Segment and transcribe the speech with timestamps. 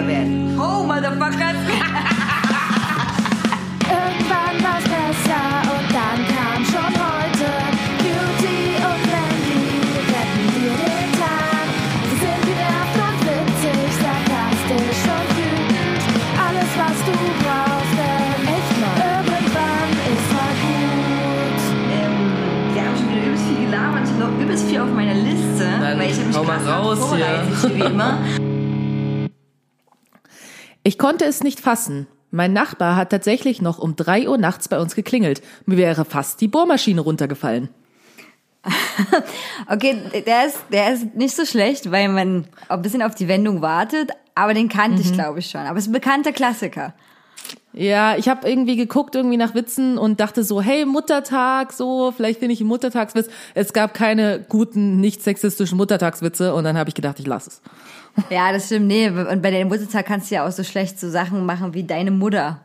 [0.00, 0.58] kischiger werden.
[0.58, 1.56] Oh, Motherfuckers.
[3.90, 5.44] Irgendwann war's besser
[5.74, 7.48] und dann kam schon heute.
[7.98, 9.66] Beauty und Brandy
[10.08, 11.66] retten dir den Tag.
[12.10, 16.02] Sie sind genervt und witzig, sarkastisch und wütend.
[16.38, 21.60] Alles, was du brauchst, denn echt mal irgendwann ist mal gut.
[21.92, 22.16] Ähm,
[22.74, 24.02] wir haben schon wieder übelst viel gelabert.
[24.04, 25.66] Ich habe noch übelst viel auf meiner Liste.
[25.80, 27.74] Dann weil ich habe mich hau mal krass raus vorbereitet, hier.
[27.74, 28.18] wie immer.
[30.90, 32.08] Ich konnte es nicht fassen.
[32.32, 35.40] Mein Nachbar hat tatsächlich noch um drei Uhr nachts bei uns geklingelt.
[35.64, 37.68] Mir wäre fast die Bohrmaschine runtergefallen.
[39.68, 43.62] Okay, der ist, der ist nicht so schlecht, weil man ein bisschen auf die Wendung
[43.62, 45.60] wartet, aber den kannte ich, glaube ich, schon.
[45.60, 46.92] Aber es ist ein bekannter Klassiker.
[47.72, 52.40] Ja, ich habe irgendwie geguckt irgendwie nach Witzen und dachte so, hey, Muttertag, so, vielleicht
[52.40, 53.28] finde ich einen Muttertagswitz.
[53.54, 57.62] Es gab keine guten, nicht sexistischen Muttertagswitze und dann habe ich gedacht, ich lasse es.
[58.28, 58.86] Ja, das stimmt.
[58.88, 61.84] Nee, und bei deinem Muttertag kannst du ja auch so schlecht so Sachen machen wie
[61.84, 62.60] deine Mutter.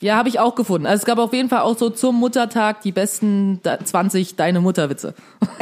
[0.00, 0.86] Ja, habe ich auch gefunden.
[0.86, 4.60] Also es gab auf jeden Fall auch so zum Muttertag die besten da- 20 Deine
[4.60, 5.14] Mutterwitze.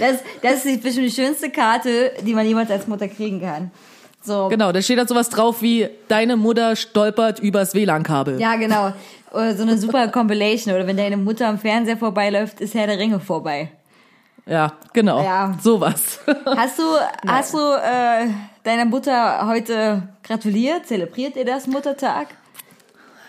[0.00, 3.70] Das, das ist bestimmt die schönste Karte, die man jemals als Mutter kriegen kann.
[4.22, 4.48] So.
[4.48, 8.40] Genau, da steht da sowas drauf wie Deine Mutter stolpert übers WLAN-Kabel.
[8.40, 8.92] Ja, genau.
[9.32, 10.74] Oder so eine super Compilation.
[10.74, 13.70] Oder wenn deine Mutter am Fernseher vorbeiläuft, ist Herr der Ringe vorbei.
[14.46, 15.22] Ja, genau.
[15.22, 15.56] Ja.
[15.62, 16.20] Sowas.
[16.44, 16.82] Hast du,
[17.26, 18.28] hast du äh,
[18.62, 20.86] deiner Mutter heute gratuliert?
[20.86, 22.28] Zelebriert ihr das Muttertag?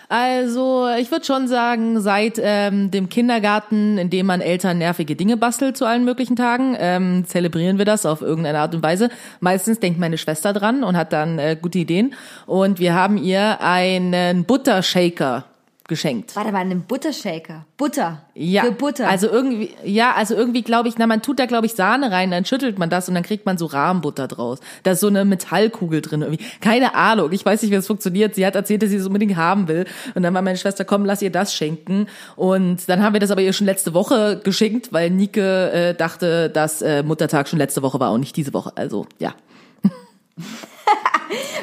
[0.08, 5.36] Also, ich würde schon sagen, seit ähm, dem Kindergarten, in dem man Eltern nervige Dinge
[5.36, 9.08] bastelt zu allen möglichen Tagen, ähm, zelebrieren wir das auf irgendeine Art und Weise.
[9.40, 12.14] Meistens denkt meine Schwester dran und hat dann äh, gute Ideen.
[12.46, 15.44] Und wir haben ihr einen Buttershaker
[15.88, 16.34] geschenkt.
[16.36, 17.64] Warte mal, einen Buttershaker.
[17.76, 18.22] Butter.
[18.34, 19.08] Ja, Für Butter.
[19.08, 22.30] also irgendwie, ja, also irgendwie glaube ich, na, man tut da glaube ich Sahne rein,
[22.30, 24.58] dann schüttelt man das und dann kriegt man so Rahmenbutter draus.
[24.82, 26.44] Da ist so eine Metallkugel drin irgendwie.
[26.60, 28.34] Keine Ahnung, ich weiß nicht, wie das funktioniert.
[28.34, 31.04] Sie hat erzählt, dass sie es unbedingt haben will und dann war meine Schwester, komm,
[31.04, 34.92] lass ihr das schenken und dann haben wir das aber ihr schon letzte Woche geschenkt,
[34.92, 38.72] weil Nike äh, dachte, dass äh, Muttertag schon letzte Woche war und nicht diese Woche.
[38.76, 39.34] Also, ja.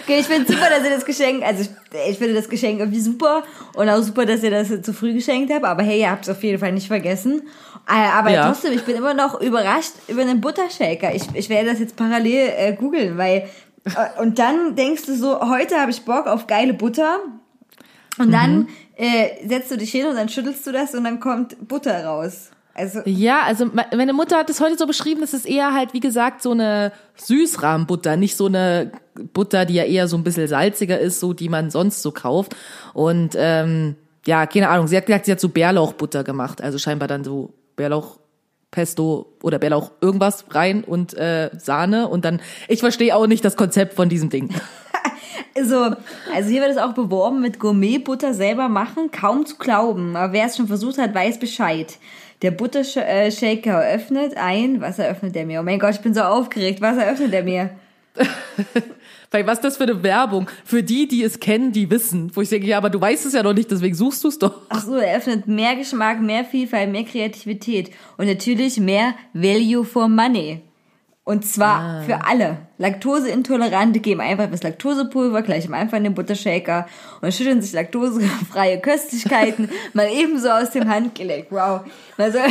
[0.03, 1.69] Okay, ich finde super, dass ihr das Geschenk, also ich,
[2.11, 3.43] ich finde das Geschenk irgendwie super
[3.73, 6.29] und auch super, dass ihr das zu früh geschenkt habt, aber hey, ihr habt es
[6.29, 7.43] auf jeden Fall nicht vergessen.
[7.87, 8.47] Äh, Aber Ja.
[8.51, 11.13] trotzdem, ich bin immer noch überrascht über einen Buttershaker.
[11.15, 13.49] Ich, ich werde das jetzt parallel äh, googeln, weil
[13.85, 17.19] äh, und dann denkst du so, heute habe ich Bock auf geile Butter
[18.19, 21.67] und dann äh, setzt du dich hin und dann schüttelst du das und dann kommt
[21.67, 22.51] Butter raus.
[22.75, 25.93] Also Ja, also me- meine Mutter hat es heute so beschrieben, dass es eher halt,
[25.93, 28.91] wie gesagt, so eine Süßrahmenbutter, nicht so eine
[29.33, 32.55] Butter, die ja eher so ein bisschen salziger ist, so die man sonst so kauft.
[32.93, 33.95] Und ähm,
[34.25, 37.53] ja, keine Ahnung, sie hat gesagt, sie hat so Bärlauchbutter gemacht, also scheinbar dann so
[37.75, 38.17] Bärlauch.
[38.71, 43.55] Pesto oder Bärlauch irgendwas rein und äh, Sahne und dann ich verstehe auch nicht das
[43.55, 44.49] Konzept von diesem Ding.
[45.63, 45.75] So,
[46.33, 50.15] also hier wird es auch beworben mit Gourmetbutter selber machen, kaum zu glauben.
[50.15, 51.97] Aber wer es schon versucht hat, weiß Bescheid.
[52.43, 54.81] Der Buttershaker öffnet ein.
[54.81, 55.61] Was eröffnet der mir?
[55.61, 56.81] Oh mein Gott, ich bin so aufgeregt.
[56.81, 57.69] Was eröffnet der mir?
[59.31, 60.47] Weil was ist das für eine Werbung?
[60.65, 62.31] Für die, die es kennen, die wissen.
[62.35, 64.37] Wo ich denke, ja, aber du weißt es ja noch nicht, deswegen suchst du es
[64.37, 64.61] doch.
[64.69, 70.07] Ach so, er öffnet mehr Geschmack, mehr Vielfalt, mehr Kreativität und natürlich mehr Value for
[70.07, 70.61] Money.
[71.25, 72.57] Und zwar für alle.
[72.77, 76.85] Laktoseintolerante geben einfach das Laktosepulver gleich am Anfang in den Buttershaker
[77.21, 81.47] und schütteln sich laktosefreie Köstlichkeiten mal ebenso aus dem Handgelenk.
[81.49, 81.81] Wow.
[82.17, 82.41] Man soll,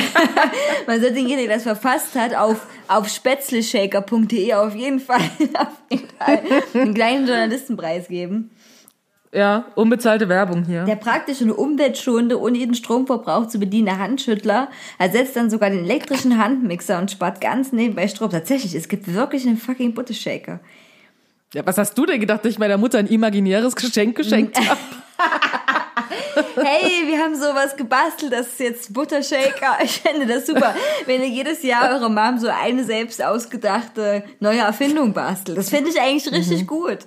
[0.86, 5.20] man soll denjenigen, der das verfasst hat, auf, auf spätzleshaker.de auf jeden Fall,
[5.54, 6.40] auf jeden Fall
[6.72, 8.52] einen kleinen Journalistenpreis geben.
[9.34, 10.84] Ja, unbezahlte Werbung hier.
[10.84, 14.68] Der praktische und umweltschonende, ohne jeden Stromverbrauch zu bedienende Handschüttler
[14.98, 18.28] ersetzt dann sogar den elektrischen Handmixer und spart ganz nebenbei Strom.
[18.30, 20.60] Tatsächlich, es gibt wirklich einen fucking Buttershaker.
[21.54, 24.78] Ja, was hast du denn gedacht, dass ich meiner Mutter ein imaginäres Geschenk geschenkt habe?
[26.56, 29.78] Hey, wir haben sowas gebastelt, das ist jetzt Buttershaker.
[29.82, 30.74] Ich finde das super,
[31.06, 35.56] wenn ihr jedes Jahr eure Mom so eine selbst ausgedachte neue Erfindung bastelt.
[35.56, 36.98] Das finde ich eigentlich richtig gut.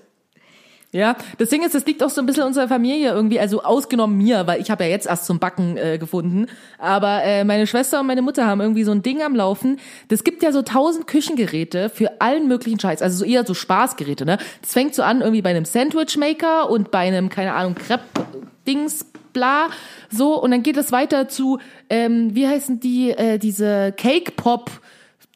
[0.96, 4.18] Ja, das Ding ist, das liegt auch so ein bisschen unserer Familie irgendwie, also ausgenommen
[4.18, 6.48] mir, weil ich habe ja jetzt erst zum Backen äh, gefunden.
[6.78, 9.78] Aber äh, meine Schwester und meine Mutter haben irgendwie so ein Ding am Laufen.
[10.08, 14.24] Das gibt ja so tausend Küchengeräte für allen möglichen Scheiß, also so eher so Spaßgeräte,
[14.24, 14.38] ne?
[14.62, 19.68] Das fängt so an irgendwie bei einem Sandwichmaker und bei einem, keine Ahnung, Crepe-Dings, bla,
[20.10, 20.42] so.
[20.42, 21.60] Und dann geht es weiter zu,
[21.90, 24.72] ähm, wie heißen die, äh, diese Cake-Pop-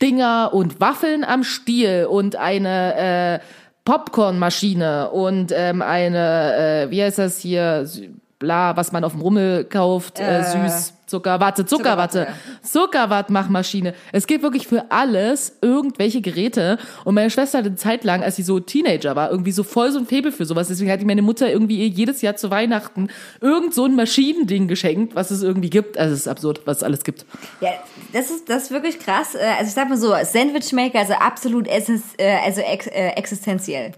[0.02, 3.46] Dinger und Waffeln am Stiel und eine äh,
[3.90, 7.90] Popcornmaschine und ähm, eine, äh, wie heißt das hier,
[8.38, 12.28] bla, was man auf dem Rummel kauft, äh, süß, Zuckerwatte, Zuckerwatte,
[12.64, 13.94] Zuckerwattmachmaschine.
[14.12, 16.78] Es geht wirklich für alles irgendwelche Geräte.
[17.04, 19.92] Und meine Schwester hatte eine Zeit lang, als sie so Teenager war, irgendwie so voll
[19.92, 20.68] so ein Faible für sowas.
[20.68, 23.10] Deswegen hat meine Mutter irgendwie ihr jedes Jahr zu Weihnachten
[23.42, 25.98] irgend so ein Maschinending geschenkt, was es irgendwie gibt.
[25.98, 27.26] Also es ist absurd, was es alles gibt.
[27.62, 27.72] Ja,
[28.14, 29.36] das ist, das ist wirklich krass.
[29.36, 33.94] Äh, Also ich sag mal so, Sandwichmaker, also absolut essens, äh, also ex, äh, existenziell.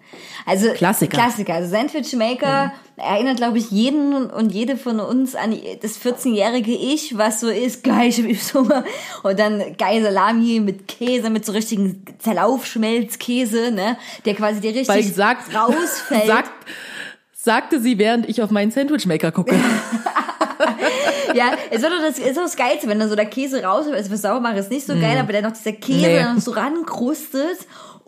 [0.46, 1.18] Also Klassiker.
[1.18, 1.54] Klassiker.
[1.56, 7.40] Also Sandwichmaker erinnert, glaube ich, jeden und jede von uns an das 14-jährige Ich, was
[7.40, 8.84] so ist, geil, ich hab übelst Hunger.
[9.24, 15.14] Und dann geil Salami mit Käse, mit so richtigen Zerlaufschmelzkäse, ne, der quasi dir richtig
[15.14, 16.28] sagt, rausfällt.
[16.28, 16.52] sagt,
[17.34, 19.56] sagte sie, während ich auf meinen Sandwichmaker gucke.
[21.34, 23.86] Ja, es wird doch das, ist doch das Geilste, wenn dann so der Käse raus
[23.86, 23.94] ist.
[23.94, 26.16] Also für sauber machen ist nicht so geil, aber dann noch dieser Käse Nee.
[26.20, 27.58] dann noch so rankrustet.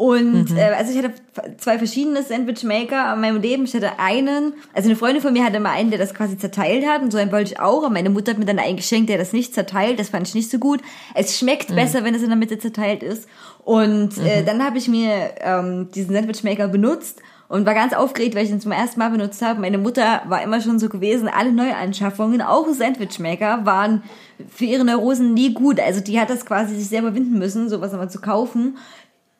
[0.03, 1.13] Und äh, also ich hatte
[1.59, 3.63] zwei verschiedene Sandwichmaker in meinem Leben.
[3.63, 6.85] Ich hatte einen, also eine Freundin von mir hatte mal einen, der das quasi zerteilt
[6.85, 7.83] hat und so einen wollte ich auch.
[7.83, 9.99] Und meine Mutter hat mir dann einen geschenkt, der das nicht zerteilt.
[9.99, 10.81] Das fand ich nicht so gut.
[11.15, 13.29] Es schmeckt besser, wenn es in der Mitte zerteilt ist.
[13.63, 18.43] Und äh, dann habe ich mir ähm, diesen Sandwichmaker benutzt und war ganz aufgeregt, weil
[18.43, 19.61] ich ihn zum ersten Mal benutzt habe.
[19.61, 24.03] Meine Mutter war immer schon so gewesen, alle Neuanschaffungen, auch Sandwichmaker, waren
[24.49, 25.79] für ihre Neurosen nie gut.
[25.79, 28.77] Also die hat das quasi sich selber winden müssen, sowas nochmal zu kaufen.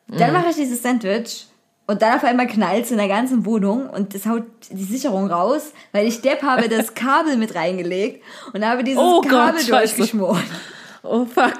[0.08, 1.46] Dann mache ich dieses Sandwich
[1.86, 5.72] und dann auf einmal knallt in der ganzen Wohnung und das haut die Sicherung raus,
[5.92, 8.22] weil ich Depp habe das Kabel mit reingelegt
[8.52, 9.96] und habe dieses Oh Gott, Kabel scheiße.
[9.96, 10.42] durchgeschmort.
[11.02, 11.58] Oh fuck.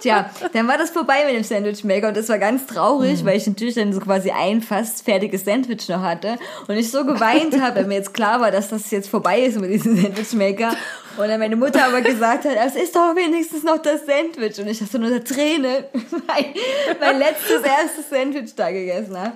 [0.00, 3.46] Tja, dann war das vorbei mit dem Sandwichmaker und das war ganz traurig, weil ich
[3.46, 6.38] natürlich dann so quasi ein fast fertiges Sandwich noch hatte
[6.68, 9.60] und ich so geweint habe, weil mir jetzt klar war, dass das jetzt vorbei ist
[9.60, 10.76] mit diesem Sandwichmaker.
[11.16, 14.58] Und dann meine Mutter aber gesagt hat, es ist doch wenigstens noch das Sandwich.
[14.58, 16.54] Und ich hatte nur eine Träne, weil
[17.00, 19.34] mein letztes erstes Sandwich da gegessen habe.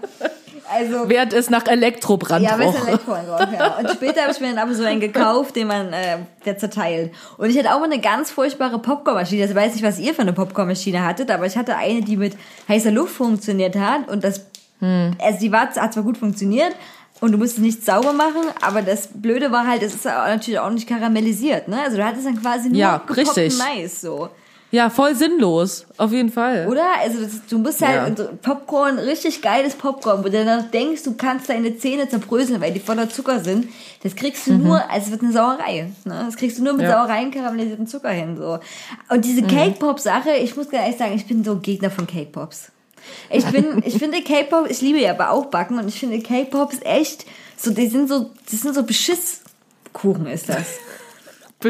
[0.71, 3.79] Also Während es nach Elektrobrand ja, Elektroen drauf, ja.
[3.79, 7.13] Und später habe ich mir dann aber so einen gekauft, den man, äh, der zerteilt.
[7.39, 9.43] Und ich hatte auch mal eine ganz furchtbare Popcornmaschine.
[9.43, 12.17] Also ich weiß nicht, was ihr für eine Popcornmaschine hattet, aber ich hatte eine, die
[12.17, 12.37] mit
[12.69, 14.09] heißer Luft funktioniert hat.
[14.09, 14.47] Und das,
[14.81, 16.75] also die war, hat zwar gut funktioniert,
[17.21, 20.71] und du musstest nichts sauber machen, aber das Blöde war halt, es ist natürlich auch
[20.71, 21.81] nicht karamellisiert, ne?
[21.83, 23.57] Also du hattest dann quasi nur Ja, richtig.
[23.57, 24.29] Mais, so.
[24.73, 25.87] Ja, voll sinnlos.
[25.97, 26.67] Auf jeden Fall.
[26.69, 26.85] Oder?
[27.01, 28.25] Also das, du musst halt Ja.
[28.43, 32.81] Popcorn, richtig geiles Popcorn, wo du dann denkst, du kannst deine Zähne zerbröseln, weil die
[32.81, 33.69] voller Zucker sind.
[34.03, 35.91] Das kriegst du nur, also es wird eine Sauerei.
[36.05, 36.25] Ne?
[36.27, 36.91] Das kriegst du nur mit Mhm.
[36.91, 37.03] Ja.
[37.05, 37.07] Mhm.
[37.07, 38.37] Sauerei und karamellisierten Zucker hin.
[38.37, 38.59] So.
[39.09, 41.91] Und diese Cake Pop Sache, ich muss ganz ehrlich sagen, ich bin so ein Gegner
[41.91, 42.73] von Cake Pops.
[43.31, 46.19] Ich bin, ich finde Cake Pop, ich liebe ja aber auch Backen und ich finde
[46.21, 47.25] Cake Pops echt
[47.57, 50.67] so, die sind so, das sind so Beschisskuchen ist das.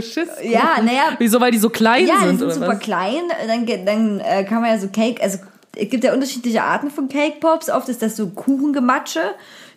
[0.01, 0.33] Beschissen.
[0.51, 2.79] Ja, naja, Wieso, weil die so klein ja, die sind, sind oder super was?
[2.81, 3.23] klein.
[3.47, 5.39] Dann, dann äh, kann man ja so Cake, also
[5.79, 7.69] es gibt ja unterschiedliche Arten von Cake Pops.
[7.69, 9.21] Oft ist das so Kuchengematsche.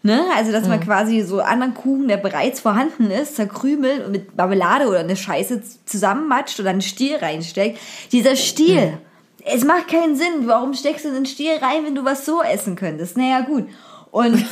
[0.01, 0.21] Ne?
[0.38, 0.69] Also, dass Mhm.
[0.69, 5.18] man quasi so anderen Kuchen, der bereits vorhanden ist, zerkrümelt und mit Marmelade oder eine
[5.18, 7.77] Scheiße zusammenmatscht oder einen Stiel reinsteckt.
[8.13, 8.98] Dieser Stiel, Mhm.
[9.44, 10.45] es macht keinen Sinn.
[10.45, 13.18] Warum steckst du den Stiel rein, wenn du was so essen könntest?
[13.18, 13.66] Naja, gut.
[14.11, 14.44] Und,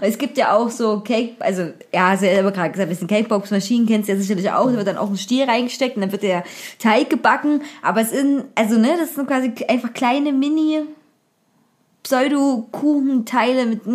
[0.00, 4.08] es gibt ja auch so Cake, also ja, selber gerade gesagt, ein bisschen Cakebox-Maschinen kennst
[4.08, 6.44] du ja sicherlich auch, da wird dann auch ein Stiel reingesteckt und dann wird der
[6.78, 10.82] Teig gebacken, aber es sind, also ne, das sind quasi einfach kleine Mini
[12.02, 13.86] Pseudo-Kuchenteile mit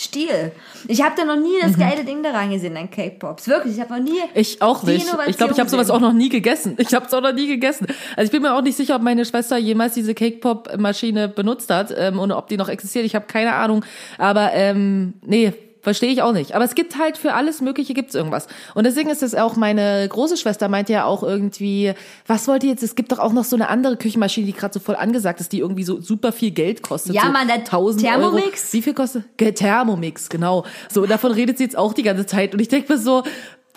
[0.00, 0.52] Stiel.
[0.88, 3.46] Ich habe da noch nie das geile Ding daran gesehen an Cake Pops.
[3.48, 4.18] Wirklich, ich habe noch nie.
[4.34, 5.06] Ich auch nicht.
[5.26, 6.76] Ich glaube, ich habe sowas auch noch nie gegessen.
[6.78, 7.86] Ich habe es auch noch nie gegessen.
[8.16, 11.28] Also ich bin mir auch nicht sicher, ob meine Schwester jemals diese Cake Pop Maschine
[11.28, 13.04] benutzt hat ähm, und ob die noch existiert.
[13.04, 13.84] Ich habe keine Ahnung.
[14.18, 16.54] Aber ähm, nee, verstehe ich auch nicht.
[16.54, 18.46] Aber es gibt halt für alles Mögliche gibt's irgendwas.
[18.74, 21.94] Und deswegen ist es auch meine große Schwester meinte ja auch irgendwie,
[22.26, 22.82] was wollt ihr jetzt?
[22.82, 25.52] Es gibt doch auch noch so eine andere Küchenmaschine, die gerade so voll angesagt ist,
[25.52, 27.14] die irgendwie so super viel Geld kostet.
[27.14, 28.44] Ja, so Mann, der 1000 Thermomix?
[28.44, 28.72] Euro.
[28.72, 29.24] Wie viel kostet?
[29.36, 30.64] Thermomix, genau.
[30.90, 32.54] So, und davon redet sie jetzt auch die ganze Zeit.
[32.54, 33.22] Und ich denke mir so,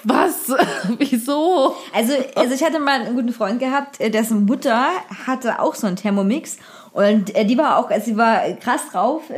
[0.03, 0.53] was?
[0.97, 1.75] Wieso?
[1.93, 4.87] Also, also ich hatte mal einen guten Freund gehabt, äh, dessen Mutter
[5.25, 6.57] hatte auch so einen Thermomix
[6.91, 9.29] und äh, die war auch, also sie war krass drauf.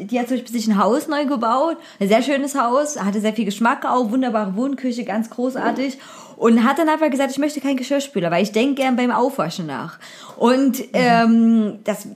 [0.00, 3.20] Äh, Die hat zum Beispiel sich ein Haus neu gebaut, ein sehr schönes Haus, hatte
[3.20, 5.98] sehr viel Geschmack auch, wunderbare Wohnküche, ganz großartig.
[6.36, 9.66] Und hat dann einfach gesagt, ich möchte keinen Geschirrspüler, weil ich denke gern beim Aufwaschen
[9.66, 9.98] nach.
[10.38, 12.08] Und ähm, das,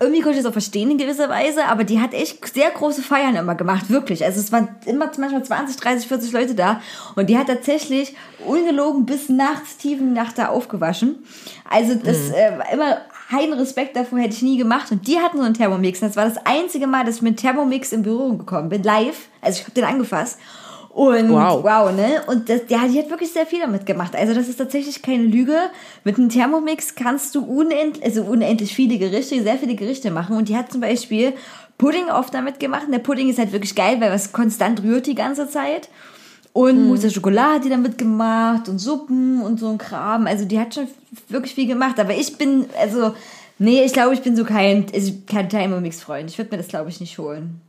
[0.00, 3.02] irgendwie konnte ich das auch verstehen in gewisser Weise, aber die hat echt sehr große
[3.02, 4.24] Feiern immer gemacht, wirklich.
[4.24, 6.80] Also es waren immer manchmal 20, 30, 40 Leute da
[7.16, 8.14] und die hat tatsächlich
[8.46, 11.16] ungelogen bis nachts, tiefen Nacht da aufgewaschen.
[11.68, 12.98] Also das äh, war immer
[13.30, 16.16] heiden Respekt davor hätte ich nie gemacht und die hatten so einen Thermomix und das
[16.16, 19.28] war das einzige Mal, dass ich mit Thermomix in Berührung gekommen bin, live.
[19.40, 20.38] Also ich habe den angefasst.
[20.90, 21.62] Und Wow.
[21.62, 22.22] wow, ne?
[22.26, 24.16] Und das, ja, die hat wirklich sehr viel damit gemacht.
[24.16, 25.56] Also das ist tatsächlich keine Lüge.
[26.02, 30.36] Mit einem Thermomix kannst du unendlich, also unendlich viele Gerichte, sehr viele Gerichte machen.
[30.36, 31.34] Und die hat zum Beispiel
[31.76, 32.86] Pudding oft damit gemacht.
[32.86, 35.88] Und der Pudding ist halt wirklich geil, weil was konstant rührt die ganze Zeit.
[36.58, 40.26] Und Mousse à Schokolade die damit gemacht und Suppen und so ein Kram.
[40.26, 40.88] Also die hat schon
[41.28, 42.00] wirklich viel gemacht.
[42.00, 43.14] Aber ich bin, also,
[43.60, 46.28] nee, ich glaube, ich bin so kein, also kein Thermomix-Freund.
[46.28, 47.60] Ich würde mir das, glaube ich, nicht holen.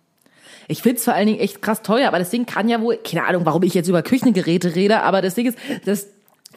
[0.67, 3.25] Ich find's vor allen Dingen echt krass teuer, aber das Ding kann ja wohl, keine
[3.25, 6.07] Ahnung, warum ich jetzt über Küchengeräte rede, aber das Ding ist, das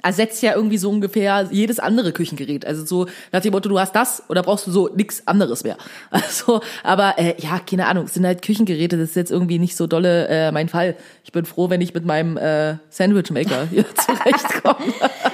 [0.03, 2.67] ersetzt ja irgendwie so ungefähr jedes andere Küchengerät.
[2.67, 5.77] Also so nach dem Motto, du hast das oder brauchst du so nix anderes mehr.
[6.33, 9.77] Also, aber äh, ja, keine Ahnung, es sind halt Küchengeräte, das ist jetzt irgendwie nicht
[9.77, 10.97] so dolle äh, mein Fall.
[11.25, 14.93] Ich bin froh, wenn ich mit meinem äh, Sandwichmaker hier zurechtkomme.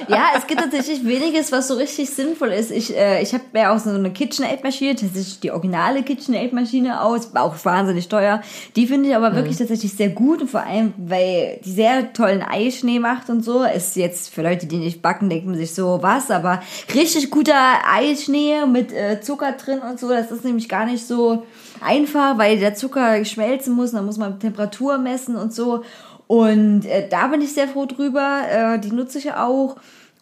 [0.09, 2.71] Ja, es gibt tatsächlich weniges, was so richtig sinnvoll ist.
[2.71, 7.53] Ich, äh, ich habe ja auch so eine KitchenAid-Maschine, tatsächlich die originale KitchenAid-Maschine aus, auch
[7.63, 8.41] wahnsinnig teuer.
[8.75, 12.41] Die finde ich aber wirklich tatsächlich sehr gut und vor allem, weil die sehr tollen
[12.41, 13.63] Eischnee macht und so.
[13.63, 16.61] Ist jetzt für Leute, die nicht backen, denken sich so, was, aber
[16.93, 21.45] richtig guter Eischnee mit äh, Zucker drin und so, das ist nämlich gar nicht so
[21.81, 25.83] einfach, weil der Zucker schmelzen muss, dann muss man Temperatur messen und so.
[26.27, 28.41] Und äh, da bin ich sehr froh drüber.
[28.51, 29.77] Äh, die nutze ich auch.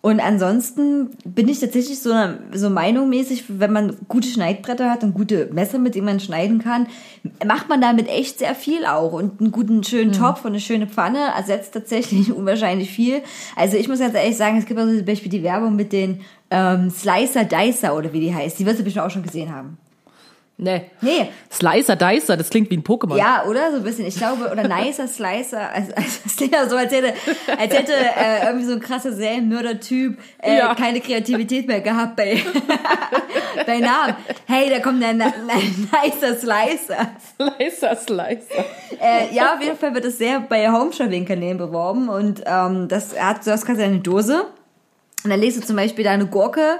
[0.08, 2.14] Und ansonsten bin ich tatsächlich so,
[2.54, 6.88] so meinungmäßig, wenn man gute Schneidbretter hat und gute Messer, mit denen man schneiden kann,
[7.46, 9.12] macht man damit echt sehr viel auch.
[9.12, 13.22] Und einen guten, schönen Topf und eine schöne Pfanne ersetzt tatsächlich unwahrscheinlich viel.
[13.58, 16.22] Also ich muss ganz ehrlich sagen, es gibt also zum Beispiel die Werbung mit den
[16.52, 18.58] ähm, Slicer Dicer oder wie die heißt.
[18.60, 19.78] Die wirst du bestimmt auch schon gesehen haben.
[20.58, 20.90] Nee.
[21.02, 23.18] Nee, Slicer Dicer, das klingt wie ein Pokémon.
[23.18, 23.72] ja, oder?
[23.72, 24.06] So ein bisschen.
[24.06, 25.70] Ich glaube, oder nicer Slicer.
[25.72, 27.14] Also, also das klingt ja so, als hätte,
[27.58, 30.76] als hätte äh, irgendwie so ein krasser Serienmörder-Typ äh, Ja.
[30.76, 32.42] keine Kreativität mehr gehabt bei,
[33.66, 34.16] bei Namen.
[34.46, 35.34] Hey, da kommt ein, ein
[36.04, 37.12] nicer Slicer.
[37.38, 38.66] Slicer, Slicer.
[39.00, 42.88] Äh, ja, auf jeden Fall wird das sehr bei Home Shopping Kanälen beworben und ähm,
[42.88, 44.46] das hat, du hast quasi eine Dose
[45.24, 46.80] und dann legst du zum Beispiel deine Gurke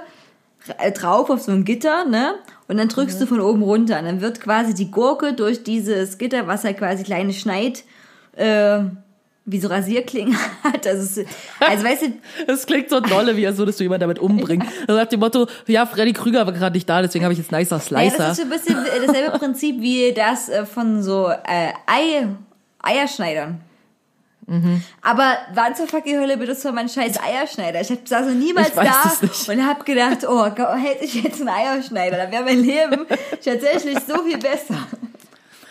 [0.94, 2.34] drauf auf so ein Gitter, ne?
[2.68, 6.18] Und dann drückst du von oben runter und dann wird quasi die Gurke durch dieses
[6.18, 7.84] Gitter, was halt quasi kleine Schneid,
[8.36, 8.80] äh,
[9.46, 10.86] wie so Rasierklingen hat.
[10.86, 11.28] Also, es,
[11.60, 12.12] also weißt du,
[12.46, 14.68] Das klingt so dolle, wie so, dass du jemanden damit umbringst.
[14.86, 17.52] Also nach dem Motto, ja, Freddy Krüger war gerade nicht da, deswegen habe ich jetzt
[17.52, 18.18] nicer ja, Slicer.
[18.18, 22.26] das ist ein bisschen dasselbe Prinzip wie das äh, von so äh, Ei,
[22.82, 23.62] Eierschneidern.
[25.02, 27.80] Aber wann zur fucking Hölle benutzt man meinen scheiß Eierschneider?
[27.82, 30.44] Ich hab- saß noch niemals da es und hab gedacht, oh,
[30.76, 33.06] hätte ich jetzt einen Eierschneider, dann wäre mein Leben
[33.44, 34.78] tatsächlich so viel besser.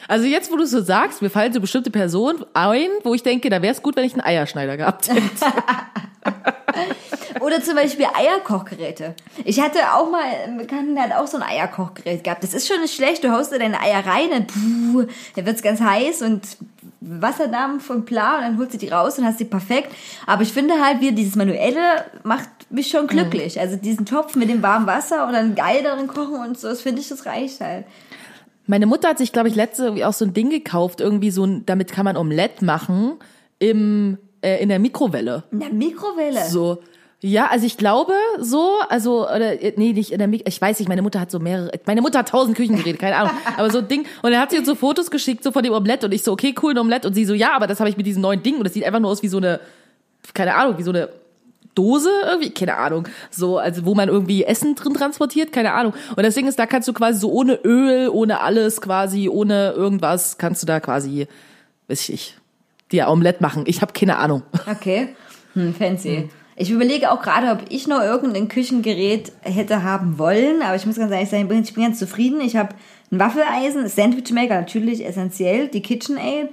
[0.08, 3.50] also jetzt, wo du so sagst, mir fallen so bestimmte Personen ein, wo ich denke,
[3.50, 5.22] da wäre es gut, wenn ich einen Eierschneider gehabt hätte.
[7.42, 9.16] Oder zum Beispiel Eierkochgeräte.
[9.46, 12.44] Ich hatte auch mal einen Bekannten, der hat auch so ein Eierkochgerät gehabt.
[12.44, 13.24] Das ist schon nicht schlecht.
[13.24, 15.06] Du haust da deine Eier rein, dann, puh,
[15.36, 16.42] dann wird's ganz heiß und
[17.10, 19.90] Wasserdampf von Pla und dann holst du die raus und hast die perfekt.
[20.26, 23.60] Aber ich finde halt, wie dieses Manuelle macht mich schon glücklich.
[23.60, 26.82] Also diesen Topf mit dem warmen Wasser und dann geil darin kochen und so, das
[26.82, 27.86] finde ich, das reicht halt.
[28.66, 31.46] Meine Mutter hat sich, glaube ich, letzte irgendwie auch so ein Ding gekauft, irgendwie so
[31.46, 33.14] ein, damit kann man Omelette machen
[33.60, 35.46] im, äh, in der Mikrowelle.
[35.52, 36.46] In der Mikrowelle.
[36.46, 36.80] So.
[37.22, 40.88] Ja, also ich glaube so, also oder nee, nicht in der Mik ich weiß nicht,
[40.88, 43.88] meine Mutter hat so mehrere, meine Mutter hat tausend Küchengeräte, keine Ahnung, aber so ein
[43.88, 46.24] Ding und er hat sie uns so Fotos geschickt so von dem Omelette und ich
[46.24, 48.22] so okay, cool, ein Omelette und sie so ja, aber das habe ich mit diesem
[48.22, 49.60] neuen Ding und das sieht einfach nur aus wie so eine
[50.36, 51.10] keine Ahnung, wie so eine
[51.74, 55.94] Dose irgendwie, keine Ahnung, so also wo man irgendwie Essen drin transportiert, keine Ahnung.
[56.16, 59.72] Und das Ding ist, da kannst du quasi so ohne Öl, ohne alles quasi, ohne
[59.72, 61.28] irgendwas kannst du da quasi
[61.88, 62.36] weiß ich,
[62.92, 63.64] dir Omelette machen.
[63.66, 64.44] Ich habe keine Ahnung.
[64.70, 65.16] Okay.
[65.54, 66.30] Hm, fancy.
[66.60, 70.98] Ich überlege auch gerade, ob ich noch irgendein Küchengerät hätte haben wollen, aber ich muss
[70.98, 72.42] ganz ehrlich sagen, ich bin ganz zufrieden.
[72.42, 72.70] Ich habe
[73.12, 76.50] ein Waffeleisen, ein Sandwichmaker, natürlich essentiell, die KitchenAid.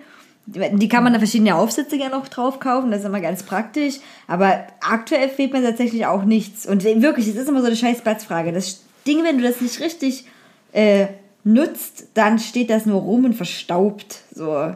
[0.46, 3.94] Die kann man da verschiedene Aufsätze ja noch drauf kaufen, das ist immer ganz praktisch.
[4.28, 6.66] Aber aktuell fehlt mir tatsächlich auch nichts.
[6.66, 8.52] Und wirklich, es ist immer so eine scheiß Platzfrage.
[8.52, 10.26] Das Ding, wenn du das nicht richtig
[10.72, 11.06] äh,
[11.44, 14.20] nutzt, dann steht das nur rum und verstaubt.
[14.34, 14.74] So.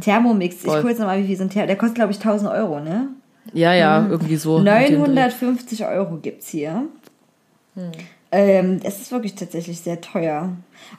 [0.00, 0.76] Thermomix, ich Voll.
[0.76, 3.08] gucke jetzt nochmal, wie viel so ein Thermomix, der kostet glaube ich 1000 Euro, ne?
[3.52, 4.58] Ja, ja, irgendwie so.
[4.58, 5.14] mit dem Dreh.
[5.14, 6.86] 950 Euro gibt's hier.
[8.30, 10.50] Ähm, es ist wirklich tatsächlich sehr teuer.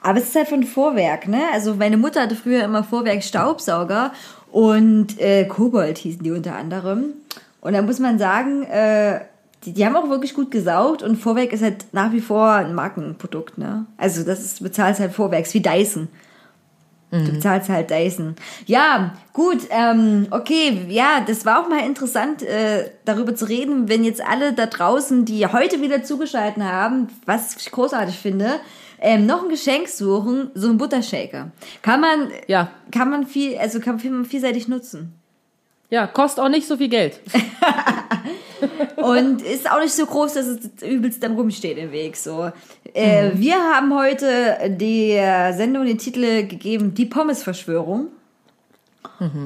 [0.02, 1.42] Aber es ist halt von Vorwerk, ne?
[1.52, 4.12] Also meine Mutter hatte früher immer Vorwerk Staubsauger
[4.52, 7.14] und äh, Kobold hießen die unter anderem.
[7.60, 9.20] Und da muss man sagen, äh,
[9.64, 12.74] die, die haben auch wirklich gut gesaugt und Vorwerk ist halt nach wie vor ein
[12.74, 13.86] Markenprodukt, ne?
[13.96, 16.08] Also das ist, du bezahlst halt Vorwerks wie Dyson.
[17.14, 18.34] Du bezahlst halt Dyson.
[18.66, 24.02] Ja, gut, ähm, okay, ja, das war auch mal interessant, äh, darüber zu reden, wenn
[24.02, 28.56] jetzt alle da draußen, die heute wieder zugeschalten haben, was ich großartig finde,
[29.00, 31.50] ähm, noch ein Geschenk suchen, so ein Buttershaker.
[31.82, 32.70] Kann man, Ja.
[32.90, 35.12] kann man viel, also kann man vielseitig nutzen.
[35.90, 37.20] Ja, kostet auch nicht so viel Geld.
[38.96, 42.16] Und ist auch nicht so groß, dass es übelst dann rumsteht im Weg.
[42.16, 42.50] So.
[42.92, 48.08] Äh, Wir haben heute der Sendung den Titel gegeben, Die Pommes-Verschwörung.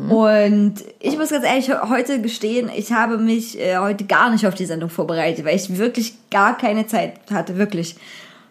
[0.08, 4.54] Und ich muss ganz ehrlich heute gestehen, ich habe mich äh, heute gar nicht auf
[4.54, 7.94] die Sendung vorbereitet, weil ich wirklich gar keine Zeit hatte, wirklich.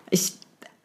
[0.09, 0.33] Ich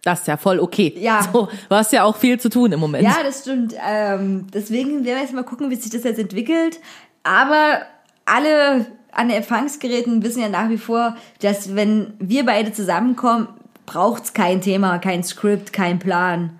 [0.02, 0.94] Das ist ja voll okay.
[0.96, 1.28] Ja.
[1.32, 3.04] So, du hast ja auch viel zu tun im Moment.
[3.04, 3.74] Ja, das stimmt.
[3.86, 6.80] Ähm, deswegen werden wir jetzt mal gucken, wie sich das jetzt entwickelt.
[7.22, 7.82] Aber
[8.24, 13.48] alle an den Empfangsgeräten wissen ja nach wie vor, dass wenn wir beide zusammenkommen,
[13.86, 16.58] braucht's kein Thema, kein Skript, kein Plan.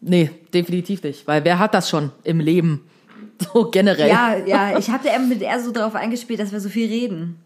[0.00, 1.26] Nee, definitiv nicht.
[1.26, 2.84] Weil wer hat das schon im Leben?
[3.54, 4.08] So generell.
[4.08, 6.88] Ja, ja, ich habe da eben mit eher so darauf eingespielt, dass wir so viel
[6.88, 7.38] reden.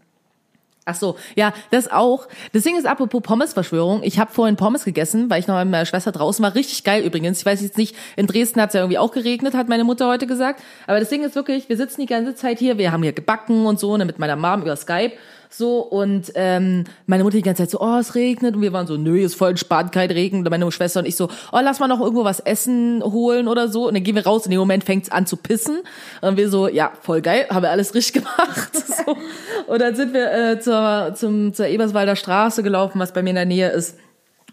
[0.84, 2.26] Ach so, ja, das auch.
[2.52, 5.86] Das Ding ist, apropos Pommes-Verschwörung, ich habe vorhin Pommes gegessen, weil ich noch mit meiner
[5.86, 6.56] Schwester draußen war.
[6.56, 7.38] Richtig geil übrigens.
[7.38, 10.08] Ich weiß jetzt nicht, in Dresden hat es ja irgendwie auch geregnet, hat meine Mutter
[10.08, 10.60] heute gesagt.
[10.88, 13.64] Aber das Ding ist wirklich, wir sitzen die ganze Zeit hier, wir haben hier gebacken
[13.64, 15.12] und so, ne, mit meiner Mom über Skype.
[15.54, 18.56] So, und ähm, meine Mutter die ganze Zeit so, oh, es regnet.
[18.56, 20.38] Und wir waren so, nö, ist voll entspannt, kein Regen.
[20.38, 23.68] Und meine Schwester und ich so, oh, lass mal noch irgendwo was essen holen oder
[23.68, 23.86] so.
[23.88, 24.46] Und dann gehen wir raus.
[24.46, 25.82] In dem Moment fängt's an zu pissen.
[26.22, 28.70] Und wir so, ja, voll geil, haben wir alles richtig gemacht.
[29.04, 29.16] So.
[29.66, 33.36] Und dann sind wir äh, zur, zum, zur Eberswalder Straße gelaufen, was bei mir in
[33.36, 33.96] der Nähe ist.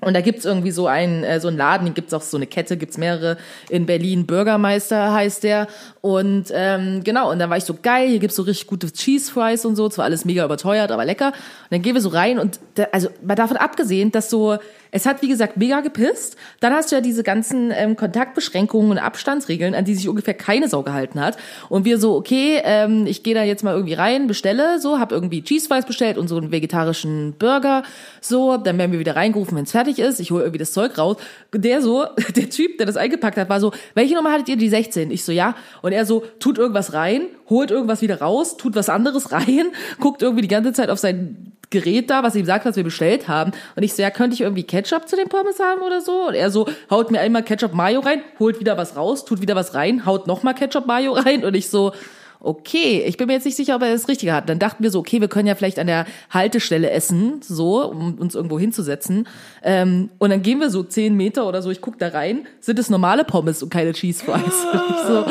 [0.02, 2.48] Und da gibt's irgendwie so einen, äh, so einen Laden, den gibt's auch so eine
[2.48, 3.38] Kette, gibt's mehrere
[3.70, 5.68] in Berlin, Bürgermeister heißt der.
[6.02, 9.32] Und ähm, genau, und dann war ich so geil, hier gibt's so richtig gute Cheese
[9.32, 11.28] Fries und so, zwar alles mega überteuert, aber lecker.
[11.28, 14.58] Und dann gehen wir so rein und da, also mal davon abgesehen, dass so,
[14.92, 16.36] es hat wie gesagt mega gepisst.
[16.60, 20.68] Dann hast du ja diese ganzen ähm, Kontaktbeschränkungen und Abstandsregeln, an die sich ungefähr keine
[20.68, 21.38] Sau gehalten hat.
[21.70, 25.12] Und wir so, okay, ähm, ich gehe da jetzt mal irgendwie rein, bestelle so, hab
[25.12, 27.84] irgendwie Cheese Fries bestellt und so einen vegetarischen Burger.
[28.22, 30.20] So, dann werden wir wieder reingerufen, wenn's fertig ist.
[30.20, 31.18] Ich hole irgendwie das Zeug raus.
[31.54, 32.06] Der so,
[32.36, 34.58] der Typ, der das eingepackt hat, war so, welche Nummer hattet ihr?
[34.58, 35.12] Die 16.
[35.12, 35.56] Ich so, ja.
[35.82, 39.68] Und er so, tut irgendwas rein, holt irgendwas wieder raus, tut was anderes rein,
[40.00, 43.28] guckt irgendwie die ganze Zeit auf sein Gerät da, was ihm sagt, was wir bestellt
[43.28, 43.52] haben.
[43.76, 46.28] Und ich so, ja, könnte ich irgendwie Ketchup zu den Pommes haben oder so?
[46.28, 49.56] Und er so, haut mir einmal Ketchup Mayo rein, holt wieder was raus, tut wieder
[49.56, 51.46] was rein, haut nochmal Ketchup Mayo rein.
[51.46, 51.94] Und ich so,
[52.42, 54.48] okay, ich bin mir jetzt nicht sicher, ob er das Richtige hat.
[54.48, 58.18] Dann dachten wir so, okay, wir können ja vielleicht an der Haltestelle essen, so, um
[58.18, 59.28] uns irgendwo hinzusetzen.
[59.62, 62.80] Ähm, und dann gehen wir so zehn Meter oder so, ich guck da rein, sind
[62.80, 64.40] es normale Pommes und keine Cheese Fries.
[64.74, 65.26] Und ich so,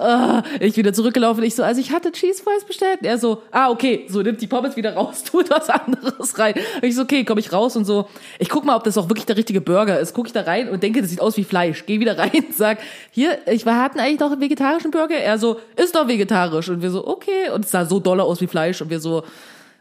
[0.00, 3.00] ah, ich wieder zurückgelaufen, ich so, also ich hatte Cheese Fries bestellt.
[3.02, 6.54] Er so, ah, okay, so nimmt die Pommes wieder raus, tut was anderes rein.
[6.76, 9.08] Und ich so, okay, komm ich raus und so, ich guck mal, ob das auch
[9.08, 10.14] wirklich der richtige Burger ist.
[10.14, 11.84] Guck ich da rein und denke, das sieht aus wie Fleisch.
[11.86, 12.78] Geh wieder rein, sag,
[13.10, 15.16] hier, ich wir hatten eigentlich noch einen vegetarischen Burger.
[15.16, 16.53] Er so, ist doch vegetarisch.
[16.56, 17.50] Und wir so, okay.
[17.54, 18.80] Und es sah so doller aus wie Fleisch.
[18.80, 19.22] Und wir so,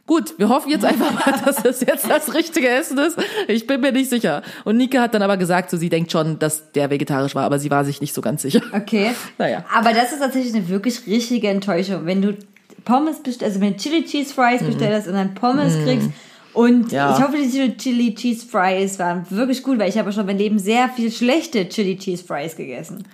[0.06, 3.18] Gut, wir hoffen jetzt einfach mal, dass das jetzt das richtige Essen ist.
[3.48, 4.42] Ich bin mir nicht sicher.
[4.66, 7.58] Und Nike hat dann aber gesagt, so sie denkt schon, dass der vegetarisch war, aber
[7.58, 8.62] sie war sich nicht so ganz sicher.
[8.74, 9.12] Okay.
[9.38, 9.64] Naja.
[9.74, 12.06] Aber das ist tatsächlich eine wirklich richtige Enttäuschung.
[12.06, 12.38] Wenn du
[12.84, 16.10] Pommes bestellst, also wenn du Chili Cheese Fries bestellst und dann Pommes kriegst.
[16.54, 17.16] Und Ja.
[17.18, 20.60] ich hoffe, die Chili Cheese Fries waren wirklich gut, weil ich habe schon mein Leben
[20.60, 23.06] sehr viel schlechte Chili Cheese Fries gegessen.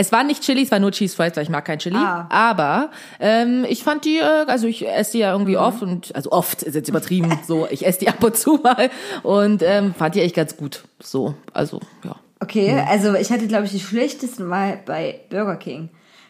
[0.00, 1.96] Es war nicht Chili, es war nur Cheese Fries, weil ich mag kein Chili.
[1.96, 2.28] Ah.
[2.30, 6.30] Aber ähm, ich fand die, äh, also ich esse die ja irgendwie oft und also
[6.30, 7.36] oft ist jetzt übertrieben.
[7.48, 8.90] so, ich esse die ab und zu mal
[9.24, 10.84] und ähm, fand die echt ganz gut.
[11.02, 12.14] So, also ja.
[12.38, 15.88] Okay, also ich hatte, glaube ich, die schlechtesten Mal bei Burger King.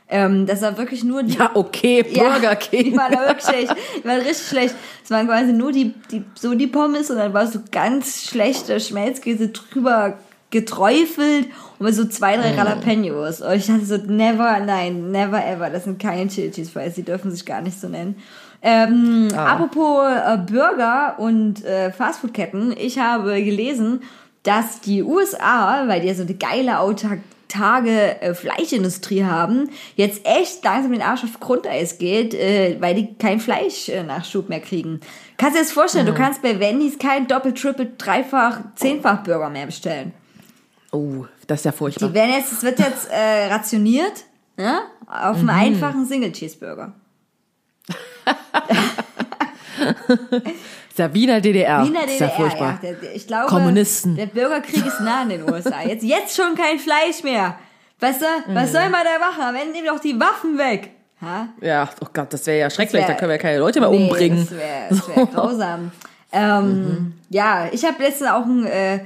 [0.08, 1.36] Ähm, das war wirklich nur die.
[1.36, 2.84] Ja, okay, Burger Ja, King.
[2.84, 3.74] Die waren aber wirklich schlecht.
[3.98, 4.74] Die waren richtig schlecht.
[5.04, 8.80] Es waren quasi nur die, die, so die Pommes und dann war so ganz schlechter
[8.80, 10.16] Schmelzkäse drüber
[10.48, 12.56] geträufelt und mit so zwei, drei Mm.
[12.56, 13.40] Jalapenos.
[13.40, 15.70] Und ich dachte so, never, nein, never ever.
[15.70, 16.94] Das sind keine Chili Cheese Fries.
[16.94, 18.16] Die dürfen sich gar nicht so nennen.
[18.62, 19.54] Ähm, Ah.
[19.54, 22.74] Apropos äh, Burger und äh, Fastfood-Ketten.
[22.76, 24.00] Ich habe gelesen,
[24.42, 30.20] dass die USA, weil die ja so eine geile autark Tage äh, Fleischindustrie haben, jetzt
[30.26, 34.60] echt langsam den Arsch auf Grundeis geht, äh, weil die kein Fleischnachschub äh, Nachschub mehr
[34.60, 35.00] kriegen.
[35.38, 39.48] Kannst du dir das vorstellen, du kannst bei Wendy's kein Doppel, Triple, Dreifach, Zehnfach Burger
[39.48, 40.12] mehr bestellen.
[40.92, 42.08] Oh, das ist ja furchtbar.
[42.08, 44.24] Die werden jetzt, es wird jetzt äh, rationiert,
[44.56, 44.80] ne?
[45.06, 45.48] Auf Mhm.
[45.50, 46.92] einem einfachen Single Cheeseburger.
[50.90, 51.84] ist ja Wiener DDR.
[51.86, 52.78] Wiener Das ist ja DDR, furchtbar.
[52.82, 52.90] ja.
[53.14, 54.16] Ich glaube, Kommunisten.
[54.16, 55.82] der Bürgerkrieg ist nah in den USA.
[55.82, 57.58] Jetzt, jetzt schon kein Fleisch mehr.
[58.00, 58.54] Weißt du, Mhm.
[58.54, 59.42] was soll man da machen?
[59.42, 60.90] Am Ende nehmen doch die Waffen weg.
[61.20, 61.48] Ha?
[61.60, 64.04] Ja, oh Gott, das wäre ja schrecklich, wär- da können wir keine Leute mehr Nee,
[64.04, 64.46] umbringen.
[64.88, 65.90] Das wäre wär grausam.
[66.30, 69.00] Ähm, Ja, ich habe letztens auch einen äh,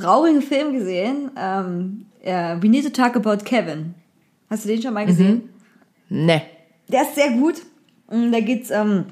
[0.00, 1.30] traurigen Film gesehen.
[1.36, 3.94] Ähm, äh, We Need to Talk About Kevin.
[4.50, 5.48] Hast du den schon mal gesehen?
[6.08, 6.42] Ne.
[6.88, 7.56] Der ist sehr gut.
[8.06, 9.06] Und Da geht's ähm,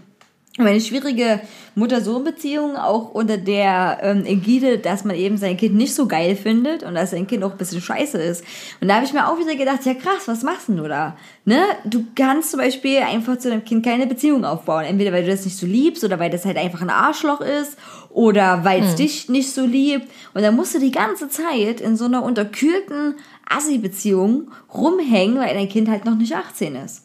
[0.58, 1.40] um eine schwierige
[1.76, 6.82] Mutter-Sohn-Beziehung, auch unter der ähm, Ägide, dass man eben sein Kind nicht so geil findet
[6.82, 8.44] und dass sein Kind auch ein bisschen scheiße ist.
[8.80, 11.16] Und da habe ich mir auch wieder gedacht, ja krass, was machst denn du da?
[11.46, 11.62] Ne?
[11.86, 14.84] Du kannst zum Beispiel einfach zu deinem Kind keine Beziehung aufbauen.
[14.84, 17.78] Entweder weil du das nicht so liebst oder weil das halt einfach ein Arschloch ist
[18.12, 20.10] oder weil es dich nicht so liebt.
[20.34, 23.14] Und dann musst du die ganze Zeit in so einer unterkühlten
[23.48, 27.04] Assi-Beziehung rumhängen, weil dein Kind halt noch nicht 18 ist.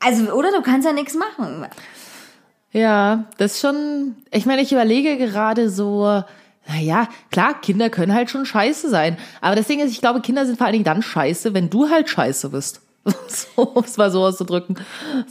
[0.00, 1.66] Also, oder du kannst ja nichts machen.
[2.72, 6.22] Ja, das ist schon, ich meine, ich überlege gerade so,
[6.68, 9.18] naja, klar, Kinder können halt schon scheiße sein.
[9.40, 11.88] Aber das Ding ist, ich glaube, Kinder sind vor allen Dingen dann scheiße, wenn du
[11.88, 12.82] halt scheiße bist.
[13.28, 14.76] So, um es mal so auszudrücken.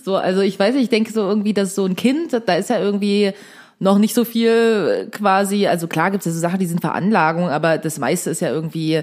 [0.04, 2.70] So, also ich weiß nicht, ich denke so irgendwie, dass so ein Kind, da ist
[2.70, 3.34] ja irgendwie
[3.80, 7.50] noch nicht so viel quasi, also klar gibt es ja so Sachen, die sind Veranlagung,
[7.50, 9.02] aber das meiste ist ja irgendwie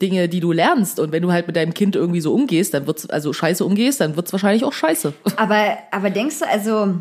[0.00, 1.00] Dinge, die du lernst.
[1.00, 4.00] Und wenn du halt mit deinem Kind irgendwie so umgehst, dann wird's, also scheiße umgehst,
[4.00, 5.12] dann wird's wahrscheinlich auch scheiße.
[5.36, 6.94] Aber, aber denkst du, also,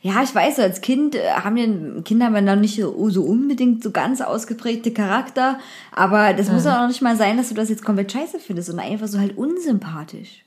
[0.00, 3.22] ja, ich weiß, als Kind äh, haben ja, Kinder haben ja noch nicht so, so
[3.22, 5.58] unbedingt so ganz ausgeprägte Charakter,
[5.92, 8.38] aber das muss ja auch noch nicht mal sein, dass du das jetzt komplett scheiße
[8.38, 10.44] findest, sondern einfach so halt unsympathisch.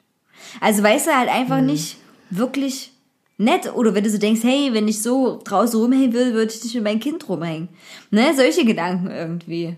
[0.62, 1.98] Also weißt du halt einfach nicht
[2.30, 2.92] wirklich
[3.38, 6.64] nett oder wenn du so denkst, hey, wenn ich so draußen rumhängen will, würde ich
[6.64, 7.70] nicht mit meinem Kind rumhängen.
[8.12, 9.76] Ne, solche Gedanken irgendwie.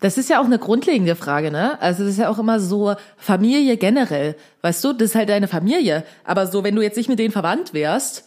[0.00, 1.80] Das ist ja auch eine grundlegende Frage, ne?
[1.80, 4.34] Also das ist ja auch immer so Familie generell.
[4.62, 6.04] Weißt du, das ist halt deine Familie.
[6.24, 8.24] Aber so, wenn du jetzt nicht mit denen verwandt wärst,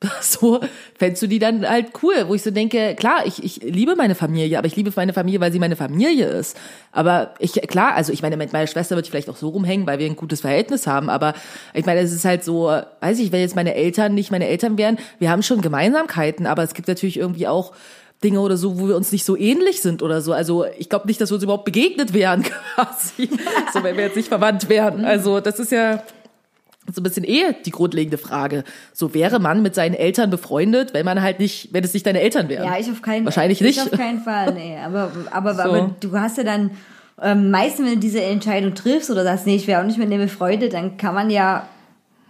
[0.20, 0.60] so
[0.96, 4.14] fändest du die dann halt cool, wo ich so denke, klar, ich, ich liebe meine
[4.14, 6.56] Familie, aber ich liebe meine Familie, weil sie meine Familie ist.
[6.92, 9.86] Aber ich, klar, also ich meine, mit meiner Schwester würde ich vielleicht auch so rumhängen,
[9.86, 11.34] weil wir ein gutes Verhältnis haben, aber
[11.74, 12.66] ich meine, es ist halt so,
[13.00, 16.62] weiß ich, wenn jetzt meine Eltern nicht meine Eltern wären, wir haben schon Gemeinsamkeiten, aber
[16.62, 17.72] es gibt natürlich irgendwie auch
[18.22, 20.32] Dinge oder so, wo wir uns nicht so ähnlich sind oder so.
[20.32, 22.42] Also ich glaube nicht, dass wir uns überhaupt begegnet wären,
[22.74, 23.30] quasi.
[23.72, 25.04] so, wenn wir jetzt nicht verwandt wären.
[25.04, 26.02] Also das ist ja
[26.92, 28.64] so ein bisschen eh die grundlegende Frage.
[28.92, 32.20] So wäre man mit seinen Eltern befreundet, wenn man halt nicht, wenn es nicht deine
[32.20, 32.64] Eltern wären.
[32.64, 33.80] Ja, ich auf keinen Wahrscheinlich ich nicht.
[33.92, 34.76] auf keinen Fall, nee.
[34.84, 35.60] Aber, aber, So.
[35.62, 36.70] aber du hast ja dann,
[37.20, 40.10] ähm, meistens, wenn du diese Entscheidung triffst oder sagst, nee, ich wäre auch nicht mit
[40.10, 41.66] dem befreundet, dann kann man ja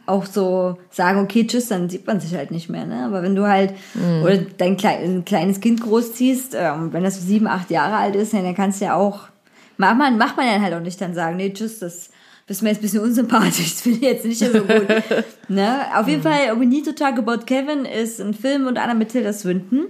[0.06, 2.86] auch so sagen, okay, tschüss, dann sieht man sich halt nicht mehr.
[2.86, 3.04] Ne?
[3.04, 4.22] Aber wenn du halt Mhm.
[4.22, 8.16] oder dein klei ein kleines Kind großziehst, ähm, wenn das so sieben, acht Jahre alt
[8.16, 9.28] ist, dann kannst du ja auch,
[9.76, 12.08] macht man, macht man dann halt auch nicht dann sagen, nee, tschüss, das
[12.48, 14.68] bist mir jetzt ein bisschen unsympathisch, das finde ich jetzt nicht so gut.
[15.48, 15.76] ne?
[15.94, 16.10] Auf Mhm.
[16.10, 19.32] jeden Fall, We Need to Talk About Kevin ist ein Film unter anderem mit Tilda
[19.32, 19.86] Swinton.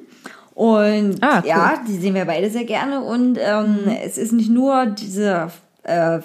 [0.54, 1.42] Und Ah, cool.
[1.42, 1.46] Mhm.
[1.48, 3.00] ja, die sehen wir beide sehr gerne.
[3.02, 5.52] Und ähm, es ist nicht nur diese
[5.84, 6.18] äh,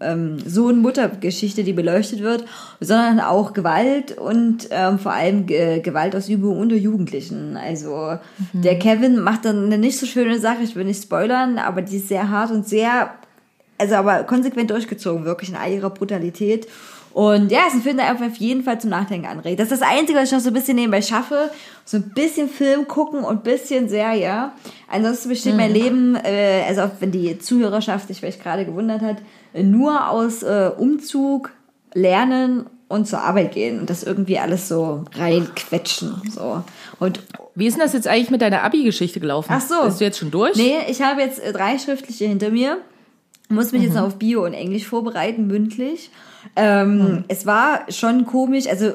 [0.00, 2.44] ähm, Sohn-Mutter-Geschichte, die beleuchtet wird,
[2.80, 7.56] sondern auch Gewalt und ähm, vor allem Ge Gewaltausübung unter Jugendlichen.
[7.56, 8.18] Also
[8.52, 11.96] der Kevin macht dann eine nicht so schöne Sache, ich will nicht spoilern, aber die
[11.96, 13.10] ist sehr hart und sehr,
[13.82, 16.68] also aber konsequent durchgezogen, wirklich in all ihrer Brutalität.
[17.12, 19.60] Und ja, es ist ein Film, der einfach auf jeden Fall zum Nachdenken anregt.
[19.60, 21.50] Das ist das Einzige, was ich noch so ein bisschen nebenbei schaffe.
[21.84, 24.52] So ein bisschen Film gucken und ein bisschen Serie.
[24.88, 29.16] Ansonsten besteht mein Leben, äh, also auch wenn die Zuhörerschaft sich vielleicht gerade gewundert hat,
[29.52, 31.50] nur aus äh, Umzug,
[31.92, 33.80] Lernen und zur Arbeit gehen.
[33.80, 36.22] Und das irgendwie alles so reinquetschen.
[36.30, 36.62] So.
[36.98, 37.20] Und
[37.54, 39.52] Wie ist denn das jetzt eigentlich mit deiner Abi-Geschichte gelaufen?
[39.52, 39.82] Ach so.
[39.84, 40.56] Bist du jetzt schon durch?
[40.56, 42.78] Nee, ich habe jetzt äh, drei schriftliche hinter mir.
[43.52, 46.10] Muss mich jetzt noch auf Bio und Englisch vorbereiten, mündlich.
[46.56, 48.94] Ähm, Es war schon komisch, also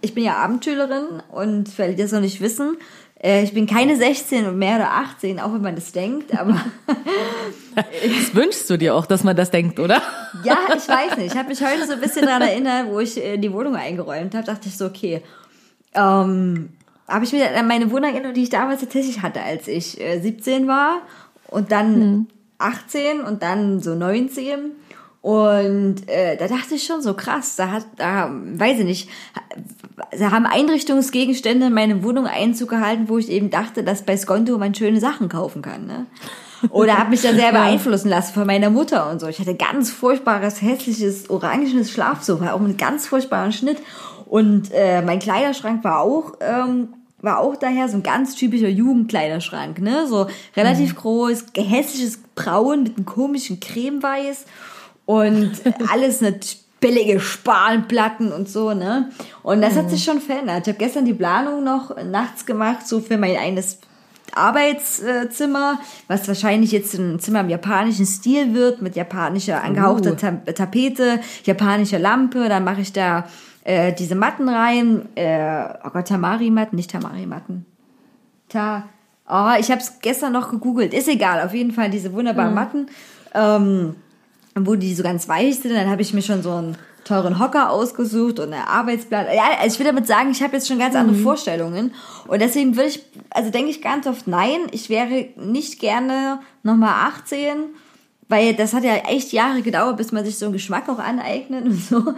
[0.00, 2.76] ich bin ja Abendschülerin und für alle, die das noch nicht wissen,
[3.20, 6.60] äh, ich bin keine 16 und mehr oder 18, auch wenn man das denkt, aber
[7.74, 10.00] Das wünschst du dir auch, dass man das denkt, oder?
[10.44, 11.32] ja, ich weiß nicht.
[11.32, 14.34] Ich habe mich heute so ein bisschen daran erinnert, wo ich äh, die Wohnung eingeräumt
[14.34, 15.22] habe, dachte ich so, okay,
[15.94, 16.70] ähm,
[17.08, 20.20] habe ich mir an meine Wohnung erinnert, die ich damals tatsächlich hatte, als ich äh,
[20.20, 20.98] 17 war
[21.48, 24.72] und dann 18 und dann so 19.
[25.20, 29.10] Und äh, da dachte ich schon so krass, da hat, da weiß ich nicht,
[30.16, 34.56] da haben Einrichtungsgegenstände in meine Wohnung Einzug gehalten, wo ich eben dachte, dass bei Skonto
[34.58, 35.86] man schöne Sachen kaufen kann.
[35.86, 36.06] Ne?
[36.70, 39.26] Oder habe mich da sehr beeinflussen lassen von meiner Mutter und so.
[39.26, 43.78] Ich hatte ganz furchtbares, hässliches, orangenes Schlafsofa, auch mit ganz furchtbaren Schnitt.
[44.26, 46.88] Und äh, mein Kleiderschrank war auch ähm,
[47.20, 50.06] war auch daher so ein ganz typischer Jugendkleiderschrank, ne?
[50.06, 50.26] So
[50.56, 54.44] relativ groß, hässliches Braun mit einem komischen Cremeweiß
[55.04, 55.52] und
[55.90, 56.38] alles eine
[56.80, 59.10] billige Spanplatten und so, ne?
[59.42, 60.66] Und das hat sich schon verändert.
[60.66, 63.78] Ich habe gestern die Planung noch nachts gemacht, so für mein eines
[64.34, 70.16] Arbeitszimmer, was wahrscheinlich jetzt ein Zimmer im japanischen Stil wird, mit japanischer angehauchter Uh.
[70.16, 72.48] Ta Tapete, japanischer Lampe.
[72.48, 73.24] Dann mache ich da
[73.64, 75.08] äh, diese Matten rein.
[75.14, 77.66] Äh, oh Gott, Tamari-Matten, nicht Tamari-Matten.
[78.48, 78.88] Ta.
[79.28, 80.94] Oh, ich habe es gestern noch gegoogelt.
[80.94, 82.86] Ist egal, auf jeden Fall diese wunderbaren Matten,
[83.34, 83.96] ähm,
[84.54, 85.74] wo die so ganz weich sind.
[85.74, 89.26] Dann habe ich mir schon so einen teuren Hocker ausgesucht und ein Arbeitsblatt.
[89.34, 91.92] Ja, also ich will damit sagen, ich habe jetzt schon ganz andere Vorstellungen.
[92.26, 97.08] Und deswegen würde ich, also denke ich ganz oft, nein, ich wäre nicht gerne nochmal
[97.08, 97.64] 18,
[98.28, 101.64] weil das hat ja echt Jahre gedauert, bis man sich so einen Geschmack auch aneignet
[101.64, 102.14] und so.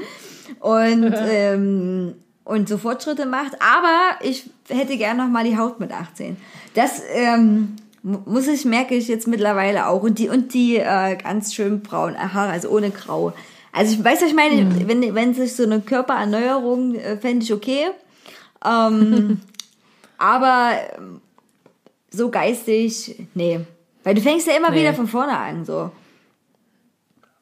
[0.58, 3.52] Und, ähm, und so Fortschritte macht.
[3.60, 6.36] Aber ich hätte gerne noch mal die Haut mit 18.
[6.74, 10.02] Das ähm, mu- muss ich, merke ich jetzt mittlerweile auch.
[10.02, 13.32] Und die, und die äh, ganz schön braunen Haare, also ohne Grau.
[13.72, 17.52] Also ich weiß, was ich meine, wenn, wenn sich so eine Körpererneuerung, äh, fände ich
[17.52, 17.86] okay.
[18.64, 19.40] Ähm,
[20.18, 20.72] aber
[22.10, 23.60] so geistig, nee.
[24.02, 24.80] Weil du fängst ja immer Nee.
[24.80, 25.92] wieder von vorne an, so.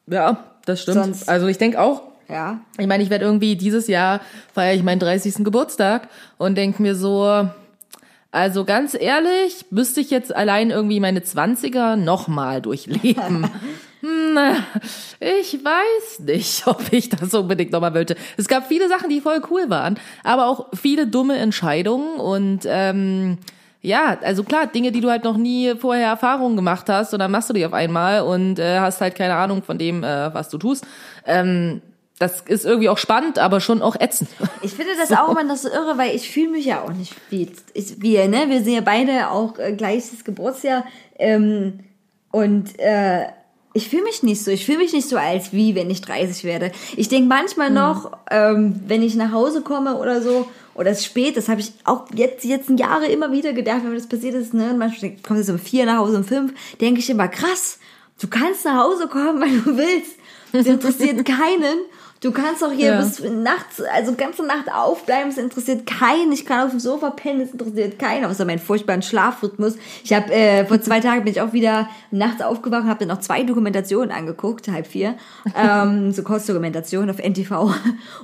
[0.07, 0.97] Ja, das stimmt.
[0.97, 2.59] Sonst- also ich denke auch, Ja.
[2.77, 4.21] ich meine, ich werde irgendwie dieses Jahr
[4.53, 5.43] feiere ich meinen 30.
[5.43, 7.49] Geburtstag und denke mir so,
[8.31, 13.49] also ganz ehrlich, müsste ich jetzt allein irgendwie meine 20er nochmal durchleben.
[14.01, 14.37] Hm,
[15.19, 18.15] ich weiß nicht, ob ich das unbedingt nochmal wollte.
[18.37, 23.39] Es gab viele Sachen, die voll cool waren, aber auch viele dumme Entscheidungen und ähm,
[23.81, 27.31] ja, also klar, Dinge, die du halt noch nie vorher Erfahrungen gemacht hast und dann
[27.31, 30.47] machst du die auf einmal und äh, hast halt keine Ahnung von dem, äh, was
[30.47, 30.85] du tust.
[31.25, 31.81] Ähm,
[32.19, 34.29] das ist irgendwie auch spannend, aber schon auch ätzend.
[34.61, 37.15] Ich finde das auch immer noch so irre, weil ich fühle mich ja auch nicht
[37.29, 38.49] wie ich, wir, ne?
[38.49, 40.85] Wir sind ja beide auch äh, gleiches Geburtsjahr.
[41.17, 41.79] Ähm,
[42.31, 43.27] und äh,
[43.73, 44.51] ich fühle mich nicht so.
[44.51, 46.71] Ich fühle mich nicht so als wie, wenn ich 30 werde.
[46.97, 51.05] Ich denke manchmal noch, ähm, wenn ich nach Hause komme oder so, oder es ist
[51.05, 54.35] spät, das habe ich auch jetzt letzten Jahre immer wieder gedacht, wenn mir das passiert
[54.35, 54.71] ist, ne?
[54.71, 57.79] Und manchmal kommt es um vier nach Hause, um fünf, denke ich immer, krass,
[58.21, 60.17] du kannst nach Hause kommen, wenn du willst.
[60.51, 61.79] Das interessiert keinen.
[62.21, 63.01] Du kannst auch hier Ja.
[63.01, 66.31] bis nachts, also ganze Nacht aufbleiben, es interessiert keinen.
[66.33, 69.75] Ich kann auf dem Sofa pennen, es interessiert keinen, außer meinen furchtbaren Schlafrhythmus.
[70.03, 73.15] Ich habe äh, vor zwei Tagen bin ich auch wieder nachts aufgewacht und habe dann
[73.15, 75.15] noch zwei Dokumentationen angeguckt, halb vier,
[75.55, 77.73] ähm, so Kurzdokumentationen auf NTV.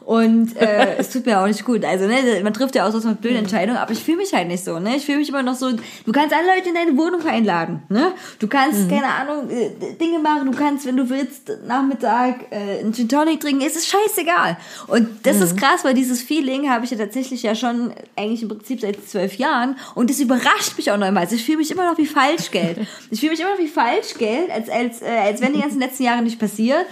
[0.04, 1.86] Und äh, es tut mir auch nicht gut.
[1.86, 4.50] Also ne, man trifft ja auch so eine blöde Entscheidung, aber ich fühle mich halt
[4.50, 4.78] nicht so.
[4.80, 5.72] Ne, ich fühle mich immer noch so.
[6.06, 7.84] Du kannst alle Leute in deine Wohnung einladen.
[7.88, 10.52] Ne, du kannst keine Ahnung äh, Dinge machen.
[10.52, 13.62] Du kannst, wenn du willst, Nachmittag äh, einen Gin Tonic trinken.
[13.66, 14.58] Es ist scheißegal.
[14.88, 18.50] Und das ist krass, weil dieses Feeling habe ich ja tatsächlich ja schon eigentlich im
[18.50, 19.78] Prinzip seit zwölf Jahren.
[19.96, 21.22] Und das überrascht mich auch noch immer.
[21.22, 22.80] Also ich fühle mich immer noch wie Falschgeld.
[23.12, 26.04] ich fühle mich immer noch wie Falschgeld, als, als, äh, als wenn die ganzen letzten
[26.04, 26.86] Jahre nicht passiert.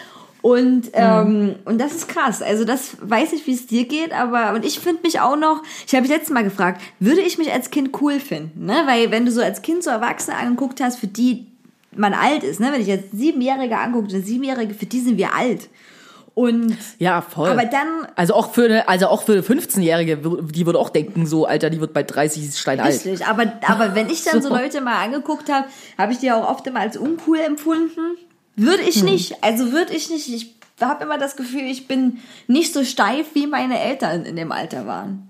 [0.43, 2.41] Und, ähm, und das ist krass.
[2.41, 5.63] Also das weiß ich, wie es dir geht, aber und ich finde mich auch noch,
[5.87, 8.65] ich habe mich letztes Mal gefragt, würde ich mich als Kind cool finden?
[8.65, 8.83] Ne?
[8.85, 11.47] Weil wenn du so als Kind so Erwachsene angeguckt hast, für die
[11.95, 12.73] man alt ist, ne?
[12.73, 15.69] wenn ich jetzt Siebenjährige angucke, eine Siebenjährige, für die sind wir alt.
[16.35, 17.49] Und Ja, voll.
[17.49, 21.27] aber dann also auch für eine, also auch für eine 15-Jährige, die würde auch denken,
[21.27, 22.93] so, Alter, die wird bei 30 ist steinalt.
[22.93, 25.67] Richtig, aber, aber wenn ich dann so Leute mal angeguckt habe,
[25.97, 28.17] habe ich die auch oft immer als uncool empfunden.
[28.55, 29.43] Würde ich nicht.
[29.43, 30.29] Also würde ich nicht.
[30.29, 34.51] Ich habe immer das Gefühl, ich bin nicht so steif, wie meine Eltern in dem
[34.51, 35.27] Alter waren.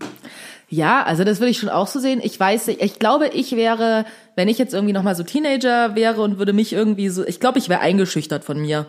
[0.69, 2.19] Ja, also das würde ich schon auch so sehen.
[2.23, 6.21] Ich weiß, nicht, ich glaube, ich wäre, wenn ich jetzt irgendwie nochmal so Teenager wäre
[6.21, 8.87] und würde mich irgendwie so, ich glaube, ich wäre eingeschüchtert von mir.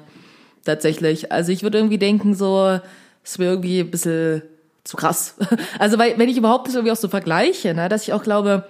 [0.65, 1.31] Tatsächlich.
[1.31, 2.81] Also ich würde irgendwie denken, so,
[3.23, 4.43] es wäre irgendwie ein bisschen
[4.85, 5.37] zu krass.
[5.79, 8.67] Also weil, wenn ich überhaupt das irgendwie auch so vergleiche, ne, dass ich auch glaube,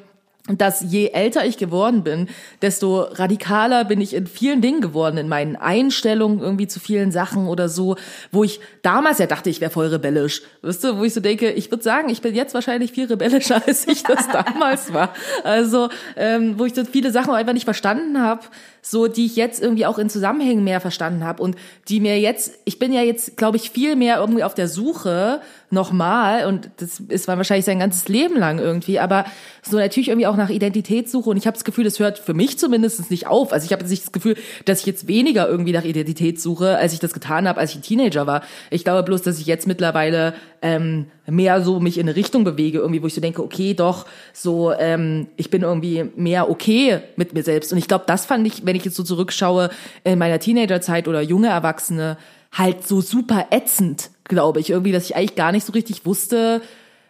[0.47, 2.29] dass je älter ich geworden bin,
[2.61, 7.47] desto radikaler bin ich in vielen Dingen geworden, in meinen Einstellungen irgendwie zu vielen Sachen
[7.47, 7.97] oder so,
[8.31, 10.43] wo ich damals ja dachte, ich wäre voll rebellisch.
[10.61, 13.63] Weißt du, wo ich so denke, ich würde sagen, ich bin jetzt wahrscheinlich viel rebellischer,
[13.67, 15.15] als ich das damals war.
[15.45, 18.43] Also, ähm, wo ich so viele Sachen einfach nicht verstanden habe,
[18.87, 21.57] so die ich jetzt irgendwie auch in Zusammenhängen mehr verstanden habe und
[21.89, 25.41] die mir jetzt, ich bin ja jetzt, glaube ich, viel mehr irgendwie auf der Suche
[25.71, 29.25] nochmal und das ist war wahrscheinlich sein ganzes Leben lang irgendwie, aber
[29.63, 32.59] so natürlich irgendwie auch nach Identitätssuche und ich habe das Gefühl, das hört für mich
[32.59, 33.55] zumindest nicht auf.
[33.55, 36.93] Also ich habe nicht das Gefühl, dass ich jetzt weniger irgendwie nach Identität suche, als
[36.93, 38.43] ich das getan habe, als ich Teenager war.
[38.69, 40.35] Ich glaube bloß, dass ich jetzt mittlerweile
[40.65, 44.07] ähm, mehr so mich in eine Richtung bewege, irgendwie, wo ich so denke, okay, doch,
[44.33, 47.71] so, ähm, ich bin irgendwie mehr okay mit mir selbst.
[47.71, 49.69] Und ich glaube, das fand ich, wenn ich jetzt so zurückschaue,
[50.05, 52.17] in meiner Teenagerzeit oder junge Erwachsene,
[52.51, 56.63] halt so super ätzend, glaube ich, irgendwie, dass ich eigentlich gar nicht so richtig wusste,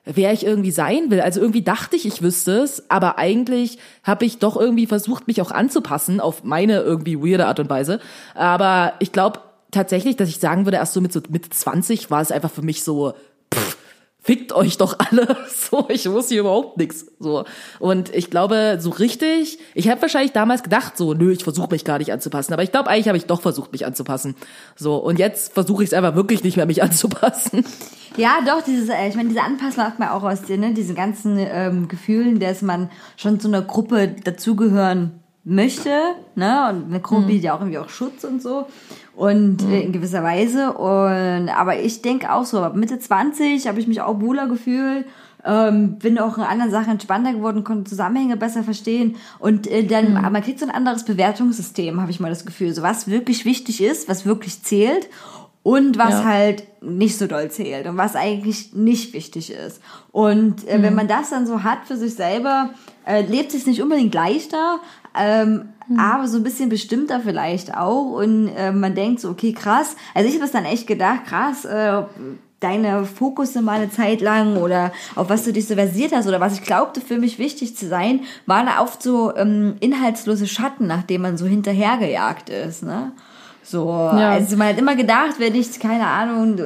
[0.05, 1.21] wer ich irgendwie sein will.
[1.21, 5.41] Also irgendwie dachte ich, ich wüsste es, aber eigentlich habe ich doch irgendwie versucht, mich
[5.41, 8.01] auch anzupassen auf meine irgendwie weirde Art und Weise.
[8.35, 9.39] Aber ich glaube
[9.71, 12.63] tatsächlich, dass ich sagen würde, erst so mit so Mitte 20 war es einfach für
[12.63, 13.15] mich so,
[14.25, 15.37] fickt euch doch alle.
[15.55, 17.07] So, ich muss hier überhaupt nichts.
[17.19, 17.45] So.
[17.79, 21.85] Und ich glaube, so richtig, ich habe wahrscheinlich damals gedacht, so, nö, ich versuche mich
[21.85, 22.53] gar nicht anzupassen.
[22.53, 24.35] Aber ich glaube, eigentlich habe ich doch versucht, mich anzupassen.
[24.77, 27.65] So, und jetzt versuche ich es einfach wirklich nicht mehr, mich anzupassen.
[28.17, 30.75] Ja, doch, dieses, äh, ich meine, diese Anpassung macht man auch aus dir, ne?
[30.75, 35.91] diese ganzen ähm, Gefühlen, dass man schon zu einer Gruppe dazugehören möchte,
[36.35, 36.71] ne?
[36.71, 38.67] Und eine Gruppe bietet ja auch irgendwie auch Schutz und so.
[39.17, 40.73] Und äh, in gewisser Weise.
[40.73, 45.07] Und aber ich denke auch so, ab Mitte 20 habe ich mich auch wohler gefühlt.
[45.47, 50.17] Ähm, bin auch in anderen Sachen entspannter geworden, konnte Zusammenhänge besser verstehen und äh, dann,
[50.17, 53.45] aber man kriegt so ein anderes Bewertungssystem, habe ich mal das Gefühl, so was wirklich
[53.45, 55.07] wichtig ist, was wirklich zählt
[55.63, 56.25] und was Ja.
[56.25, 59.83] halt nicht so doll zählt und was eigentlich nicht wichtig ist.
[60.13, 62.71] Und äh, wenn man das dann so hat für sich selber,
[63.07, 64.79] äh, lebt sich nicht unbedingt leichter,
[65.15, 65.69] ähm,
[65.99, 68.13] aber so ein bisschen bestimmter vielleicht auch.
[68.13, 69.97] Und äh, man denkt so, okay, krass.
[70.15, 72.03] Also ich habe es dann echt gedacht, krass, äh,
[72.61, 76.41] deine Fokusse mal eine Zeit lang oder auf was du dich so versiert hast oder
[76.41, 81.23] was ich glaubte für mich wichtig zu sein, waren oft so ähm, inhaltslose Schatten, nachdem
[81.23, 82.83] man so hinterhergejagt ist.
[82.83, 83.13] Ne?
[83.63, 86.59] So, also man hat immer gedacht, wenn ich, keine Ahnung,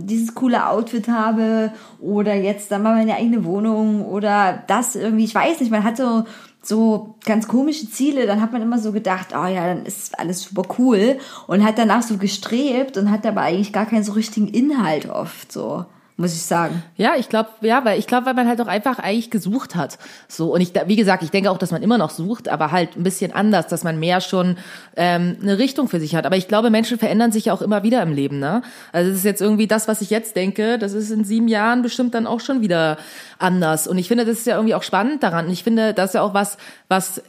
[0.00, 5.34] dieses coole Outfit habe oder jetzt dann mal meine eigene Wohnung oder das irgendwie, ich
[5.34, 6.24] weiß nicht, man hat so,
[6.66, 10.42] so ganz komische Ziele, dann hat man immer so gedacht, oh ja, dann ist alles
[10.42, 14.48] super cool und hat danach so gestrebt und hat aber eigentlich gar keinen so richtigen
[14.48, 15.86] Inhalt oft, so,
[16.18, 16.82] muss ich sagen.
[16.96, 19.98] Ja, ich glaube, ja, weil ich glaube, weil man halt auch einfach eigentlich gesucht hat.
[20.28, 22.96] So und ich, wie gesagt, ich denke auch, dass man immer noch sucht, aber halt
[22.96, 24.56] ein bisschen anders, dass man mehr schon
[24.96, 26.24] ähm, eine Richtung für sich hat.
[26.24, 28.62] Aber ich glaube, Menschen verändern sich ja auch immer wieder im Leben, ne?
[28.92, 31.82] Also es ist jetzt irgendwie das, was ich jetzt denke, das ist in sieben Jahren
[31.82, 32.96] bestimmt dann auch schon wieder
[33.38, 33.86] anders.
[33.86, 35.46] Und ich finde, das ist ja irgendwie auch spannend daran.
[35.46, 36.56] Und ich finde, das ist ja auch was,
[36.88, 37.22] was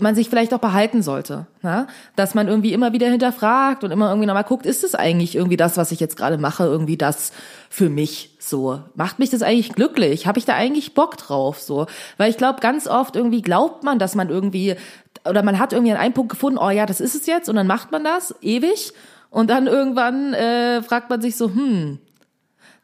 [0.00, 1.86] man sich vielleicht auch behalten sollte, ne?
[2.14, 5.56] dass man irgendwie immer wieder hinterfragt und immer irgendwie nochmal guckt, ist es eigentlich irgendwie
[5.56, 7.32] das, was ich jetzt gerade mache, irgendwie das
[7.70, 8.80] für mich so?
[8.94, 10.26] Macht mich das eigentlich glücklich?
[10.26, 11.86] Habe ich da eigentlich Bock drauf so?
[12.18, 14.76] Weil ich glaube, ganz oft irgendwie glaubt man, dass man irgendwie
[15.24, 17.56] oder man hat irgendwie an einem Punkt gefunden, oh ja, das ist es jetzt und
[17.56, 18.92] dann macht man das ewig
[19.30, 21.98] und dann irgendwann äh, fragt man sich so, hm,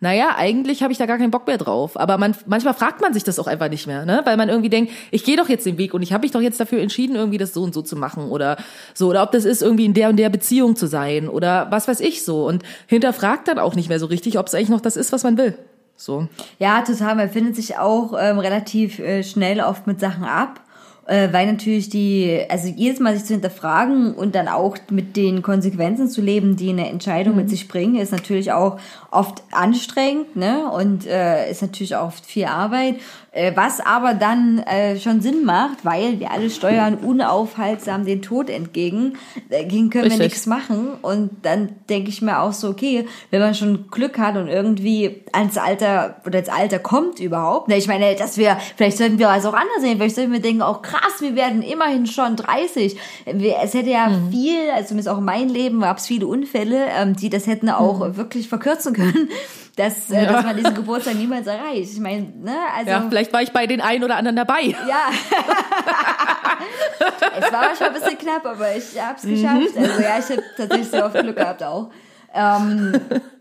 [0.05, 1.99] naja, eigentlich habe ich da gar keinen Bock mehr drauf.
[1.99, 4.21] Aber man, manchmal fragt man sich das auch einfach nicht mehr, ne?
[4.27, 6.43] Weil man irgendwie denkt, ich gehe doch jetzt den Weg und ich habe mich doch
[6.43, 8.59] jetzt dafür entschieden, irgendwie das so und so zu machen oder
[8.93, 9.09] so.
[9.09, 12.01] Oder ob das ist, irgendwie in der und der Beziehung zu sein oder was weiß
[12.01, 12.47] ich so.
[12.47, 15.23] Und hinterfragt dann auch nicht mehr so richtig, ob es eigentlich noch das ist, was
[15.23, 15.57] man will.
[15.97, 16.29] So.
[16.59, 17.15] Ja, total.
[17.15, 20.61] Man findet sich auch ähm, relativ äh, schnell oft mit Sachen ab,
[21.07, 25.43] äh, weil natürlich die, also jedes Mal sich zu hinterfragen und dann auch mit den
[25.43, 28.79] Konsequenzen zu leben, die eine Entscheidung mit sich bringen, ist natürlich auch
[29.11, 30.71] oft anstrengend, ne?
[30.71, 32.97] Und äh, ist natürlich auch oft viel Arbeit.
[33.35, 38.49] Äh, was aber dann äh, schon Sinn macht, weil wir alle steuern unaufhaltsam den Tod
[38.49, 39.15] entgegen.
[39.51, 40.31] Dagegen können wir Richtig.
[40.31, 40.93] nichts machen.
[41.03, 45.25] Und dann denke ich mir auch so, okay, wenn man schon Glück hat und irgendwie
[45.33, 47.67] ans Alter oder ins Alter kommt überhaupt.
[47.67, 49.99] Ne, ich meine, dass wir, vielleicht sollten wir es auch anders sehen.
[49.99, 52.97] Vielleicht sollten wir denken, auch krass, wir werden immerhin schon 30.
[53.27, 56.87] Wir, es hätte ja viel, also zumindest auch in meinem Leben gab es viele Unfälle,
[56.97, 59.29] ähm, die das hätten auch wirklich verkürzen können,
[59.77, 61.93] dass, äh, dass man diesen Geburtstag niemals erreicht.
[61.93, 62.91] Ich meine, ne, also.
[62.91, 64.67] Ja, vielleicht war ich bei den einen oder anderen dabei.
[64.67, 65.11] Ja.
[67.39, 69.77] es war manchmal ein bisschen knapp, aber ich hab's geschafft.
[69.77, 71.91] Also ja, ich habe tatsächlich sehr oft Glück gehabt auch.
[72.35, 72.93] Ähm,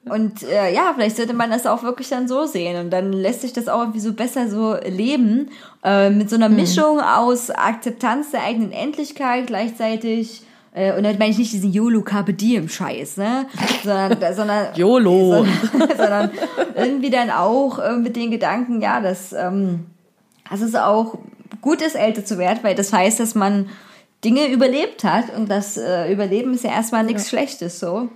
[0.06, 2.80] und äh, ja, vielleicht sollte man das auch wirklich dann so sehen.
[2.80, 5.50] Und dann lässt sich das auch irgendwie so besser so leben.
[5.84, 10.43] Äh, mit so einer Mischung aus Akzeptanz der eigenen Endlichkeit gleichzeitig.
[10.74, 13.46] Äh, und dann meine ich nicht diesen YOLO Carpe Diem Scheiß, ne?
[13.84, 15.46] Sondern, sondern YOLO.
[15.72, 16.32] sondern, sondern
[16.76, 19.86] irgendwie dann auch äh, mit den Gedanken, ja, dass, ähm,
[20.50, 21.20] dass es auch
[21.62, 23.70] gut ist, älter zu werden, weil das heißt, dass man
[24.24, 28.10] Dinge überlebt hat und das äh, Überleben ist ja erstmal nichts Schlechtes so.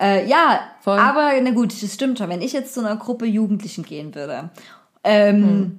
[0.00, 0.98] Äh, ja, Voll.
[0.98, 2.28] aber na gut, das stimmt schon.
[2.28, 4.50] Wenn ich jetzt zu einer Gruppe Jugendlichen gehen würde,
[5.04, 5.78] ähm,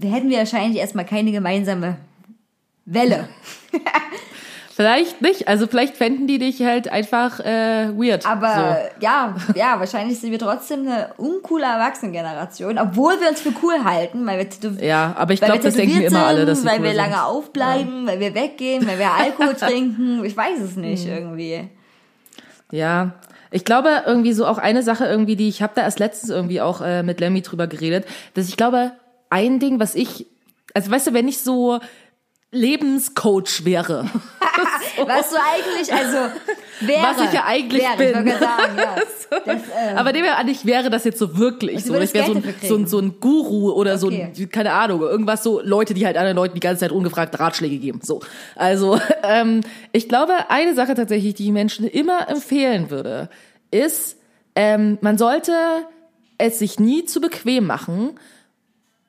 [0.00, 1.96] hätten wir wahrscheinlich erstmal keine gemeinsame
[2.84, 3.28] Welle.
[4.82, 5.48] Vielleicht nicht.
[5.48, 8.26] Also vielleicht fänden die dich halt einfach äh, weird.
[8.26, 13.84] Aber ja, ja, wahrscheinlich sind wir trotzdem eine uncoole Erwachsenengeneration, obwohl wir uns für cool
[13.84, 16.60] halten, weil wir Ja, aber ich glaube, wir das denken tätowiert immer alle, sind, dass
[16.62, 16.96] sie weil cool wir sind.
[16.96, 20.24] lange aufbleiben, weil wir weggehen, weil wir Alkohol trinken.
[20.24, 21.68] Ich weiß es nicht irgendwie.
[22.72, 23.12] Ja,
[23.52, 26.60] ich glaube irgendwie so auch eine Sache irgendwie, die ich habe da erst letztens irgendwie
[26.60, 28.92] auch äh, mit Lemmy drüber geredet, dass ich glaube,
[29.30, 30.26] ein Ding, was ich,
[30.74, 31.78] also weißt du, wenn ich so
[32.52, 34.04] Lebenscoach wäre,
[35.06, 36.18] Was du eigentlich, also
[36.80, 38.26] wäre, Was ich ja eigentlich wäre, bin.
[38.26, 38.96] Ich sagen, ja.
[39.46, 41.98] Das, ähm, aber dem ja nicht wäre das jetzt so wirklich du so.
[41.98, 44.30] Ich wäre so, so, ein- so ein Guru oder so Okay.
[44.36, 47.78] ein, keine Ahnung, irgendwas so Leute, die halt anderen Leuten die ganze Zeit ungefragt Ratschläge
[47.78, 48.00] geben.
[48.02, 48.20] So,
[48.56, 49.62] also ähm,
[49.92, 53.30] ich glaube, eine Sache tatsächlich, die ich Menschen immer empfehlen würde,
[53.70, 54.18] ist,
[54.54, 55.52] ähm, man sollte
[56.36, 58.10] es sich nie zu bequem machen,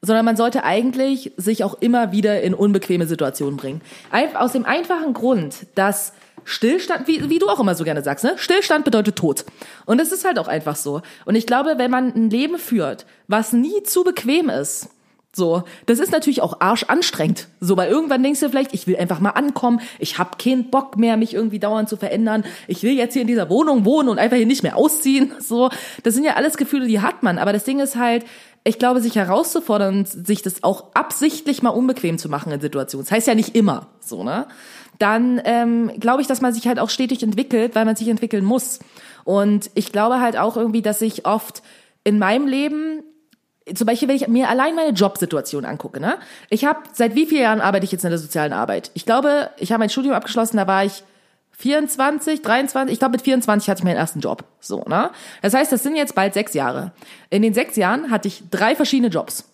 [0.04, 3.82] sondern man sollte eigentlich sich auch immer wieder in unbequeme Situationen bringen.
[4.36, 8.34] Aus dem einfachen Grund, dass Stillstand, wie, wie du auch immer so gerne sagst, ne?
[8.36, 9.45] Stillstand bedeutet Tod.
[9.86, 11.01] Und es ist halt auch einfach so.
[11.24, 14.89] Und ich glaube, wenn man ein Leben führt, was nie zu bequem ist,
[15.36, 17.47] so, das ist natürlich auch arschanstrengend.
[17.60, 20.97] So, weil irgendwann denkst du vielleicht, ich will einfach mal ankommen, ich hab keinen Bock
[20.97, 22.43] mehr, mich irgendwie dauernd zu verändern.
[22.68, 25.32] Ich will jetzt hier in dieser Wohnung wohnen und einfach hier nicht mehr ausziehen.
[25.39, 25.72] So,
[26.04, 27.39] das sind ja alles Gefühle, die hat man.
[27.39, 28.26] Aber das Ding ist halt,
[28.64, 33.05] ich glaube, sich herauszufordern sich das auch absichtlich mal unbequem zu machen in Situationen.
[33.05, 34.47] Das heißt ja nicht immer, so, ne?
[34.99, 38.45] Dann ähm, glaube ich, dass man sich halt auch stetig entwickelt, weil man sich entwickeln
[38.45, 38.80] muss.
[39.24, 41.64] Und ich glaube halt auch irgendwie, dass ich oft
[42.03, 43.03] in meinem Leben
[43.74, 46.16] zum Beispiel, wenn ich mir allein meine Jobsituation angucke, ne?
[46.49, 48.91] Ich habe seit wie vielen Jahren arbeite ich jetzt in der sozialen Arbeit?
[48.93, 51.03] Ich glaube, ich habe mein Studium abgeschlossen, da war ich
[51.58, 54.43] 24, 23, ich glaube mit 24 hatte ich meinen ersten Job.
[54.60, 55.12] So, ne?
[55.41, 56.91] Das heißt, das sind jetzt bald sechs Jahre.
[57.30, 59.49] In den sechs Jahren hatte ich drei verschiedene Jobs.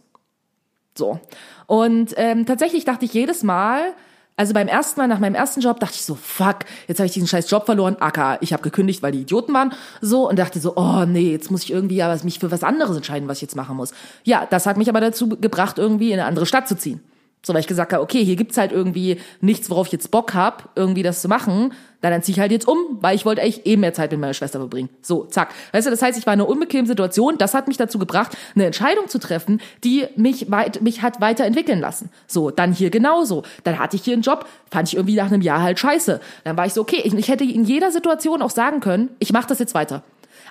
[0.98, 1.20] So.
[1.68, 3.94] Und ähm, tatsächlich dachte ich jedes Mal,
[4.40, 7.12] also beim ersten Mal nach meinem ersten Job dachte ich so, fuck, jetzt habe ich
[7.12, 7.98] diesen scheiß Job verloren.
[8.00, 9.74] Aka, ich habe gekündigt, weil die Idioten waren.
[10.00, 12.96] So und dachte so, oh nee, jetzt muss ich irgendwie ja mich für was anderes
[12.96, 13.92] entscheiden, was ich jetzt machen muss.
[14.24, 17.02] Ja, das hat mich aber dazu gebracht, irgendwie in eine andere Stadt zu ziehen.
[17.46, 20.34] So, weil ich gesagt habe, okay, hier gibt's halt irgendwie nichts, worauf ich jetzt Bock
[20.34, 21.74] hab, irgendwie das zu machen.
[22.02, 24.20] Dann, dann zieh ich halt jetzt um, weil ich wollte eigentlich eh mehr Zeit mit
[24.20, 24.90] meiner Schwester verbringen.
[25.02, 25.50] So, zack.
[25.74, 27.38] Weißt du, das heißt, ich war in einer unbequemen Situation.
[27.38, 31.80] Das hat mich dazu gebracht, eine Entscheidung zu treffen, die mich weit, mich hat weiterentwickeln
[31.80, 32.10] lassen.
[32.28, 33.44] So, dann hier genauso.
[33.64, 36.22] Dann hatte ich hier einen Job, fand ich irgendwie nach einem Jahr halt scheiße.
[36.46, 39.34] Dann war ich so, okay, ich, ich hätte in jeder Situation auch sagen können, ich
[39.34, 40.04] mache das jetzt weiter.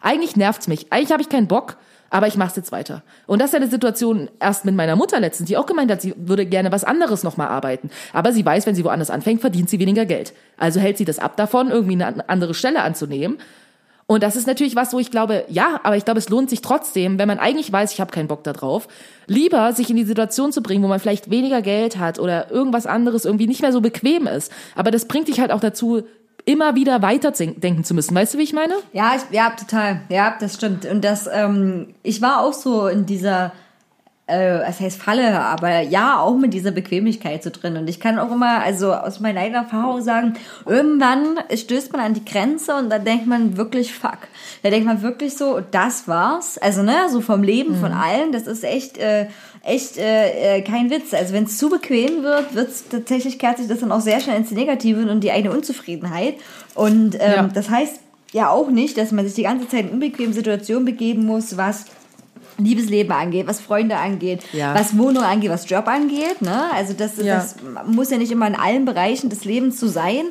[0.03, 0.93] Eigentlich nervt's mich.
[0.93, 1.77] Eigentlich habe ich keinen Bock
[2.11, 3.03] aber ich mache jetzt weiter.
[3.27, 6.15] Und das ist eine Situation erst mit meiner Mutter letztens, die auch gemeint hat, sie
[6.17, 7.91] würde gerne was anderes nochmal arbeiten.
[8.13, 10.33] Aber sie weiß, wenn sie woanders anfängt, verdient sie weniger Geld.
[10.57, 13.39] Also hält sie das ab davon, irgendwie eine andere Stelle anzunehmen.
[14.11, 16.63] Und das ist natürlich was, wo ich glaube, ja, aber ich glaube, es lohnt sich
[16.63, 18.89] trotzdem, wenn man eigentlich weiß, ich habe keinen Bock da drauf,
[19.27, 22.87] lieber sich in die Situation zu bringen, wo man vielleicht weniger Geld hat oder irgendwas
[22.87, 24.51] anderes irgendwie nicht mehr so bequem ist.
[24.75, 26.05] Aber das bringt dich halt auch dazu,
[26.49, 28.15] immer wieder weiterdenken zu müssen.
[28.15, 28.75] Weißt du, wie ich meine?
[28.95, 30.01] Ja, ich, ja, total.
[30.09, 30.87] Ja, das stimmt.
[30.87, 33.53] Und das, ähm, ich war auch so in dieser,
[34.29, 37.76] äh, was heißt Falle, aber ja, auch mit dieser Bequemlichkeit so drin.
[37.76, 40.35] Und ich kann auch immer, also aus meiner eigenen Erfahrung sagen,
[40.66, 44.18] irgendwann stößt man an die Grenze und dann denkt man wirklich, fuck.
[44.62, 46.59] Da denkt man wirklich so, das war's.
[46.59, 49.26] Also, ne, so vom Leben von allen, das ist echt, äh,
[49.62, 51.14] echt äh, äh, kein Witz.
[51.14, 54.37] Also wenn es zu bequem wird, wird's tatsächlich kehrt sich das dann auch sehr schnell
[54.37, 56.35] ins Negative und die eigene Unzufriedenheit.
[56.74, 57.43] Und ähm, Ja.
[57.53, 58.01] das heißt
[58.33, 61.87] ja auch nicht, dass man sich die ganze Zeit in unbequeme Situationen begeben muss, was
[62.59, 64.75] Liebesleben angeht, was Freunde angeht, Ja.
[64.75, 66.43] was Wohnung angeht, was Job angeht.
[66.43, 66.65] Ne?
[66.75, 67.37] Also das, Ja.
[67.37, 67.57] das
[67.87, 70.25] muss ja nicht immer in allen Bereichen des Lebens so sein.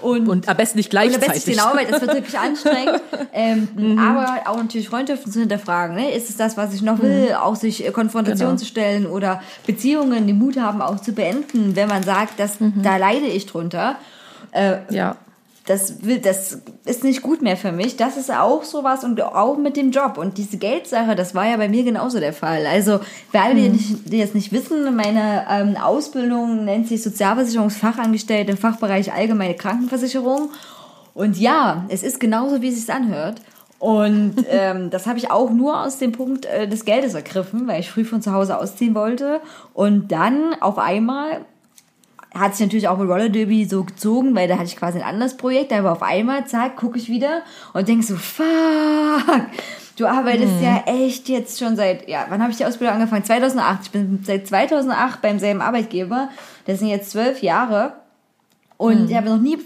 [0.00, 1.44] Und, Und am besten nicht und am gleichzeitig.
[1.44, 3.00] besten genau, weil das wird wirklich anstrengend.
[3.36, 5.96] Ähm, Aber auch natürlich Freundschaften zu hinterfragen.
[5.96, 6.10] Ne?
[6.12, 7.34] Ist es das, was ich noch will?
[7.40, 8.58] Auch sich äh, Konfrontation Genau.
[8.58, 12.96] zu stellen oder Beziehungen, den Mut haben, auch zu beenden, wenn man sagt, dass, da
[12.96, 13.96] leide ich drunter.
[14.52, 15.16] Äh, Ja.
[15.66, 17.96] Das will, das ist nicht gut mehr für mich.
[17.96, 20.18] Das ist auch sowas und auch mit dem Job.
[20.18, 22.66] Und diese Geldsache, das war ja bei mir genauso der Fall.
[22.66, 23.00] Also,
[23.30, 28.58] für alle, die, nicht, die das nicht wissen, meine ähm, Ausbildung nennt sich Sozialversicherungsfachangestellte im
[28.58, 30.50] Fachbereich Allgemeine Krankenversicherung.
[31.14, 33.40] Und ja, es ist genauso, wie es sich anhört.
[33.78, 37.80] Und ähm, das habe ich auch nur aus dem Punkt äh, des Geldes ergriffen, weil
[37.80, 39.40] ich früh von zu Hause ausziehen wollte.
[39.72, 41.46] Und dann auf einmal
[42.34, 45.04] hat sich natürlich auch mit Roller Derby so gezogen, weil da hatte ich quasi ein
[45.04, 49.46] anderes Projekt, aber auf einmal, zack, gucke ich wieder und denke so, fuck,
[49.96, 53.24] du arbeitest ja echt jetzt schon seit, ja, wann habe ich die Ausbildung angefangen?
[53.24, 53.80] 2008.
[53.84, 56.28] Ich bin seit 2008 beim selben Arbeitgeber.
[56.66, 57.94] Das sind jetzt zwölf Jahre.
[58.76, 59.58] Und ich habe noch nie,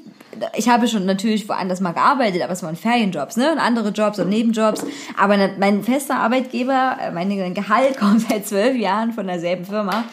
[0.54, 3.50] ich habe schon natürlich woanders mal gearbeitet, aber es waren Ferienjobs, ne?
[3.52, 4.84] Und andere Jobs und Nebenjobs.
[5.18, 10.04] Aber mein fester Arbeitgeber, äh, mein Gehalt kommt seit zwölf Jahren von derselben Firma.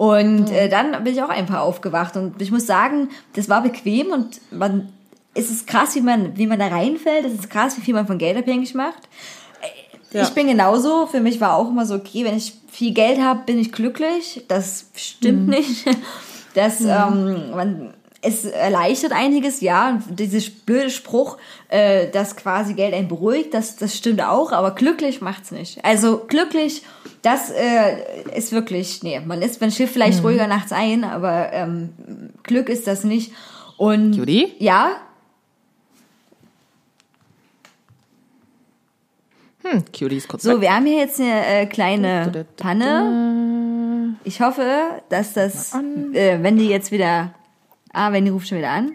[0.00, 2.16] Und äh, dann bin ich auch einfach aufgewacht.
[2.16, 4.88] Und ich muss sagen, das war bequem und man,
[5.34, 7.26] es ist krass, wie man, wie man da reinfällt.
[7.26, 9.10] Es ist krass, wie viel man von Geld abhängig macht.
[10.10, 10.22] Ja.
[10.22, 11.06] Ich bin genauso.
[11.06, 14.42] Für mich war auch immer so, okay, wenn ich viel Geld habe, bin ich glücklich.
[14.48, 15.84] Das stimmt nicht.
[16.54, 19.90] Das, ähm, man, es erleichtert einiges, ja.
[19.90, 21.36] Und Dieser blöde Spruch,
[21.68, 25.84] äh, dass quasi Geld einen beruhigt, das, das stimmt auch, aber glücklich macht's nicht.
[25.84, 26.82] Also glücklich,
[27.22, 31.90] das äh, ist wirklich, nee, man ist, man schläft vielleicht ruhiger nachts ein, aber ähm,
[32.42, 33.32] Glück ist das nicht.
[33.76, 34.54] Und Judy?
[34.58, 34.92] ja,
[39.62, 40.60] Hm, Cutie ist kurz So, weg.
[40.62, 44.16] wir haben hier jetzt eine äh, kleine Panne.
[44.24, 44.64] Ich hoffe,
[45.10, 45.74] dass das,
[46.14, 47.34] äh, wenn die jetzt wieder,
[47.92, 48.92] ah, wenn die ruft schon wieder an.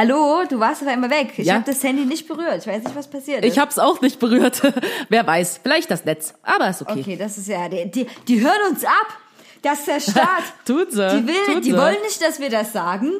[0.00, 1.34] Hallo, du warst auf einmal weg.
[1.36, 1.54] Ich Ja.
[1.56, 2.56] habe das Handy nicht berührt.
[2.62, 3.52] Ich weiß nicht, was passiert ist.
[3.52, 4.62] Ich hab's auch nicht berührt.
[5.10, 6.32] Wer weiß, vielleicht das Netz.
[6.42, 7.00] Aber ist okay.
[7.00, 9.08] Okay, das ist ja, die, die, die hören uns ab.
[9.60, 10.42] Das ist der Staat.
[10.64, 11.06] Tut sie.
[11.20, 11.76] Die, will, tut die sie.
[11.76, 13.12] wollen nicht, dass wir das sagen.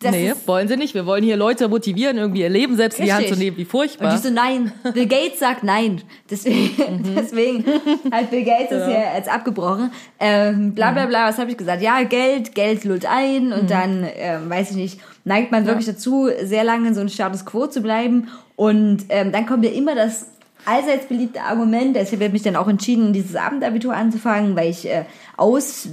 [0.00, 0.94] Das nee, wollen sie nicht.
[0.94, 3.38] Wir wollen hier Leute motivieren, irgendwie ihr Leben selbst in die Hand Richtig.
[3.38, 3.56] zu nehmen.
[3.56, 4.12] Wie und furchtbar.
[4.12, 4.72] die so, nein.
[4.94, 6.02] Bill Gates sagt nein.
[6.28, 7.14] Deswegen, Mhm.
[7.14, 7.64] deswegen
[8.10, 9.92] hat Bill Gates das hier jetzt abgebrochen.
[10.18, 10.94] Ähm, bla Mhm.
[10.96, 11.82] bla bla, was habe ich gesagt?
[11.82, 16.30] Ja, Geld, Geld lullt ein und dann, ähm, weiß ich nicht, neigt man wirklich dazu,
[16.44, 18.28] sehr lange in so einem Status Quo zu bleiben.
[18.54, 20.26] Und ähm, dann kommt ja immer das
[20.64, 25.04] allseits beliebte Argument, ich habe mich dann auch entschieden, dieses Abendabitur anzufangen, weil ich äh,
[25.36, 25.88] aus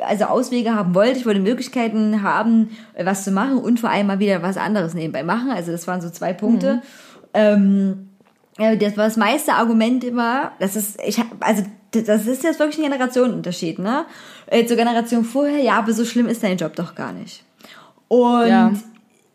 [0.00, 4.08] also Auswege haben wollte, ich wollte Möglichkeiten haben, äh, was zu machen und vor allem
[4.08, 5.50] mal wieder was anderes nebenbei machen.
[5.50, 6.82] Also das waren so zwei Punkte.
[7.34, 8.08] Ähm,
[8.58, 11.62] ja, das war das meiste Argument immer, das ist, ich hab, also
[11.92, 14.06] das ist jetzt wirklich ein Generationenunterschied, ne?
[14.46, 17.44] Äh, Zur Generation vorher, ja, aber so schlimm ist dein Job doch gar nicht.
[18.12, 18.72] Und Ja.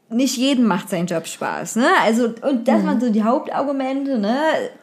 [0.10, 1.88] nicht jedem macht sein Job Spaß, ne?
[2.04, 4.38] Also, und das waren so die Hauptargumente, ne?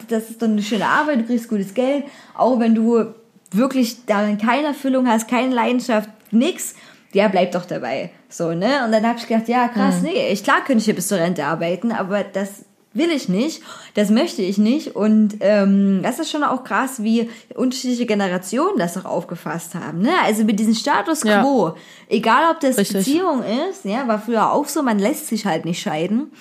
[0.09, 2.03] Das ist dann eine schöne Arbeit, du kriegst gutes Geld,
[2.37, 3.05] auch wenn du
[3.51, 6.75] wirklich darin keine Erfüllung hast, keine Leidenschaft, nix,
[7.13, 8.09] ja, bleib doch dabei.
[8.27, 8.83] So, ne?
[8.85, 11.19] Und dann habe ich gedacht, ja, krass, nee, ich, klar könnte ich hier bis zur
[11.19, 12.65] Rente arbeiten, aber das
[12.95, 13.61] will ich nicht,
[13.93, 14.95] das möchte ich nicht.
[14.95, 19.99] Und ähm, das ist schon auch krass, wie unterschiedliche Generationen das auch aufgefasst haben.
[20.01, 20.11] Ne?
[20.23, 21.41] Also mit diesem Status Ja.
[21.43, 21.73] quo,
[22.09, 22.97] egal ob das Richtig.
[23.05, 26.31] Beziehung ist, ja, war früher auch so, man lässt sich halt nicht scheiden.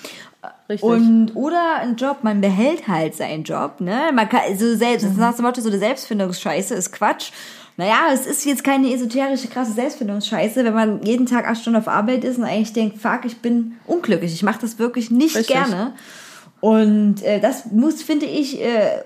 [0.69, 0.83] Richtig.
[0.89, 4.11] Und oder ein Job, man behält halt seinen Job, ne?
[4.15, 5.17] Man kann also selbst, Mhm.
[5.19, 7.31] nach dem Motto, so eine Selbstfindungsscheiße ist Quatsch.
[7.77, 11.89] Naja, es ist jetzt keine esoterische, krasse Selbstfindungsscheiße, wenn man jeden Tag acht Stunden auf
[11.89, 15.57] Arbeit ist und eigentlich denkt, fuck, ich bin unglücklich, ich mache das wirklich nicht Richtig.
[15.57, 15.93] gerne.
[16.65, 19.03] Und äh, das muss, finde ich, äh,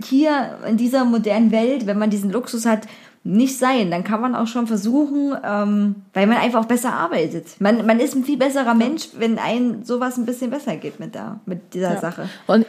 [0.00, 2.86] hier in dieser modernen Welt, wenn man diesen Luxus hat,
[3.24, 3.90] nicht sein.
[3.90, 7.60] Dann kann man auch schon versuchen, ähm, weil man einfach auch besser arbeitet.
[7.60, 11.16] Man, man ist ein viel besserer Mensch, wenn ein sowas ein bisschen besser geht mit,
[11.16, 12.28] der, mit dieser Sache.
[12.46, 12.64] Und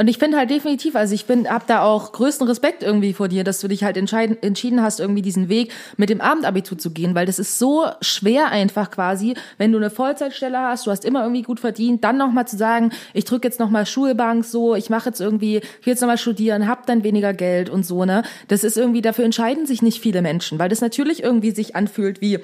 [0.00, 3.28] und ich finde halt definitiv, also ich bin, hab da auch größten Respekt irgendwie vor
[3.28, 6.90] dir, dass du dich halt entscheiden, entschieden hast, irgendwie diesen Weg mit dem Abendabitur zu
[6.90, 11.04] gehen, weil das ist so schwer einfach quasi, wenn du eine Vollzeitstelle hast, du hast
[11.04, 14.88] immer irgendwie gut verdient, dann nochmal zu sagen, ich drücke jetzt nochmal Schulbank so, ich
[14.88, 18.22] mache jetzt irgendwie, ich will jetzt nochmal studieren, hab dann weniger Geld und so, ne?
[18.48, 22.22] Das ist irgendwie, dafür entscheiden sich nicht viele Menschen, weil das natürlich irgendwie sich anfühlt
[22.22, 22.38] wie,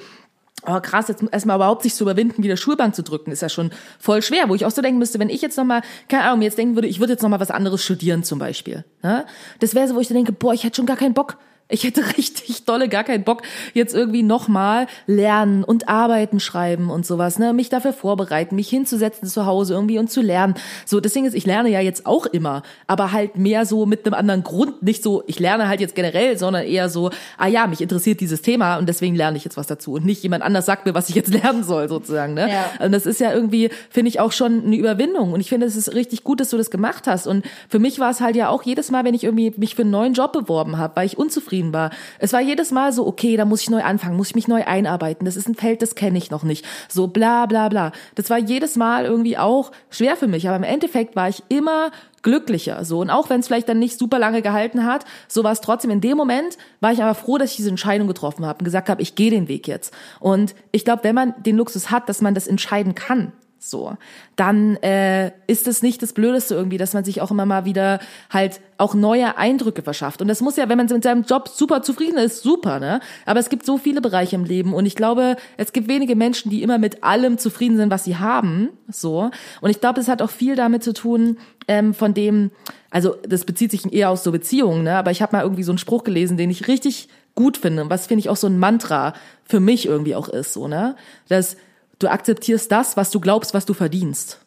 [0.66, 3.70] Oh krass, jetzt erstmal überhaupt sich zu überwinden, wieder Schulbank zu drücken, ist ja schon
[3.98, 4.48] voll schwer.
[4.48, 6.88] Wo ich auch so denken müsste, wenn ich jetzt nochmal, keine Ahnung, jetzt denken würde,
[6.88, 8.84] ich würde jetzt nochmal was anderes studieren zum Beispiel.
[9.02, 9.26] Ne?
[9.60, 11.38] Das wäre so, wo ich so denke, boah, ich hätte schon gar keinen Bock.
[11.68, 13.42] Ich hätte richtig dolle gar keinen Bock,
[13.74, 17.52] jetzt irgendwie nochmal lernen und arbeiten, schreiben und sowas, ne?
[17.52, 20.54] Mich dafür vorbereiten, mich hinzusetzen zu Hause irgendwie und zu lernen.
[20.84, 24.06] So, das Ding ist, ich lerne ja jetzt auch immer, aber halt mehr so mit
[24.06, 24.82] einem anderen Grund.
[24.82, 28.42] Nicht so, ich lerne halt jetzt generell, sondern eher so, ah ja, mich interessiert dieses
[28.42, 29.94] Thema und deswegen lerne ich jetzt was dazu.
[29.94, 32.48] Und nicht jemand anders sagt mir, was ich jetzt lernen soll, sozusagen, ne?
[32.48, 32.84] Ja.
[32.84, 35.32] Und das ist ja irgendwie, finde ich auch schon eine Überwindung.
[35.32, 37.26] Und ich finde, es ist richtig gut, dass du das gemacht hast.
[37.26, 39.82] Und für mich war es halt ja auch jedes Mal, wenn ich irgendwie mich für
[39.82, 41.90] einen neuen Job beworben habe, weil ich unzufrieden war.
[42.18, 44.64] Es war jedes Mal so, okay, da muss ich neu anfangen, muss ich mich neu
[44.64, 45.24] einarbeiten.
[45.24, 46.64] Das ist ein Feld, das kenne ich noch nicht.
[46.88, 47.92] So bla bla bla.
[48.14, 50.46] Das war jedes Mal irgendwie auch schwer für mich.
[50.46, 51.90] Aber im Endeffekt war ich immer
[52.22, 55.52] glücklicher so und auch wenn es vielleicht dann nicht super lange gehalten hat, so war
[55.52, 58.58] es trotzdem in dem Moment war ich aber froh, dass ich diese Entscheidung getroffen habe
[58.58, 59.94] und gesagt habe, ich gehe den Weg jetzt.
[60.18, 63.96] Und ich glaube, wenn man den Luxus hat, dass man das entscheiden kann, so,
[64.36, 68.00] dann äh, ist es nicht das Blödeste irgendwie, dass man sich auch immer mal wieder
[68.30, 70.20] halt auch neue Eindrücke verschafft.
[70.20, 73.00] Und das muss ja, wenn man mit seinem Job super zufrieden ist, super, ne?
[73.24, 76.50] Aber es gibt so viele Bereiche im Leben und ich glaube, es gibt wenige Menschen,
[76.50, 79.30] die immer mit allem zufrieden sind, was sie haben, so.
[79.60, 81.38] Und ich glaube, es hat auch viel damit zu tun,
[81.68, 82.50] ähm, von dem,
[82.90, 84.96] also das bezieht sich eher aus so Beziehungen, ne?
[84.96, 87.90] Aber ich habe mal irgendwie so einen Spruch gelesen, den ich richtig gut finde, und
[87.90, 90.96] was finde ich auch so ein Mantra für mich irgendwie auch ist, so, ne?
[91.28, 91.56] Dass
[91.98, 94.40] du akzeptierst das, was du glaubst, was du verdienst.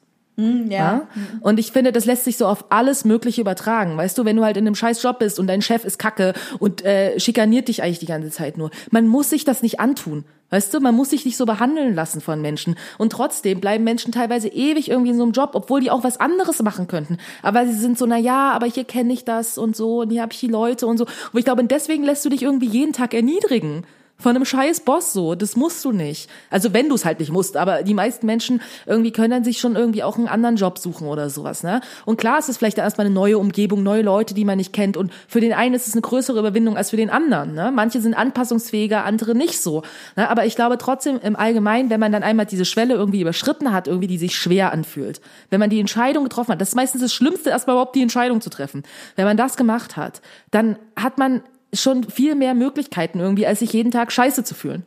[0.70, 1.08] Ja?
[1.42, 3.98] Und ich finde, das lässt sich so auf alles Mögliche übertragen.
[3.98, 6.34] Weißt du, wenn du halt in einem scheiß Job bist und dein Chef ist kacke
[6.60, 8.72] und äh, schikaniert dich eigentlich die ganze Zeit nur.
[8.90, 10.24] Man muss sich das nicht antun.
[10.50, 12.76] Weißt du, man muss sich nicht so behandeln lassen von Menschen.
[12.98, 16.20] Und trotzdem bleiben Menschen teilweise ewig irgendwie in so einem Job, obwohl die auch was
[16.20, 17.18] anderes machen könnten.
[17.44, 20.22] Aber sie sind so, na ja, aber hier kenne ich das und so und hier
[20.24, 21.06] habe ich die Leute und so.
[21.06, 23.84] Und ich glaube, deswegen lässt du dich irgendwie jeden Tag erniedrigen.
[24.22, 26.30] Von einem scheiß Boss so, das musst du nicht.
[26.50, 29.60] Also wenn du es halt nicht musst, aber die meisten Menschen irgendwie können dann sich
[29.60, 31.80] schon irgendwie auch einen anderen Job suchen oder sowas, ne?
[32.06, 34.98] Und klar ist es vielleicht erstmal eine neue Umgebung, neue Leute, die man nicht kennt
[34.98, 37.72] und für den einen ist es eine größere Überwindung als für den anderen, ne?
[37.74, 39.84] Manche sind anpassungsfähiger, andere nicht so,
[40.18, 40.30] ne?
[40.30, 43.88] Aber ich glaube trotzdem im Allgemeinen, wenn man dann einmal diese Schwelle irgendwie überschritten hat,
[43.88, 47.14] irgendwie die sich schwer anfühlt, wenn man die Entscheidung getroffen hat, das ist meistens das
[47.14, 48.84] Schlimmste, erstmal überhaupt die Entscheidung zu treffen.
[49.16, 51.42] Wenn man das gemacht hat, dann hat man
[51.74, 54.84] schon viel mehr Möglichkeiten irgendwie, als sich jeden Tag scheiße zu fühlen.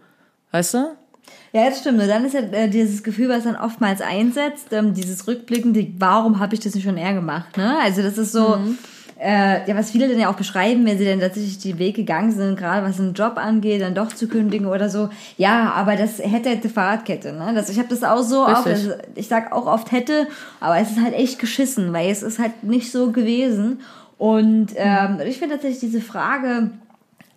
[0.51, 0.97] Weißt du?
[1.53, 2.01] Ja, das stimmt.
[2.01, 6.41] Und dann ist ja äh, dieses Gefühl, was dann oftmals einsetzt, ähm, dieses Rückblickende, warum
[6.41, 7.57] habe ich das nicht schon eher gemacht?
[7.57, 7.79] Ne?
[7.83, 8.59] Also das ist so,
[9.23, 12.33] äh, ja, was viele dann ja auch beschreiben, wenn sie dann tatsächlich den Weg gegangen
[12.33, 15.11] sind, gerade was einen Job angeht, dann doch zu kündigen oder so.
[15.37, 17.33] Ja, aber das hätte hätte Fahrradkette.
[17.33, 17.53] Ne?
[17.55, 20.27] Das, ich habe das auch so oft, also ich sag auch oft hätte,
[20.59, 23.81] aber es ist halt echt geschissen, weil es ist halt nicht so gewesen.
[24.23, 26.71] Und ähm, ich finde tatsächlich diese Frage,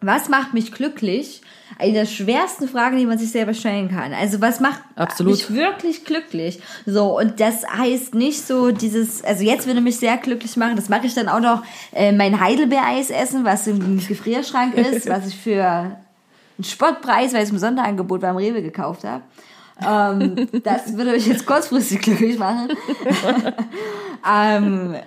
[0.01, 1.41] was macht mich glücklich?
[1.79, 4.13] Eine der schwersten Fragen, die man sich selber stellen kann.
[4.13, 5.31] Also was macht Absolut.
[5.33, 6.59] mich wirklich glücklich?
[6.85, 10.87] So, und das heißt nicht so dieses, also jetzt würde mich sehr glücklich machen, das
[10.87, 15.35] mache ich dann auch noch, äh, mein Heidelbeereis essen, was im Gefrierschrank ist, was ich
[15.35, 19.23] für einen Spottpreis, weil es im Sonderangebot beim Rewe gekauft habe.
[19.83, 22.67] ähm, das würde mich jetzt kurzfristig glücklich machen.
[24.31, 24.97] ähm,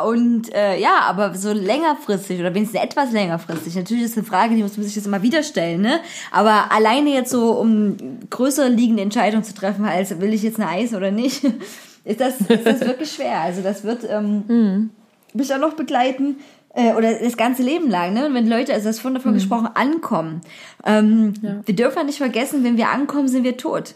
[0.00, 3.74] und äh, ja, aber so längerfristig oder wenigstens etwas längerfristig.
[3.74, 6.00] Natürlich ist eine Frage, die muss man sich jetzt immer wieder stellen, ne?
[6.30, 7.96] Aber alleine jetzt so, um
[8.30, 11.44] größere liegende Entscheidungen zu treffen, als will ich jetzt eine Eis oder nicht,
[12.04, 13.40] ist das, ist das wirklich schwer.
[13.40, 14.90] Also das wird ähm,
[15.34, 16.36] mich auch noch begleiten
[16.74, 18.24] äh, oder das ganze Leben lang, ne?
[18.26, 20.40] Und wenn Leute, also das von davon gesprochen, ankommen.
[20.86, 21.34] Ähm,
[21.66, 23.94] Wir dürfen ja nicht vergessen, wenn wir ankommen, sind wir tot.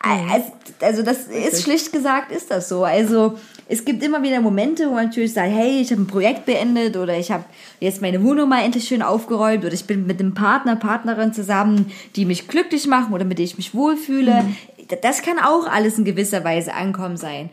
[0.00, 2.84] Also, also das ist schlicht gesagt, ist das so.
[2.84, 3.38] Also
[3.68, 6.96] es gibt immer wieder Momente, wo man natürlich sagt, hey, ich habe ein Projekt beendet
[6.96, 7.44] oder ich habe
[7.80, 11.90] jetzt meine Wohnung mal endlich schön aufgeräumt oder ich bin mit einem Partner, Partnerin zusammen,
[12.16, 14.44] die mich glücklich machen oder mit denen ich mich wohlfühle.
[15.02, 17.48] Das kann auch alles in gewisser Weise Ankommen sein.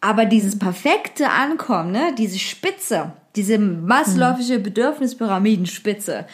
[0.00, 6.26] Aber dieses perfekte Ankommen, ne, diese Spitze, diese maslow'sche Bedürfnispyramidenspitze,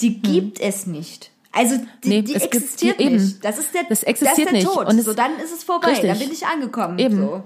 [0.00, 1.30] die gibt es nicht.
[1.52, 3.16] Also die, Nee, die es gibt- existiert die- eben.
[3.16, 3.44] nicht.
[3.44, 4.66] Das ist der, Das existiert das ist der nicht.
[4.72, 4.86] Tod.
[4.88, 5.88] Und es- so, dann ist es vorbei.
[5.88, 6.08] Richtig.
[6.10, 6.98] Dann bin ich angekommen.
[7.00, 7.16] Eben.
[7.16, 7.42] So.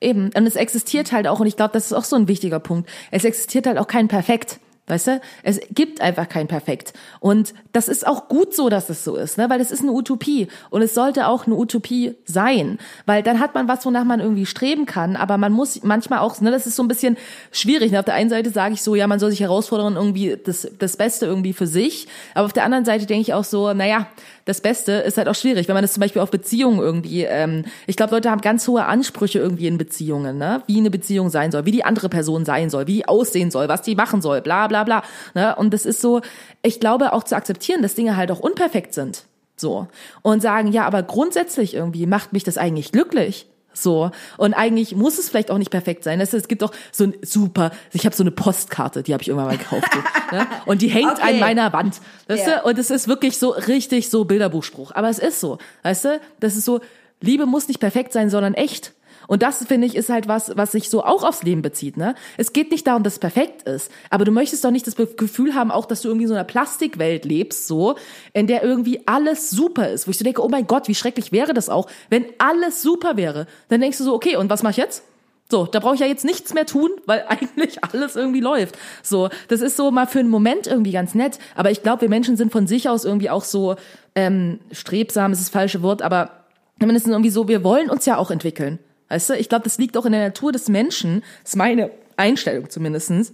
[0.00, 0.30] Eben.
[0.34, 2.88] Und es existiert halt auch, und ich glaube, das ist auch so ein wichtiger Punkt.
[3.10, 4.60] Es existiert halt auch kein Perfekt.
[4.88, 5.20] Weißt du?
[5.42, 6.92] Es gibt einfach kein Perfekt.
[7.18, 9.50] Und das ist auch gut so, dass es so ist, ne?
[9.50, 10.46] Weil es ist eine Utopie.
[10.70, 12.78] Und es sollte auch eine Utopie sein.
[13.04, 15.16] Weil dann hat man was, wonach man irgendwie streben kann.
[15.16, 17.16] Aber man muss manchmal auch, ne, das ist so ein bisschen
[17.50, 17.90] schwierig.
[17.90, 17.98] Ne?
[17.98, 20.96] Auf der einen Seite sage ich so, ja, man soll sich herausfordern, irgendwie das, das
[20.96, 22.06] Beste irgendwie für sich.
[22.34, 24.06] Aber auf der anderen Seite denke ich auch so, naja,
[24.46, 27.64] das Beste ist halt auch schwierig, wenn man das zum Beispiel auf Beziehungen irgendwie, ähm,
[27.86, 30.62] ich glaube, Leute haben ganz hohe Ansprüche irgendwie in Beziehungen, ne?
[30.66, 33.68] wie eine Beziehung sein soll, wie die andere Person sein soll, wie die aussehen soll,
[33.68, 35.02] was die machen soll, bla bla bla.
[35.34, 35.54] Ne?
[35.56, 36.20] Und das ist so,
[36.62, 39.24] ich glaube auch zu akzeptieren, dass Dinge halt auch unperfekt sind.
[39.56, 39.88] So.
[40.22, 43.48] Und sagen, ja, aber grundsätzlich irgendwie macht mich das eigentlich glücklich.
[43.76, 44.10] So.
[44.38, 46.20] Und eigentlich muss es vielleicht auch nicht perfekt sein.
[46.20, 49.28] Es, es gibt auch so ein super, ich habe so eine Postkarte, die habe ich
[49.28, 49.86] irgendwann mal gekauft.
[49.92, 50.46] So, ne?
[50.64, 51.34] Und die hängt Okay.
[51.34, 52.00] an meiner Wand.
[52.28, 52.60] Weißt Ja.
[52.60, 52.68] du?
[52.68, 54.92] Und es ist wirklich so richtig so Bilderbuchspruch.
[54.94, 55.58] Aber es ist so.
[55.82, 56.20] Weißt du?
[56.40, 56.80] Das ist so,
[57.20, 58.92] Liebe muss nicht perfekt sein, sondern echt.
[59.26, 62.14] Und das, finde ich, ist halt was, was sich so auch aufs Leben bezieht, ne?
[62.36, 63.90] Es geht nicht darum, dass es perfekt ist.
[64.10, 66.44] Aber du möchtest doch nicht das Gefühl haben, auch, dass du irgendwie in so einer
[66.44, 67.96] Plastikwelt lebst, so,
[68.32, 70.06] in der irgendwie alles super ist.
[70.06, 73.16] Wo ich so denke, oh mein Gott, wie schrecklich wäre das auch, wenn alles super
[73.16, 73.46] wäre.
[73.68, 75.02] Dann denkst du so, okay, und was mach ich jetzt?
[75.48, 78.76] So, da brauche ich ja jetzt nichts mehr tun, weil eigentlich alles irgendwie läuft.
[79.02, 81.38] So, das ist so mal für einen Moment irgendwie ganz nett.
[81.54, 83.76] Aber ich glaube, wir Menschen sind von sich aus irgendwie auch so
[84.14, 86.44] ähm, strebsam, ist das falsche Wort, aber
[86.80, 88.78] zumindest irgendwie so, wir wollen uns ja auch entwickeln.
[89.08, 91.22] Weißt du, ich glaube, das liegt auch in der Natur des Menschen.
[91.44, 93.32] Ist meine Einstellung zumindestens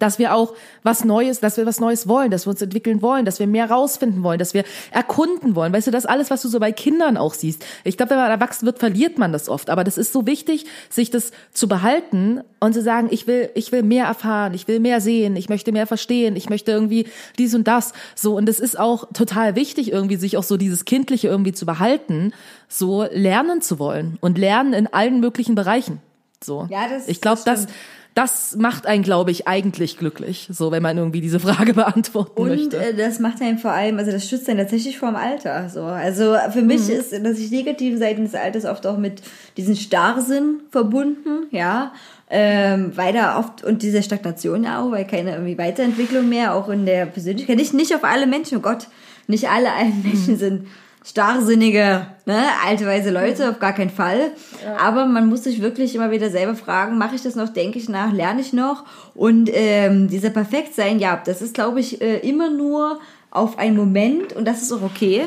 [0.00, 3.24] dass wir auch was Neues, dass wir was Neues wollen, dass wir uns entwickeln wollen,
[3.24, 5.72] dass wir mehr rausfinden wollen, dass wir erkunden wollen.
[5.72, 7.64] Weißt du, das alles, was du so bei Kindern auch siehst.
[7.84, 9.70] Ich glaube, wenn man erwachsen wird, verliert man das oft.
[9.70, 13.70] Aber das ist so wichtig, sich das zu behalten und zu sagen, ich will, ich
[13.70, 17.06] will mehr erfahren, ich will mehr sehen, ich möchte mehr verstehen, ich möchte irgendwie
[17.38, 17.92] dies und das.
[18.16, 21.64] So, und es ist auch total wichtig, irgendwie sich auch so dieses Kindliche irgendwie zu
[21.64, 22.32] behalten,
[22.68, 26.00] so lernen zu wollen und lernen in allen möglichen Bereichen.
[26.42, 26.66] So.
[26.70, 27.74] Ja, das- ich glaube, das das,
[28.16, 32.48] das macht einen, glaube ich, eigentlich glücklich, so wenn man irgendwie diese Frage beantworten Und
[32.48, 32.78] möchte.
[32.78, 35.68] äh, das macht einen vor allem, also das schützt einen tatsächlich vor dem Alter.
[35.68, 35.82] So.
[35.82, 36.94] Also für mich Mhm.
[36.94, 39.20] ist, dass ich negative Seiten des Alters oft auch mit
[39.58, 41.92] diesem Starrsinn verbunden, ja.
[42.30, 46.68] Ähm, weil da oft, und diese Stagnation ja auch, weil keine irgendwie Weiterentwicklung mehr, auch
[46.70, 47.56] in der Persönlichkeit.
[47.56, 48.88] Nicht, nicht auf alle Menschen, oh Gott,
[49.28, 50.38] nicht alle alten Menschen Mhm.
[50.38, 50.66] sind
[51.06, 53.50] starrsinnige, ne, alte weise Leute, Mhm.
[53.50, 54.32] auf gar keinen Fall.
[54.78, 57.88] Aber man muss sich wirklich immer wieder selber fragen, mache ich das noch, denke ich
[57.88, 58.84] nach, lerne ich noch?
[59.14, 62.98] Und ähm, dieser Perfektsein, ja, das ist, glaube ich, äh, immer nur
[63.30, 65.26] auf einen Moment und das ist auch okay.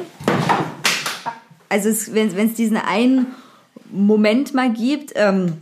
[1.70, 3.28] Also es, wenn es diesen einen
[3.92, 5.54] Moment mal gibt, ähm,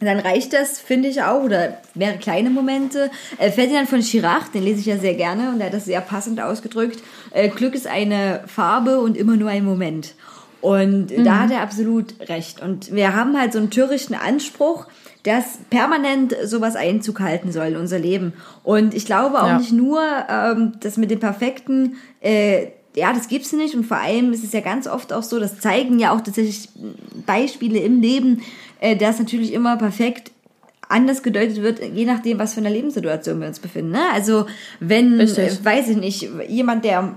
[0.00, 3.10] dann reicht das, finde ich auch, oder mehrere kleine Momente.
[3.38, 6.02] Äh, Ferdinand von Chirac, den lese ich ja sehr gerne und er hat das sehr
[6.02, 7.02] passend ausgedrückt.
[7.36, 10.14] Äh, Glück ist eine Farbe und immer nur ein Moment.
[10.62, 12.60] Und da hat er absolut recht.
[12.60, 14.86] Und wir haben halt so einen törichten Anspruch,
[15.22, 18.32] dass permanent sowas Einzug halten soll in unser Leben.
[18.64, 19.58] Und ich glaube auch Ja.
[19.58, 24.32] nicht nur, ähm, dass mit dem Perfekten, äh, ja, das gibt's nicht und vor allem
[24.32, 26.70] ist es ja ganz oft auch so, das zeigen ja auch tatsächlich
[27.26, 28.42] Beispiele im Leben,
[28.80, 30.30] äh, dass natürlich immer perfekt
[30.88, 33.90] anders gedeutet wird, je nachdem, was für eine Lebenssituation wir uns befinden.
[33.92, 34.02] Ne?
[34.14, 34.46] Also
[34.80, 35.60] wenn, Richtig.
[35.60, 37.14] äh, weiß ich nicht, jemand, der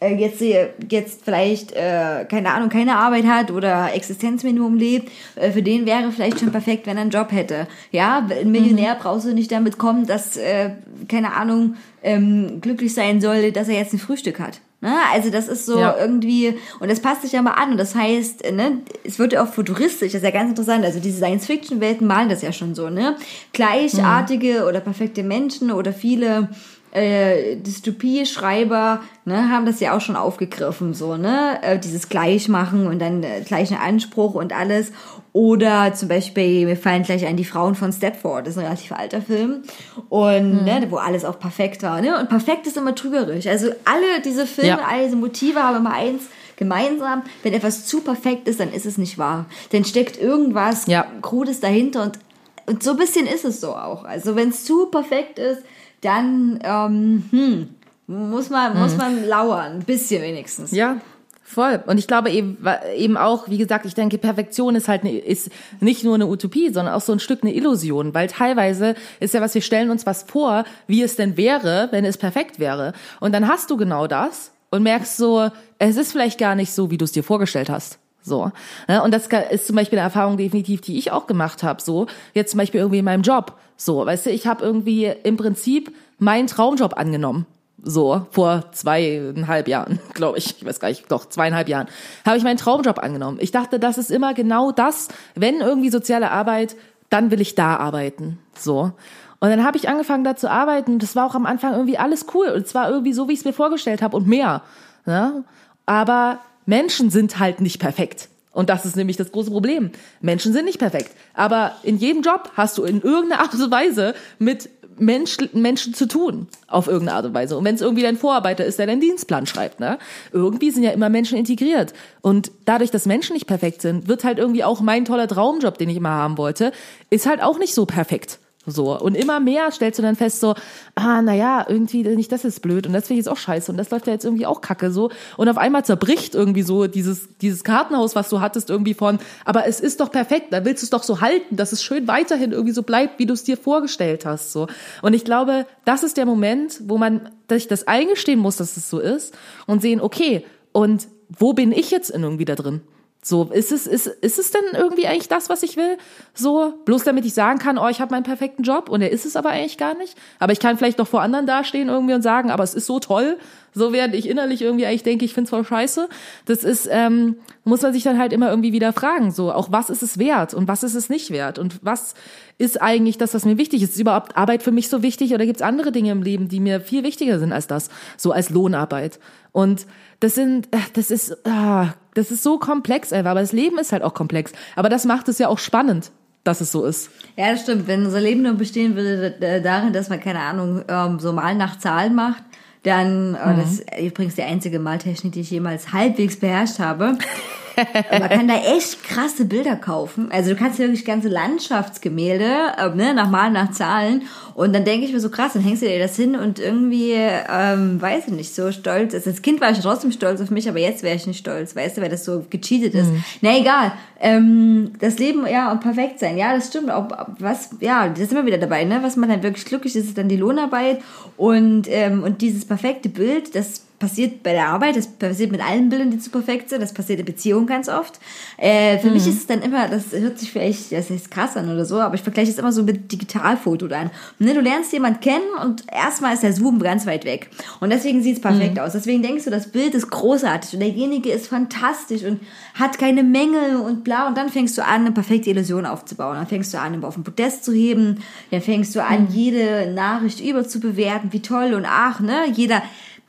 [0.00, 5.50] äh, jetzt, äh, jetzt vielleicht, äh, keine Ahnung, keine Arbeit hat oder Existenzminimum lebt, äh,
[5.50, 7.66] für den wäre vielleicht schon perfekt, wenn er einen Job hätte.
[7.90, 10.70] Ja, ein Millionär brauchst du nicht damit kommen, dass, äh,
[11.08, 14.60] keine Ahnung, ähm, glücklich sein soll, dass er jetzt ein Frühstück hat.
[14.80, 14.94] Ne?
[15.12, 15.96] Also das ist so Ja.
[15.98, 17.72] irgendwie, und das passt sich ja mal an.
[17.72, 20.84] Und das heißt, äh, ne, es wird ja auch futuristisch, das ist ja ganz interessant.
[20.84, 23.16] Also diese Science-Fiction-Welten malen das ja schon so, ne?
[23.52, 26.50] Gleichartige oder perfekte Menschen oder viele
[26.92, 31.58] äh, Dystopie-Schreiber ne, haben das ja auch schon aufgegriffen, so, ne?
[31.62, 34.92] Äh, dieses Gleichmachen und dann äh, gleichen Anspruch und alles.
[35.32, 38.92] Oder zum Beispiel, mir fallen gleich ein die Frauen von Stepford, das ist ein relativ
[38.92, 39.62] alter Film.
[40.08, 42.00] Und ne, wo alles auch perfekt war.
[42.00, 42.18] Ne?
[42.18, 43.46] Und perfekt ist immer trügerisch.
[43.46, 44.80] Also alle diese Filme, Ja.
[44.88, 46.24] all diese Motive haben immer eins
[46.56, 47.22] gemeinsam.
[47.42, 49.44] Wenn etwas zu perfekt ist, dann ist es nicht wahr.
[49.70, 51.06] Dann steckt irgendwas Ja.
[51.22, 52.18] Krudes dahinter und,
[52.66, 54.04] und so ein bisschen ist es so auch.
[54.04, 55.62] Also wenn es zu perfekt ist,
[56.00, 57.68] dann ähm, hm,
[58.06, 59.72] muss man, muss man lauern.
[59.72, 60.70] Ein bisschen wenigstens.
[60.70, 61.00] Ja,
[61.42, 61.82] voll.
[61.86, 62.58] Und ich glaube eben,
[62.96, 66.70] eben auch, wie gesagt, ich denke, Perfektion ist halt ne, ist nicht nur eine Utopie,
[66.72, 70.06] sondern auch so ein Stück eine Illusion, weil teilweise ist ja was, wir stellen uns
[70.06, 72.92] was vor, wie es denn wäre, wenn es perfekt wäre.
[73.20, 76.90] Und dann hast du genau das und merkst so, es ist vielleicht gar nicht so,
[76.90, 77.98] wie du es dir vorgestellt hast.
[78.22, 78.50] So.
[78.86, 79.02] Ne?
[79.02, 81.80] Und das ist zum Beispiel eine Erfahrung definitiv, die ich auch gemacht habe.
[81.82, 83.58] So, jetzt zum Beispiel irgendwie in meinem Job.
[83.76, 87.46] So, weißt du, ich habe irgendwie im Prinzip meinen Traumjob angenommen.
[87.80, 91.86] So, vor zweieinhalb Jahren, glaube ich, ich weiß gar nicht, doch, zweieinhalb Jahren,
[92.26, 93.38] habe ich meinen Traumjob angenommen.
[93.40, 96.76] Ich dachte, das ist immer genau das, wenn irgendwie soziale Arbeit,
[97.08, 98.38] dann will ich da arbeiten.
[98.58, 98.92] So.
[99.40, 100.98] Und dann habe ich angefangen, da zu arbeiten.
[100.98, 102.48] Das war auch am Anfang irgendwie alles cool.
[102.48, 104.62] Und zwar irgendwie so, wie ich es mir vorgestellt habe und mehr.
[105.06, 105.44] Ja?
[105.86, 108.28] Aber Menschen sind halt nicht perfekt.
[108.52, 109.90] Und das ist nämlich das große Problem.
[110.20, 111.10] Menschen sind nicht perfekt.
[111.32, 116.06] Aber in jedem Job hast du in irgendeiner Art und Weise mit Mensch, Menschen zu
[116.06, 116.46] tun.
[116.66, 117.56] Auf irgendeine Art und Weise.
[117.56, 119.98] Und wenn es irgendwie dein Vorarbeiter ist, der deinen Dienstplan schreibt, ne?
[120.30, 121.94] Irgendwie sind ja immer Menschen integriert.
[122.20, 125.88] Und dadurch, dass Menschen nicht perfekt sind, wird halt irgendwie auch mein toller Traumjob, den
[125.88, 126.72] ich immer haben wollte,
[127.08, 128.40] ist halt auch nicht so perfekt.
[128.70, 128.98] So.
[128.98, 130.54] Und immer mehr stellst du dann fest, so,
[130.94, 133.78] ah, naja, irgendwie, nicht das ist blöd und das finde ich jetzt auch scheiße und
[133.78, 135.10] das läuft ja jetzt irgendwie auch kacke, so.
[135.36, 139.66] Und auf einmal zerbricht irgendwie so dieses, dieses Kartenhaus, was du hattest, irgendwie von, aber
[139.66, 142.52] es ist doch perfekt, da willst du es doch so halten, dass es schön weiterhin
[142.52, 144.66] irgendwie so bleibt, wie du es dir vorgestellt hast, so.
[145.02, 148.90] Und ich glaube, das ist der Moment, wo man sich das eingestehen muss, dass es
[148.90, 152.82] so ist und sehen, okay, und wo bin ich jetzt irgendwie da drin?
[153.28, 155.98] So, ist es, ist, ist es denn irgendwie eigentlich das, was ich will?
[156.32, 159.26] So, bloß damit ich sagen kann, oh, ich habe meinen perfekten Job und er ist
[159.26, 160.16] es aber eigentlich gar nicht.
[160.38, 163.00] Aber ich kann vielleicht noch vor anderen dastehen irgendwie und sagen, aber es ist so
[163.00, 163.36] toll.
[163.74, 166.08] So während ich innerlich irgendwie eigentlich denke, ich find's voll scheiße.
[166.46, 169.30] Das ist, ähm, muss man sich dann halt immer irgendwie wieder fragen.
[169.30, 171.58] So, auch was ist es wert und was ist es nicht wert?
[171.58, 172.14] Und was
[172.56, 173.90] ist eigentlich das, was mir wichtig ist?
[173.90, 176.80] Ist überhaupt Arbeit für mich so wichtig oder gibt's andere Dinge im Leben, die mir
[176.80, 177.90] viel wichtiger sind als das?
[178.16, 179.20] So als Lohnarbeit.
[179.58, 179.88] Und
[180.20, 183.90] das sind, äh, das ist, ah, das ist so komplex einfach, aber das Leben ist
[183.90, 184.52] halt auch komplex.
[184.76, 186.12] Aber das macht es ja auch spannend,
[186.44, 187.10] dass es so ist.
[187.36, 187.88] Ja, das stimmt.
[187.88, 191.76] Wenn unser Leben nur bestehen würde darin, dass man, keine Ahnung, ähm, so mal nach
[191.76, 192.44] Zahlen macht,
[192.84, 197.18] dann, äh, das ist übrigens die einzige Maltechnik, die ich jemals halbwegs beherrscht habe.
[198.10, 200.28] man kann da echt krasse Bilder kaufen.
[200.30, 204.22] Also du kannst wirklich ganze Landschaftsgemälde, äh, ne, nach Malen, nach Zahlen.
[204.54, 207.12] Und dann denke ich mir so krass, dann hängst du dir das hin und irgendwie,
[207.12, 209.14] ähm, weiß ich nicht, so stolz.
[209.14, 211.76] Also als Kind war ich trotzdem stolz auf mich, aber jetzt wäre ich nicht stolz,
[211.76, 213.10] weißt du, weil das so gecheatet ist.
[213.40, 213.92] Na egal.
[214.20, 216.90] Ähm, das Leben, ja, und perfekt sein, ja, das stimmt.
[216.90, 217.06] Auch
[217.38, 218.98] was, ja, das ist immer wieder dabei, ne?
[219.02, 221.00] Was man dann wirklich glücklich ist, ist dann die Lohnarbeit
[221.36, 225.88] und, ähm, und dieses perfekte Bild, das passiert bei der Arbeit, das passiert mit allen
[225.88, 228.20] Bildern, die zu perfekt sind, das passiert in Beziehungen ganz oft.
[228.56, 231.70] Äh, für mich ist es dann immer, das hört sich vielleicht, das ist krass an
[231.70, 234.10] oder so, aber ich vergleiche es immer so mit Digitalfoto dann.
[234.38, 237.50] Ne, du lernst jemanden kennen und erstmal ist der Zoom ganz weit weg.
[237.80, 238.92] Und deswegen sieht es perfekt aus.
[238.92, 242.40] Deswegen denkst du, das Bild ist großartig und derjenige ist fantastisch und
[242.74, 244.28] hat keine Mängel und bla.
[244.28, 246.36] Und dann fängst du an, eine perfekte Illusion aufzubauen.
[246.36, 248.22] Dann fängst du an, auf den Podest zu heben.
[248.50, 252.82] Dann fängst du an, jede Nachricht überzubewerten, wie toll und ach, ne, jeder,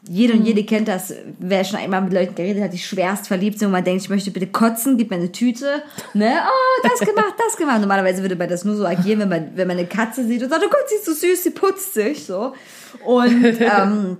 [0.09, 3.59] jede und jede kennt das, wer schon einmal mit Leuten geredet hat, die schwerst verliebt
[3.59, 5.83] sind und man denkt, ich möchte bitte kotzen, gib mir eine Tüte,
[6.15, 7.79] ne, oh, das gemacht, das gemacht.
[7.79, 10.49] Normalerweise würde man das nur so agieren, wenn man, wenn man eine Katze sieht und
[10.49, 12.53] sagt, oh Gott, sie ist so süß, sie putzt sich, so.
[13.05, 14.17] Und, ähm,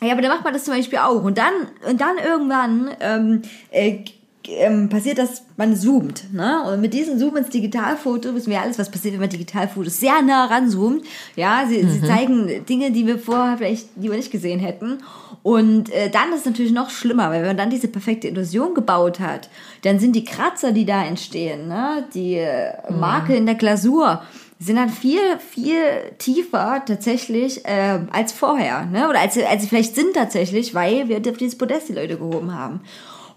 [0.00, 1.24] ja, aber dann macht man das zum Beispiel auch.
[1.24, 1.52] Und dann,
[1.88, 4.04] und dann irgendwann, ähm, äh,
[4.48, 6.32] ähm, passiert, dass man zoomt.
[6.32, 6.62] Ne?
[6.64, 10.22] Und mit diesem Zoom ins Digitalfoto wissen wir alles, was passiert, wenn man Digitalfotos sehr
[10.22, 11.04] nah ranzoomt.
[11.36, 14.98] Ja, sie, sie zeigen Dinge, die wir vorher vielleicht, die wir nicht gesehen hätten.
[15.42, 18.74] Und äh, dann ist es natürlich noch schlimmer, weil wenn man dann diese perfekte Illusion
[18.74, 19.50] gebaut hat,
[19.82, 22.04] dann sind die Kratzer, die da entstehen, ne?
[22.14, 24.22] die äh, Marke in der Glasur,
[24.58, 25.82] sind dann viel, viel
[26.18, 28.86] tiefer tatsächlich äh, als vorher.
[28.86, 29.08] Ne?
[29.08, 32.54] Oder als, als sie vielleicht sind tatsächlich, weil wir auf dieses Podest die Leute gehoben
[32.54, 32.80] haben.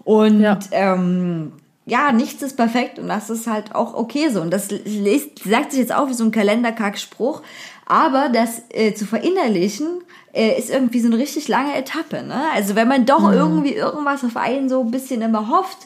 [0.08, 0.58] Und Ja.
[0.70, 1.52] ähm,
[1.84, 4.40] ja, nichts ist perfekt und das ist halt auch okay so.
[4.40, 7.42] Und das lest, sagt sich jetzt auch wie so ein Kalenderkack-Spruch.
[7.84, 9.86] Aber das äh, zu verinnerlichen
[10.32, 12.22] äh, ist irgendwie so eine richtig lange Etappe.
[12.22, 12.40] Ne?
[12.54, 15.76] Also wenn man doch irgendwie irgendwas auf einen so ein bisschen immer hofft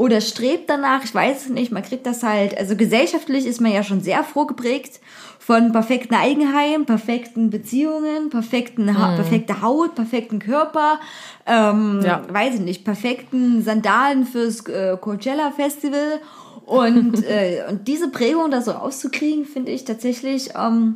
[0.00, 3.70] oder strebt danach, ich weiß es nicht, man kriegt das halt, also gesellschaftlich ist man
[3.70, 4.98] ja schon sehr vorgeprägt
[5.38, 11.00] von perfekten Eigenheim, perfekten Beziehungen, perfekten ha perfekte Haut, perfekten Körper,
[11.44, 12.22] ähm, Ja.
[12.32, 16.18] weiß ich nicht, perfekten Sandalen fürs äh, Coachella Festival
[16.64, 20.94] und, äh, und diese Prägung da so rauszukriegen, finde ich tatsächlich ähm,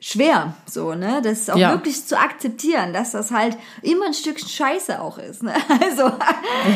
[0.00, 1.70] schwer, so, ne, das auch Ja.
[1.72, 6.04] wirklich zu akzeptieren, dass das halt immer ein Stückchen Scheiße auch ist, ne, also,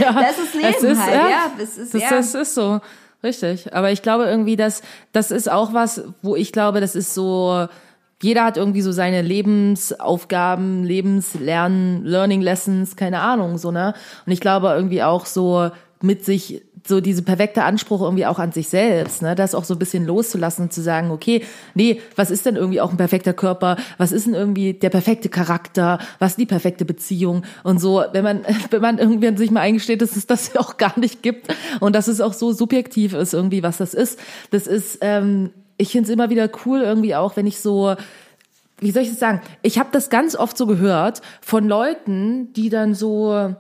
[0.01, 2.11] Ja, das ist Leben ist, halt, ja, ja, es ist, das, ja.
[2.11, 2.81] das ist so.
[3.22, 3.72] Richtig.
[3.75, 7.66] Aber ich glaube irgendwie, dass das ist auch was, wo ich glaube, das ist so,
[8.22, 13.95] jeder hat irgendwie so seine Lebensaufgaben, Lebenslernen, Learning Lessons, keine Ahnung, so, ne?
[14.27, 15.70] Und ich glaube irgendwie auch so
[16.03, 19.74] mit sich so diese perfekte Anspruch irgendwie auch an sich selbst, ne, das auch so
[19.74, 21.43] ein bisschen loszulassen und zu sagen, okay,
[21.74, 23.76] nee, was ist denn irgendwie auch ein perfekter Körper?
[23.97, 25.99] Was ist denn irgendwie der perfekte Charakter?
[26.18, 27.43] Was ist die perfekte Beziehung?
[27.62, 30.76] Und so, wenn man, wenn man irgendwie an sich mal eingesteht, dass es das auch
[30.76, 34.18] gar nicht gibt und dass es auch so subjektiv ist irgendwie, was das ist.
[34.51, 37.97] Das ist, ähm, ich finde es immer wieder cool irgendwie auch, wenn ich so
[38.78, 39.41] wie soll ich das sagen?
[39.62, 43.55] Ich habe das ganz oft so gehört von Leuten, die dann so,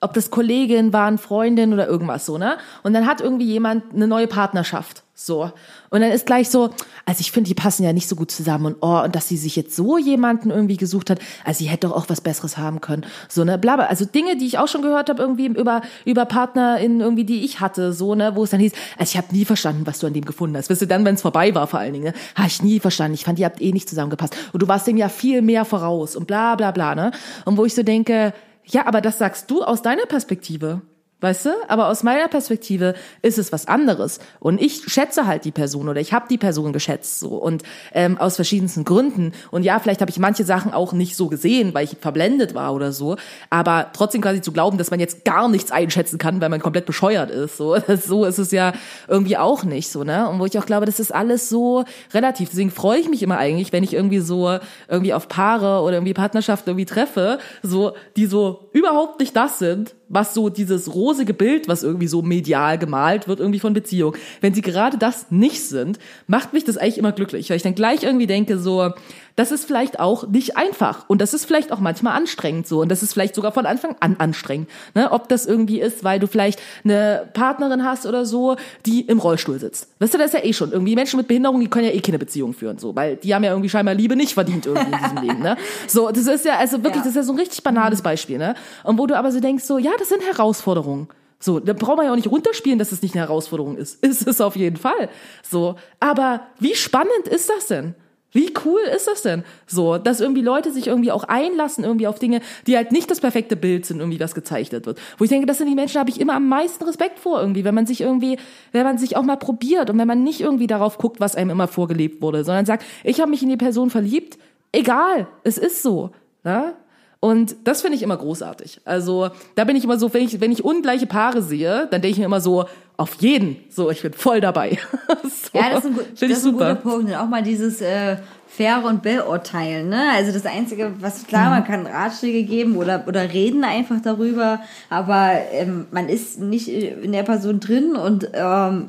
[0.00, 2.56] ob das Kollegin waren, Freundin oder irgendwas so, ne?
[2.82, 5.50] Und dann hat irgendwie jemand eine neue Partnerschaft, so.
[5.90, 6.70] Und dann ist gleich so,
[7.04, 9.36] also ich finde, die passen ja nicht so gut zusammen und oh, und dass sie
[9.36, 12.80] sich jetzt so jemanden irgendwie gesucht hat, also sie hätte doch auch was Besseres haben
[12.80, 13.86] können, so ne, bla bla.
[13.86, 17.58] Also Dinge, die ich auch schon gehört habe irgendwie über über PartnerInnen irgendwie, die ich
[17.58, 20.12] hatte, so ne, wo es dann hieß, also ich habe nie verstanden, was du an
[20.12, 20.70] dem gefunden hast.
[20.70, 23.14] Weißt du, dann, wenn es vorbei war vor allen Dingen, ne, habe ich nie verstanden.
[23.14, 26.14] Ich fand, ihr habt eh nicht zusammengepasst und du warst dem ja viel mehr voraus
[26.14, 27.10] und bla bla bla, ne?
[27.44, 28.32] Und wo ich so denke,
[28.70, 30.82] ja, aber das sagst du aus deiner Perspektive.
[31.20, 31.50] Weißt du?
[31.66, 34.20] Aber aus meiner Perspektive ist es was anderes.
[34.38, 37.30] Und ich schätze halt die Person oder ich habe die Person geschätzt so.
[37.30, 39.32] Und ähm, aus verschiedensten Gründen.
[39.50, 42.72] Und ja, vielleicht habe ich manche Sachen auch nicht so gesehen, weil ich verblendet war
[42.72, 43.16] oder so.
[43.50, 46.86] Aber trotzdem quasi zu glauben, dass man jetzt gar nichts einschätzen kann, weil man komplett
[46.86, 47.56] bescheuert ist.
[47.56, 48.72] So, so ist es ja
[49.08, 50.28] irgendwie auch nicht so, ne?
[50.28, 52.50] Und wo ich auch glaube, das ist alles so relativ.
[52.50, 54.56] Deswegen freue ich mich immer eigentlich, wenn ich irgendwie so
[54.86, 59.96] irgendwie auf Paare oder irgendwie Partnerschaften irgendwie treffe, so, die so überhaupt nicht das sind,
[60.08, 64.16] was so dieses rosige Bild, was irgendwie so medial gemalt wird, irgendwie von Beziehung.
[64.40, 67.74] Wenn sie gerade das nicht sind, macht mich das eigentlich immer glücklich, weil ich dann
[67.74, 68.92] gleich irgendwie denke, so,
[69.38, 72.88] das ist vielleicht auch nicht einfach und das ist vielleicht auch manchmal anstrengend so und
[72.88, 74.68] das ist vielleicht sogar von Anfang an anstrengend.
[74.96, 75.12] Ne?
[75.12, 79.60] Ob das irgendwie ist, weil du vielleicht eine Partnerin hast oder so, die im Rollstuhl
[79.60, 79.86] sitzt.
[80.00, 80.72] Weißt du, das ist ja eh schon.
[80.72, 83.44] Irgendwie Menschen mit Behinderung, die können ja eh keine Beziehung führen, so, weil die haben
[83.44, 85.38] ja irgendwie scheinbar Liebe nicht verdient irgendwie in diesem Leben.
[85.40, 85.56] Ne?
[85.86, 87.02] So, das ist ja also wirklich, Ja.
[87.02, 88.38] das ist ja so ein richtig banales Beispiel.
[88.38, 88.56] Ne?
[88.82, 91.06] Und wo du aber so denkst, so, ja, das sind Herausforderungen.
[91.38, 94.02] So, da braucht man ja auch nicht runterspielen, dass es nicht eine Herausforderung ist.
[94.04, 95.08] Ist es auf jeden Fall.
[95.48, 97.94] So, aber wie spannend ist das denn?
[98.38, 99.42] Wie cool ist das denn?
[99.66, 103.18] So, dass irgendwie Leute sich irgendwie auch einlassen irgendwie auf Dinge, die halt nicht das
[103.18, 105.00] perfekte Bild sind, irgendwie was gezeichnet wird.
[105.16, 107.40] Wo ich denke, das sind die Menschen, da habe ich immer am meisten Respekt vor
[107.40, 108.38] irgendwie, wenn man sich irgendwie,
[108.70, 111.50] wenn man sich auch mal probiert und wenn man nicht irgendwie darauf guckt, was einem
[111.50, 114.38] immer vorgelebt wurde, sondern sagt, ich habe mich in die Person verliebt,
[114.70, 116.12] egal, es ist so.
[116.44, 116.74] Ja?
[117.18, 118.82] Und das finde ich immer großartig.
[118.84, 122.12] Also da bin ich immer so, wenn ich, wenn ich ungleiche Paare sehe, dann denke
[122.12, 122.66] ich mir immer so,
[122.98, 124.76] auf jeden, so, ich bin voll dabei.
[125.22, 126.74] so, Ja, das ist ein, das ist ein guter.
[126.74, 127.08] Punkt.
[127.08, 128.16] Und auch mal dieses äh,
[128.48, 129.88] Faire und Beurteilen.
[129.88, 130.10] Ne?
[130.14, 135.30] Also das Einzige, was klar, man kann Ratschläge geben oder, oder reden einfach darüber, aber
[135.52, 138.86] ähm, man ist nicht in der Person drin und ähm,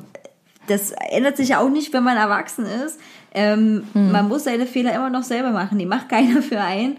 [0.66, 2.98] das ändert sich ja auch nicht, wenn man erwachsen ist.
[3.32, 5.78] Ähm, Man muss seine Fehler immer noch selber machen.
[5.78, 6.96] Die macht keiner für einen.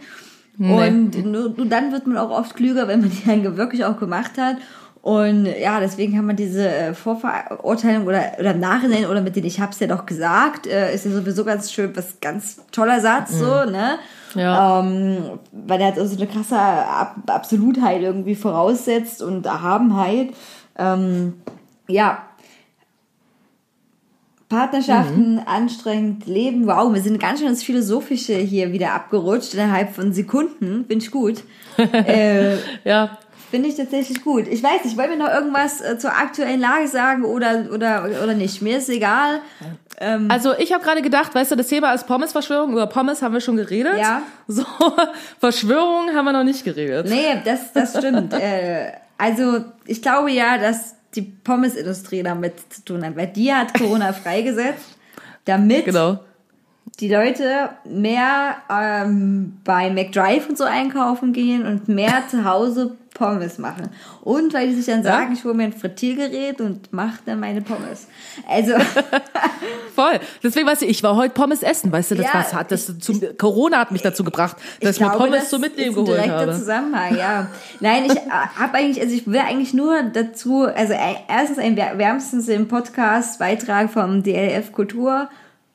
[0.58, 3.98] Und nur, nur dann wird man auch oft klüger, wenn man die dann wirklich auch
[3.98, 4.58] gemacht hat.
[5.02, 9.48] Und ja, deswegen kann man diese äh, Vorverurteilung oder, oder im Nachhinein oder mit denen
[9.48, 13.32] ich hab's ja doch gesagt, äh, ist ja sowieso ganz schön, was ganz toller Satz,
[13.34, 13.98] so, ne?
[14.36, 14.80] Ja.
[14.80, 20.30] Ähm, weil der hat also eine krasse Ab Absolutheit irgendwie voraussetzt und Erhabenheit.
[20.78, 21.34] Ähm,
[21.88, 22.24] ja,
[24.52, 30.12] Partnerschaften, anstrengend, Leben, wow, wir sind ganz schön ins Philosophische hier wieder abgerutscht innerhalb von
[30.12, 31.44] Sekunden, finde ich gut.
[31.78, 33.18] äh, Ja,
[33.52, 34.48] finde ich tatsächlich gut.
[34.48, 38.34] Ich weiß nicht, wollen wir noch irgendwas äh, zur aktuellen Lage sagen oder, oder, oder
[38.34, 38.62] nicht?
[38.64, 39.42] Mir ist egal.
[40.00, 42.72] Ähm, Also ich habe gerade gedacht, weißt du, das Thema ist Pommes-Verschwörung.
[42.72, 44.00] Über Pommes haben wir schon geredet.
[44.00, 44.24] Ja.
[44.48, 44.66] So,
[45.40, 47.08] Verschwörung haben wir noch nicht geredet.
[47.08, 48.34] nee, das, das stimmt.
[48.40, 53.74] äh, also ich glaube ja, dass die Pommesindustrie damit zu tun hat, weil die hat
[53.74, 54.98] Corona freigesetzt,
[55.46, 56.20] damit Genau.
[57.00, 63.60] die Leute mehr ähm, bei McDrive und so einkaufen gehen und mehr zu Hause Pommes
[63.60, 63.90] machen.
[64.22, 67.62] Und weil die sich dann sagen, ich hole mir ein Frittiergerät und mache dann meine
[67.62, 68.08] Pommes.
[68.50, 68.74] Also,
[69.96, 70.20] Voll.
[70.42, 72.98] Deswegen weißt du, ich war heute Pommes essen, weißt du, das Ja, was hat das
[73.00, 76.40] zum, Corona hat mich dazu gebracht, dass ich, mir glaube, Pommes zum Mitnehmen geholt direkter
[76.40, 76.54] habe.
[76.54, 77.48] Zusammenhang, ja.
[77.80, 78.16] Nein, ich
[78.60, 82.68] habe eigentlich, also ich will eigentlich nur dazu, also äh, erstens ein wär- wärmstens im
[82.68, 85.30] Podcast Beitrag vom DLF Kultur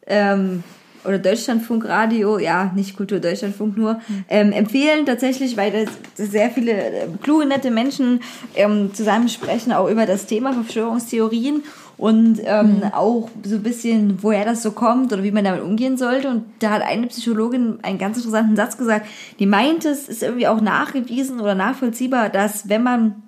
[0.06, 0.64] ähm,
[1.06, 6.72] oder Deutschlandfunk Radio, ja, nicht Kultur Deutschlandfunk nur, ähm, empfehlen tatsächlich, weil das sehr viele
[6.72, 8.20] äh, kluge, nette Menschen
[8.54, 11.62] ähm, zusammensprechen, auch über das Thema Verschwörungstheorien
[11.98, 15.96] und ähm, auch so ein bisschen, woher das so kommt oder wie man damit umgehen
[15.96, 16.28] sollte.
[16.28, 19.06] Und da hat eine Psychologin einen ganz interessanten Satz gesagt,
[19.38, 23.22] die meinte, es ist irgendwie auch nachgewiesen oder nachvollziehbar, dass wenn man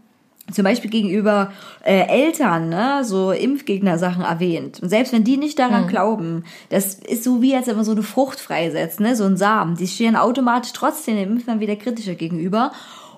[0.53, 1.53] zum Beispiel gegenüber
[1.84, 4.80] äh, Eltern, ne, so Impfgegner-Sachen erwähnt.
[4.82, 7.92] Und selbst wenn die nicht daran glauben, das ist so wie, als wenn man so
[7.92, 9.76] eine Frucht freisetzt, ne, so ein Samen.
[9.76, 12.72] Die stehen automatisch trotzdem dem Impfern wieder kritischer gegenüber.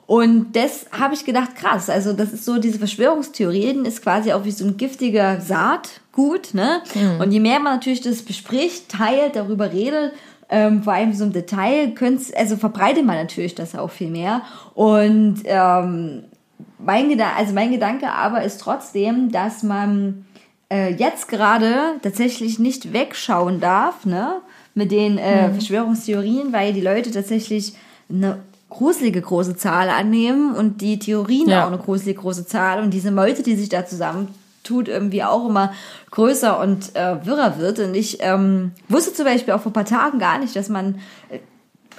[0.06, 1.88] Und das habe ich gedacht, krass.
[1.88, 6.82] Also das ist so, diese Verschwörungstheorien ist quasi auch wie so ein giftiger Saatgut, ne?
[7.20, 10.12] Und je mehr man natürlich das bespricht, teilt, darüber redet,
[10.48, 14.42] ähm, vor allem so im Detail, könnt's, also verbreitet man natürlich das auch viel mehr.
[14.74, 16.24] Und ähm,
[16.84, 20.24] mein, Geda also mein Gedanke aber ist trotzdem, dass man
[20.72, 24.36] äh, jetzt gerade tatsächlich nicht wegschauen darf, ne,
[24.74, 27.74] mit den äh, Verschwörungstheorien, weil die Leute tatsächlich
[28.08, 31.64] eine gruselige große Zahl annehmen und die Theorien Ja.
[31.64, 34.28] auch eine gruselige große Zahl und diese Meute, die sich da zusammen
[34.62, 35.72] tut, irgendwie auch immer
[36.12, 37.80] größer und äh, wirrer wird.
[37.80, 40.96] Und ich ähm, wusste zum Beispiel auch vor ein paar Tagen gar nicht, dass man
[41.30, 41.38] äh,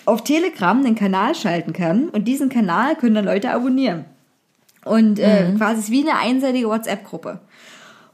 [0.06, 4.06] auf Telegram einen Kanal schalten kann und diesen Kanal können dann Leute abonnieren.
[4.86, 7.40] Und äh, quasi ist wie eine einseitige WhatsApp-Gruppe.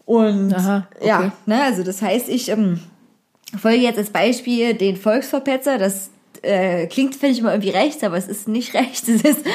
[0.05, 1.07] Und Aha, okay.
[1.07, 2.79] ja, ne, also das heißt, ich ähm,
[3.57, 5.77] folge jetzt als Beispiel den Volksverpetzer.
[5.77, 6.11] Das
[6.47, 9.07] äh, klingt, finde ich immer irgendwie rechts, aber es ist nicht rechts.
[9.07, 9.45] Es ist,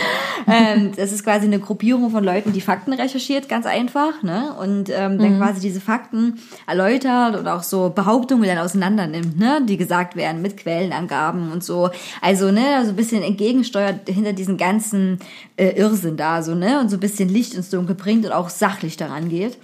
[0.47, 4.55] ähm, das ist quasi eine Gruppierung von Leuten, die Fakten recherchiert, ganz einfach, ne?
[4.61, 9.61] Und ähm, dann quasi diese Fakten erläutert und auch so Behauptungen dann auseinander nimmt, ne?
[9.67, 11.91] Die gesagt werden mit Quellenangaben und so.
[12.21, 15.19] Also, ne, so ein bisschen entgegensteuert hinter diesen ganzen
[15.57, 16.81] äh, Irrsinn da, so, ne?
[16.81, 19.57] Und so ein bisschen Licht ins Dunkel bringt und auch sachlich daran geht.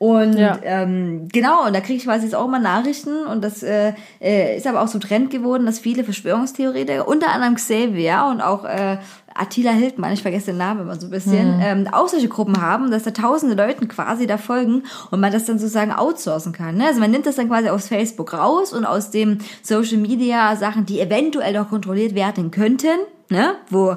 [0.00, 0.58] Und Ja.
[0.62, 4.56] ähm, genau, und da kriege ich quasi jetzt auch immer Nachrichten und das äh, äh,
[4.56, 8.96] ist aber auch so Trend geworden, dass viele Verschwörungstheoretiker, unter anderem Xavier und auch äh,
[9.34, 12.90] Attila Hildmann, ich vergesse den Namen immer so ein bisschen, ähm, auch solche Gruppen haben,
[12.90, 16.78] dass da tausende Leuten quasi da folgen und man das dann sozusagen outsourcen kann.
[16.78, 16.86] Ne?
[16.86, 20.86] Also man nimmt das dann quasi aus Facebook raus und aus dem Social Media Sachen,
[20.86, 22.88] die eventuell doch kontrolliert werden könnten,
[23.30, 23.96] ne, wo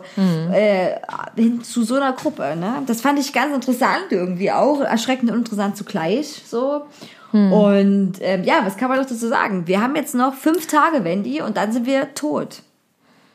[0.52, 0.96] äh,
[1.36, 2.82] hin zu so einer Gruppe, ne.
[2.88, 6.86] Das fand ich ganz interessant irgendwie auch, erschreckend und interessant zugleich, so.
[7.34, 9.66] Und ähm, ja, was kann man noch dazu sagen?
[9.66, 12.62] Wir haben jetzt noch fünf Tage, Wendy, und dann sind wir tot.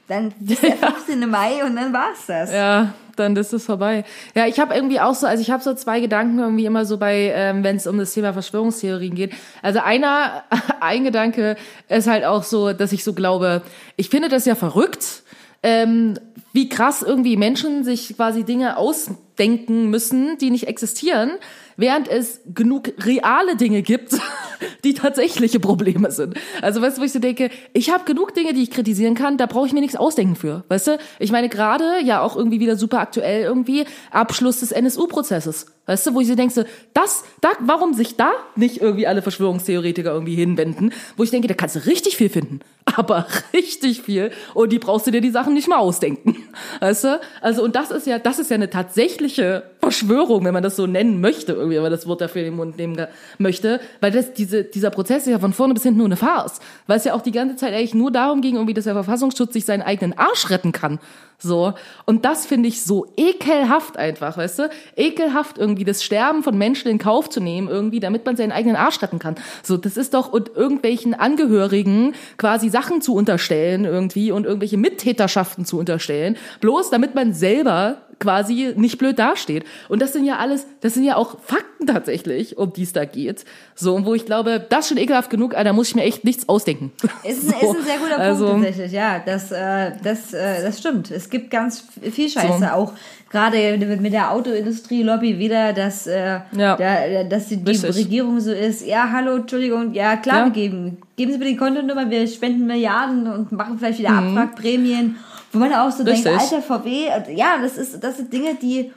[0.06, 1.28] Dann ist der 15.
[1.28, 2.52] Mai und dann war's das.
[2.52, 4.04] Ja, dann ist es vorbei.
[4.36, 6.96] Ja, ich habe irgendwie auch so, also ich habe so zwei Gedanken irgendwie immer so
[6.96, 9.32] bei, ähm, wenn es um das Thema Verschwörungstheorien geht.
[9.62, 10.44] Also einer,
[10.80, 11.56] ein Gedanke
[11.88, 13.62] ist halt auch so, dass ich so glaube,
[13.96, 15.24] ich finde das ja verrückt,
[15.62, 16.14] ähm,
[16.52, 21.32] wie krass irgendwie Menschen sich quasi Dinge ausdenken müssen, die nicht existieren,
[21.76, 24.18] während es genug reale Dinge gibt,
[24.84, 26.34] die tatsächliche Probleme sind.
[26.62, 29.36] Also weißt du, wo ich so denke, ich habe genug Dinge, die ich kritisieren kann,
[29.36, 30.64] da brauche ich mir nichts ausdenken für.
[30.68, 30.98] Weißt du?
[31.20, 35.66] Ich meine gerade, ja auch irgendwie wieder super aktuell irgendwie, Abschluss des NSU-Prozesses.
[35.86, 40.12] Weißt du, wo ich so denke, das, da, warum sich da nicht irgendwie alle Verschwörungstheoretiker
[40.12, 40.92] irgendwie hinwenden?
[41.16, 42.60] Wo ich denke, da kannst du richtig viel finden.
[42.96, 44.30] Aber richtig viel.
[44.54, 46.36] Und die brauchst du dir die Sachen nicht mal ausdenken.
[46.80, 47.20] Weißt du?
[47.40, 50.86] Also, und das ist ja, das ist ja eine tatsächliche Verschwörung, wenn man das so
[50.86, 53.06] nennen möchte, irgendwie, wenn man das Wort dafür in den Mund nehmen
[53.38, 53.80] möchte.
[54.00, 56.60] Weil das, diese, dieser Prozess ist ja von vorne bis hinten nur eine Farce.
[56.86, 59.52] Weil es ja auch die ganze Zeit eigentlich nur darum ging, irgendwie, dass der Verfassungsschutz
[59.52, 60.98] sich seinen eigenen Arsch retten kann.
[61.40, 61.74] So.
[62.04, 64.70] Und das finde ich so ekelhaft einfach, weißt du?
[64.96, 68.74] Ekelhaft irgendwie das Sterben von Menschen in Kauf zu nehmen, irgendwie, damit man seinen eigenen
[68.74, 69.36] Arsch retten kann.
[69.62, 75.64] So, das ist doch, und irgendwelchen Angehörigen quasi Sachen zu unterstellen irgendwie und irgendwelche Mittäterschaften
[75.64, 79.64] zu unterstellen, bloß damit man selber quasi nicht blöd dasteht.
[79.88, 83.04] Und das sind ja alles, das sind ja auch Fakten tatsächlich, um die es da
[83.04, 83.44] geht.
[83.74, 86.24] So, und wo ich glaube, das ist schon ekelhaft genug, da muss ich mir echt
[86.24, 86.92] nichts ausdenken.
[87.24, 89.20] Ist, ein, So, ist ein sehr guter also- Punkt tatsächlich, ja.
[89.24, 91.10] Das, äh, das, äh, das stimmt.
[91.10, 92.64] Es gibt ganz viel Scheiße, So.
[92.66, 92.92] auch
[93.30, 96.76] gerade mit der Autoindustrie-Lobby wieder, dass, äh, Ja.
[96.76, 97.86] da, dass die, die.
[97.86, 100.44] Regierung so ist, ja, hallo, Entschuldigung, ja, klar, Ja.
[100.46, 104.36] wir geben, geben Sie mir die Kontonummer, wir spenden Milliarden und machen vielleicht wieder Mhm.
[104.38, 105.16] Abwrackprämien,
[105.52, 106.24] wo man auch so Richtig.
[106.24, 108.92] denkt, alter VW, ja, das ist, das sind Dinge, die,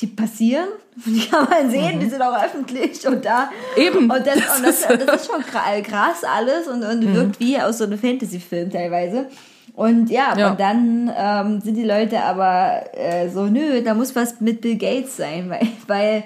[0.00, 0.68] die passieren,
[1.06, 3.50] die kann man sehen, die sind auch öffentlich und da.
[3.76, 3.82] Mhm.
[3.82, 4.10] Eben.
[4.10, 5.06] Und das, Das und das, ist- Mhm.
[5.06, 9.26] das ist schon krass alles und, und wirkt wie aus so einem Fantasy-Film teilweise.
[9.74, 10.50] Und ja, Ja.
[10.50, 14.76] und dann ähm, sind die Leute aber äh, so, nö, da muss was mit Bill
[14.76, 16.24] Gates sein, weil, weil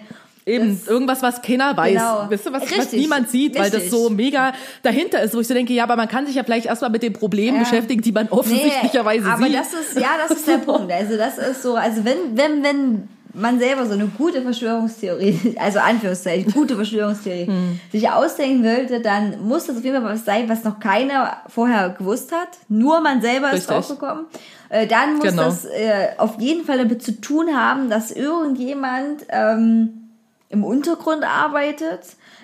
[0.49, 1.93] Eben, irgendwas, was keiner weiß.
[1.95, 2.31] Genau.
[2.31, 3.01] Weißt du, was, was Richtig.
[3.01, 4.53] niemand sieht, weil das so mega
[4.85, 7.03] dahinter ist, wo ich so denke, ja, aber man kann sich ja vielleicht erstmal mit
[7.03, 7.63] den Problemen Ja.
[7.65, 9.57] beschäftigen, die man offensichtlicherweise aber sieht.
[9.57, 10.93] das ist, ja, das ist der Punkt.
[10.93, 15.81] Also das ist so, also wenn, wenn, wenn man selber so eine gute Verschwörungstheorie, also
[15.81, 17.81] Anführungszeichen, gute Verschwörungstheorie, Hm.
[17.91, 21.91] sich ausdenken wollte, dann muss das auf jeden Fall was sein, was noch keiner vorher
[21.91, 22.51] gewusst hat.
[22.69, 23.75] Nur man selber ist Richtig.
[23.75, 24.27] draufgekommen.
[24.69, 25.43] Äh, dann muss Genau.
[25.43, 30.03] das äh, auf jeden Fall damit zu tun haben, dass irgendjemand ähm,
[30.49, 32.01] im Untergrund arbeitet.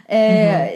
[0.08, 0.68] Äh,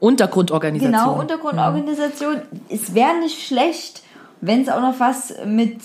[0.00, 0.92] Untergrundorganisation.
[0.92, 2.42] Genau, Untergrundorganisation.
[2.68, 4.02] Es wäre nicht schlecht,
[4.40, 5.80] wenn es auch noch was mit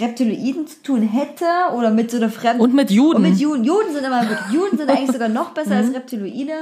[0.00, 1.44] Reptiloiden zu tun hätte
[1.76, 2.62] oder mit so einer fremden.
[2.62, 3.16] Und mit Juden.
[3.16, 3.64] Und mit Juden.
[3.64, 4.38] Juden sind immer gut.
[4.52, 5.86] Juden sind eigentlich sogar noch besser Mhm.
[5.86, 6.52] als Reptiloide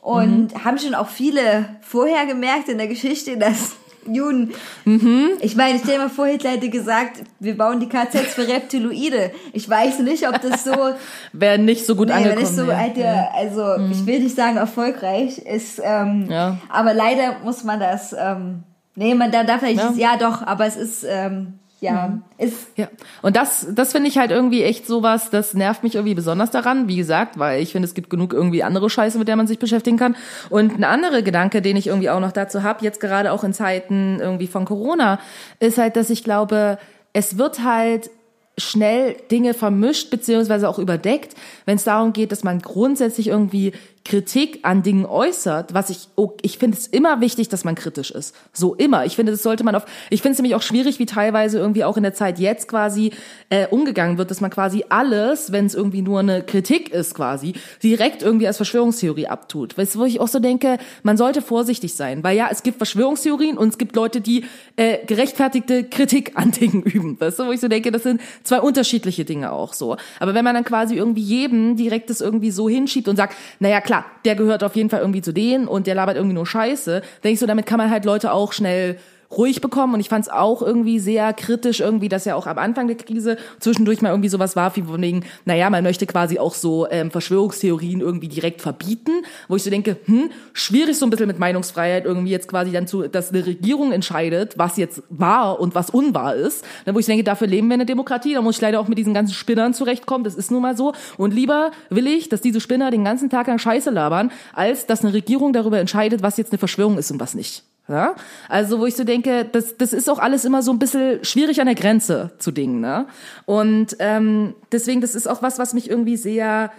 [0.00, 3.72] und haben schon auch viele vorher gemerkt in der Geschichte, dass
[4.12, 4.52] Juden.
[4.84, 5.30] Mhm.
[5.40, 9.30] Ich meine, stell dir mal vor, Hitler hätte gesagt, wir bauen die KZs für Reptiloide.
[9.52, 10.72] Ich weiß nicht, ob das so
[11.32, 12.42] Wäre nicht so gut Nee, angekommen.
[12.42, 12.76] es so ja.
[12.76, 16.58] alte, also ich will nicht sagen erfolgreich ist, ähm, Ja.
[16.68, 18.62] aber leider muss man das, ähm,
[18.94, 20.12] nee, man da darf vielleicht, Ja.
[20.12, 20.16] ja.
[20.18, 22.88] doch, aber es ist, ähm, ja, ist, Ja,
[23.22, 26.88] und das, das finde ich halt irgendwie echt sowas, das nervt mich irgendwie besonders daran,
[26.88, 29.58] wie gesagt, weil ich finde, es gibt genug irgendwie andere Scheiße, mit der man sich
[29.58, 30.16] beschäftigen kann.
[30.50, 33.52] Und ein anderer Gedanke, den ich irgendwie auch noch dazu habe, jetzt gerade auch in
[33.52, 35.20] Zeiten irgendwie von Corona,
[35.60, 36.78] ist halt, dass ich glaube,
[37.12, 38.10] es wird halt
[38.56, 41.34] schnell Dinge vermischt beziehungsweise auch überdeckt,
[41.66, 43.72] wenn es darum geht, dass man grundsätzlich irgendwie
[44.04, 48.10] Kritik an Dingen äußert, was ich, oh, ich finde es immer wichtig, dass man kritisch
[48.10, 48.34] ist.
[48.52, 49.06] So immer.
[49.06, 51.84] Ich finde, das sollte man auf, ich finde es nämlich auch schwierig, wie teilweise irgendwie
[51.84, 53.12] auch in der Zeit jetzt quasi
[53.48, 57.54] äh, umgegangen wird, dass man quasi alles, wenn es irgendwie nur eine Kritik ist quasi,
[57.82, 59.78] direkt irgendwie als Verschwörungstheorie abtut.
[59.78, 62.76] Weißt du, wo ich auch so denke, man sollte vorsichtig sein, weil ja, es gibt
[62.76, 64.44] Verschwörungstheorien und es gibt Leute, die
[64.76, 67.18] äh, gerechtfertigte Kritik an Dingen üben.
[67.18, 69.96] Weißt du, wo ich so denke, das sind zwei unterschiedliche Dinge auch so.
[70.20, 73.80] Aber wenn man dann quasi irgendwie jedem direkt das irgendwie so hinschiebt und sagt, naja
[73.80, 73.93] klar,
[74.24, 77.34] der gehört auf jeden Fall irgendwie zu denen und der labert irgendwie nur Scheiße, denke
[77.34, 78.98] ich so, damit kann man halt Leute auch schnell
[79.38, 82.58] ruhig bekommen und ich fand es auch irgendwie sehr kritisch irgendwie, dass ja auch am
[82.58, 86.38] Anfang der Krise zwischendurch mal irgendwie sowas war, wie von wegen, naja, man möchte quasi
[86.38, 89.12] auch so ähm, Verschwörungstheorien irgendwie direkt verbieten,
[89.48, 92.86] wo ich so denke, hm, schwierig so ein bisschen mit Meinungsfreiheit irgendwie jetzt quasi dann
[92.86, 97.06] zu, dass eine Regierung entscheidet, was jetzt wahr und was unwahr ist, dann wo ich
[97.06, 99.34] denke, dafür leben wir in einer Demokratie, da muss ich leider auch mit diesen ganzen
[99.34, 103.04] Spinnern zurechtkommen, das ist nun mal so und lieber will ich, dass diese Spinner den
[103.04, 106.98] ganzen Tag lang Scheiße labern, als dass eine Regierung darüber entscheidet, was jetzt eine Verschwörung
[106.98, 107.64] ist und was nicht.
[107.88, 108.14] Ja?
[108.48, 111.60] Also, wo ich so denke, das, das ist auch alles immer so ein bisschen schwierig
[111.60, 112.80] an der Grenze zu Dingen.
[112.80, 113.06] Ne?
[113.44, 116.70] Und ähm, deswegen, das ist auch was, was mich irgendwie sehr,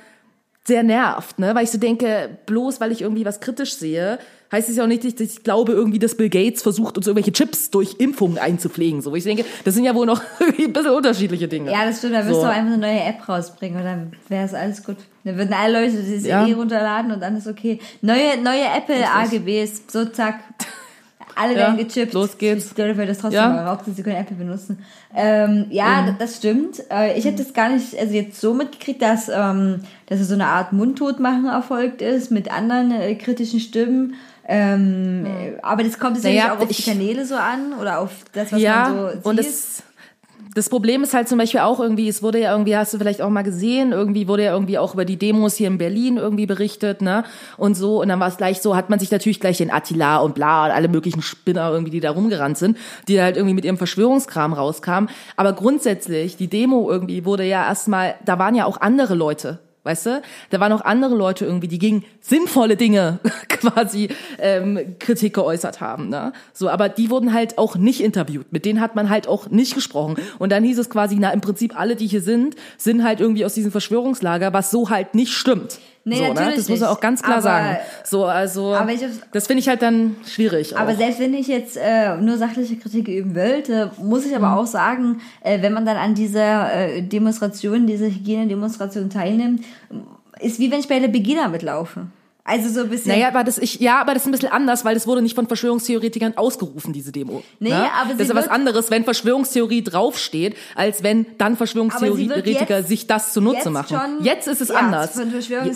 [0.67, 1.53] sehr nervt, ne?
[1.53, 4.17] Weil ich so denke, bloß weil ich irgendwie was kritisch sehe,
[4.51, 7.33] heißt es ja auch nicht, dass ich glaube irgendwie, dass Bill Gates versucht, uns irgendwelche
[7.33, 9.01] Chips durch Impfungen einzupflegen.
[9.03, 11.71] So, wo ich denke, das sind ja wohl noch ein bisschen unterschiedliche Dinge.
[11.71, 12.41] ja, das stimmt, da wirst So.
[12.41, 14.97] du auch einfach eine neue App rausbringen und dann wäre es alles gut.
[15.23, 16.43] Dann würden alle Leute die CD Ja.
[16.45, 17.79] runterladen und dann ist okay.
[18.01, 20.39] Neue, neue Apple AGBs, so zack.
[21.35, 22.13] Alle Ja, werden gechippt.
[22.13, 22.73] los geht's.
[22.73, 23.49] Die Leute werden das trotzdem Ja.
[23.49, 24.83] mal Hauptsache sie können Apple benutzen.
[25.15, 26.15] Ähm, ja, Mhm.
[26.19, 26.81] das stimmt.
[26.89, 30.33] Äh, ich hätte das gar nicht, also jetzt so mitgekriegt, dass, ähm, dass es so
[30.33, 34.15] eine Art Mundtotmachen erfolgt ist mit anderen äh, kritischen Stimmen.
[34.47, 38.11] Ähm, äh, aber das kommt sicherlich Naja, auch auf die Kanäle so an oder auf
[38.33, 39.25] das, was ja, man so sieht.
[39.25, 39.83] und das,
[40.55, 43.21] das Problem ist halt zum Beispiel auch irgendwie, es wurde ja irgendwie, hast du vielleicht
[43.21, 46.45] auch mal gesehen, irgendwie wurde ja irgendwie auch über die Demos hier in Berlin irgendwie
[46.45, 47.25] berichtet, ne?
[47.57, 50.17] Und so, und dann war es gleich so, hat man sich natürlich gleich den Attila
[50.19, 52.77] und bla und alle möglichen Spinner irgendwie, die da rumgerannt sind,
[53.09, 55.09] die halt irgendwie mit ihrem Verschwörungskram rauskamen.
[55.35, 60.07] Aber grundsätzlich, die Demo irgendwie wurde ja erstmal, da waren ja auch andere Leute Weißt
[60.07, 60.21] du?
[60.49, 63.19] Da waren auch andere Leute irgendwie, die gegen sinnvolle Dinge
[63.49, 64.09] quasi
[64.39, 66.09] ähm, Kritik geäußert haben.
[66.09, 66.33] Ne?
[66.53, 68.51] So, aber die wurden halt auch nicht interviewt.
[68.51, 70.15] Mit denen hat man halt auch nicht gesprochen.
[70.39, 73.45] Und dann hieß es quasi, na im Prinzip alle, die hier sind, sind halt irgendwie
[73.45, 75.79] aus diesem Verschwörungslager, was so halt nicht stimmt.
[76.07, 76.29] Nee, so, ne?
[76.35, 76.97] natürlich Das muss man nicht.
[76.97, 77.77] auch ganz klar Aber- sagen.
[78.03, 79.01] So, also Aber ich-
[79.31, 80.77] das finde ich halt dann schwierig.
[80.77, 80.97] Aber auch.
[80.97, 84.53] selbst wenn ich jetzt äh, nur sachliche Kritik üben wollte, muss ich aber Mhm.
[84.53, 89.63] auch sagen, äh, wenn man dann an dieser äh, Demonstration, dieser Hygienedemonstration teilnimmt,
[90.39, 92.05] ist wie wenn ich bei der Begina mitlaufe.
[92.47, 93.11] Also so ein bisschen.
[93.11, 95.33] Naja, aber das ich ja, aber das ist ein bisschen anders, weil das wurde nicht
[95.33, 97.41] von Verschwörungstheoretikern ausgerufen, diese Demo.
[97.59, 97.89] Nee, ne?
[97.99, 103.07] aber sie das ist ja was anderes, wenn Verschwörungstheorie draufsteht, als wenn dann Verschwörungstheoretiker sich
[103.07, 103.97] das zunutze jetzt machen.
[103.97, 105.19] schon- jetzt ist es ja, anders.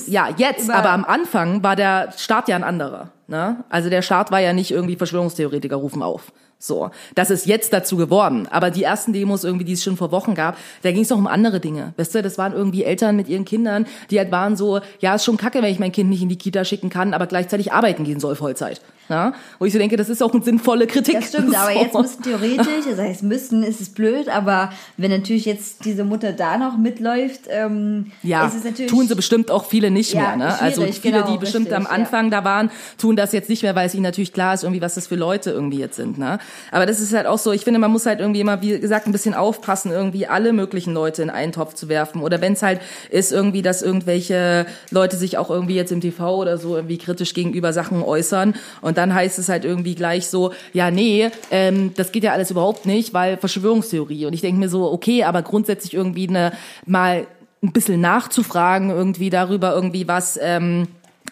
[0.08, 3.12] ja, jetzt, aber am Anfang war der Start ja ein anderer.
[3.28, 3.64] Ne?
[3.70, 6.32] Also der Start war ja nicht irgendwie Verschwörungstheoretiker rufen auf.
[6.62, 8.46] So, das ist jetzt dazu geworden.
[8.52, 11.18] Aber die ersten Demos irgendwie, die es schon vor Wochen gab, da ging es doch
[11.18, 11.94] um andere Dinge.
[11.96, 15.24] Weißt du, das waren irgendwie Eltern mit ihren Kindern, die halt waren so, ja, ist
[15.24, 18.04] schon kacke, wenn ich mein Kind nicht in die Kita schicken kann, aber gleichzeitig arbeiten
[18.04, 18.82] gehen soll Vollzeit.
[19.10, 19.34] Ja?
[19.58, 21.16] Wo ich so denke, das ist auch eine sinnvolle Kritik.
[21.16, 25.46] Das stimmt, aber jetzt müssen theoretisch, das heißt müssen, ist es blöd, aber wenn natürlich
[25.46, 29.66] jetzt diese Mutter da noch mitläuft, ähm, Ja, ist es natürlich tun sie bestimmt auch
[29.66, 30.38] viele nicht Ja, mehr.
[30.38, 30.62] Ne?
[30.62, 31.90] Also viele, genau, die bestimmt richtig, am ja.
[31.90, 34.82] Anfang da waren, tun das jetzt nicht mehr, weil es ihnen natürlich klar ist, irgendwie,
[34.82, 36.18] was das für Leute irgendwie jetzt sind.
[36.18, 36.40] Ne?
[36.72, 39.08] Aber das ist halt auch so, ich finde, man muss halt irgendwie immer, wie gesagt,
[39.08, 42.22] ein bisschen aufpassen, irgendwie alle möglichen Leute in einen Topf zu werfen.
[42.22, 42.80] Oder wenn es halt
[43.10, 47.34] ist irgendwie, dass irgendwelche Leute sich auch irgendwie jetzt im TV oder so irgendwie kritisch
[47.34, 52.12] gegenüber Sachen äußern und dann heißt es halt irgendwie gleich so, ja, nee, ähm, das
[52.12, 54.26] geht ja alles überhaupt nicht, weil Verschwörungstheorie.
[54.26, 56.52] Und ich denke mir so, okay, aber grundsätzlich irgendwie eine
[56.86, 57.26] mal
[57.64, 60.88] ein bisschen nachzufragen irgendwie darüber irgendwie was ähm,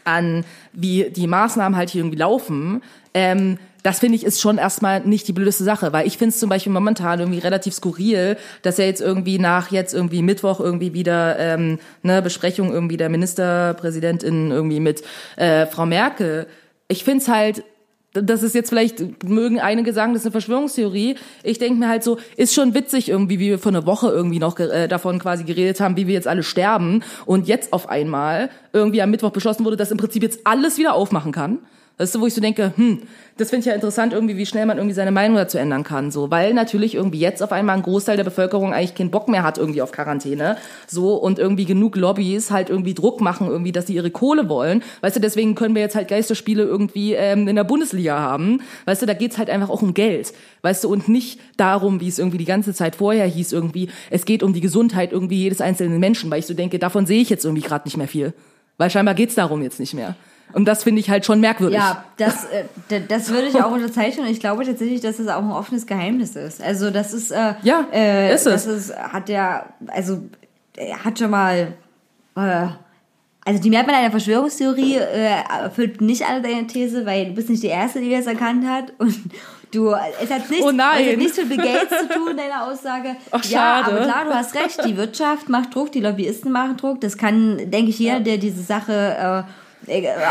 [0.05, 2.81] an wie die Maßnahmen halt hier irgendwie laufen,
[3.13, 6.39] ähm, das finde ich ist schon erstmal nicht die blödeste Sache, weil ich finde es
[6.39, 10.93] zum Beispiel momentan irgendwie relativ skurril, dass ja jetzt irgendwie nach jetzt irgendwie Mittwoch irgendwie
[10.93, 15.03] wieder ähm, eine Besprechung irgendwie der Ministerpräsidentin irgendwie mit
[15.37, 16.47] äh, Frau Merkel.
[16.87, 17.63] Ich finde es halt
[18.13, 21.15] das ist jetzt vielleicht, mögen einige sagen, das ist eine Verschwörungstheorie.
[21.43, 24.39] Ich denke mir halt so, ist schon witzig irgendwie, wie wir vor einer Woche irgendwie
[24.39, 28.49] noch äh, davon quasi geredet haben, wie wir jetzt alle sterben und jetzt auf einmal
[28.73, 31.59] irgendwie am Mittwoch beschlossen wurde, dass im Prinzip jetzt alles wieder aufmachen kann.
[31.99, 33.01] Ist so, wo ich so denke, hm,
[33.37, 36.11] das finde ich ja interessant irgendwie, wie schnell man irgendwie seine Meinung dazu ändern kann,
[36.11, 39.41] so, weil natürlich irgendwie jetzt auf einmal ein Großteil der Bevölkerung eigentlich keinen Bock mehr
[39.41, 41.15] hat irgendwie auf Quarantäne, so.
[41.15, 45.15] Und irgendwie genug Lobbys halt irgendwie Druck machen irgendwie, dass sie ihre Kohle wollen, weißt
[45.15, 49.07] du, deswegen können wir jetzt halt Geisterspiele irgendwie ähm, in der Bundesliga haben, weißt du,
[49.07, 52.37] da geht's halt einfach auch um Geld, weißt du, und nicht darum, wie es irgendwie
[52.37, 56.29] die ganze Zeit vorher hieß irgendwie, es geht um die Gesundheit irgendwie jedes einzelnen Menschen,
[56.29, 58.33] weil ich so denke, davon sehe ich jetzt irgendwie gerade nicht mehr viel,
[58.77, 60.15] weil scheinbar geht's darum jetzt nicht mehr.
[60.53, 61.77] Und das finde ich halt schon merkwürdig.
[61.77, 65.43] Ja, das, äh, das würde ich auch unterzeichnen und ich glaube tatsächlich, dass es auch
[65.43, 66.61] ein offenes Geheimnis ist.
[66.61, 68.65] Also das ist, äh, Ja, äh, ist es.
[68.65, 70.21] Das ist, hat ja, also
[70.75, 71.73] er hat schon mal,
[72.35, 72.67] äh,
[73.45, 77.63] also die Mehrheit einer Verschwörungstheorie äh, erfüllt nicht alle deine These, weil du bist nicht
[77.63, 79.15] die Erste, die das erkannt hat und
[79.73, 79.91] du,
[80.21, 81.03] es hat nichts, Oh nein.
[81.03, 83.15] es hat nichts mit Bill Gates zu tun, deine Aussage.
[83.31, 83.91] Ach, ja, schade.
[83.95, 87.57] aber klar, du hast recht, die Wirtschaft macht Druck, die Lobbyisten machen Druck, das kann,
[87.69, 89.51] denke ich, jeder, der diese Sache äh,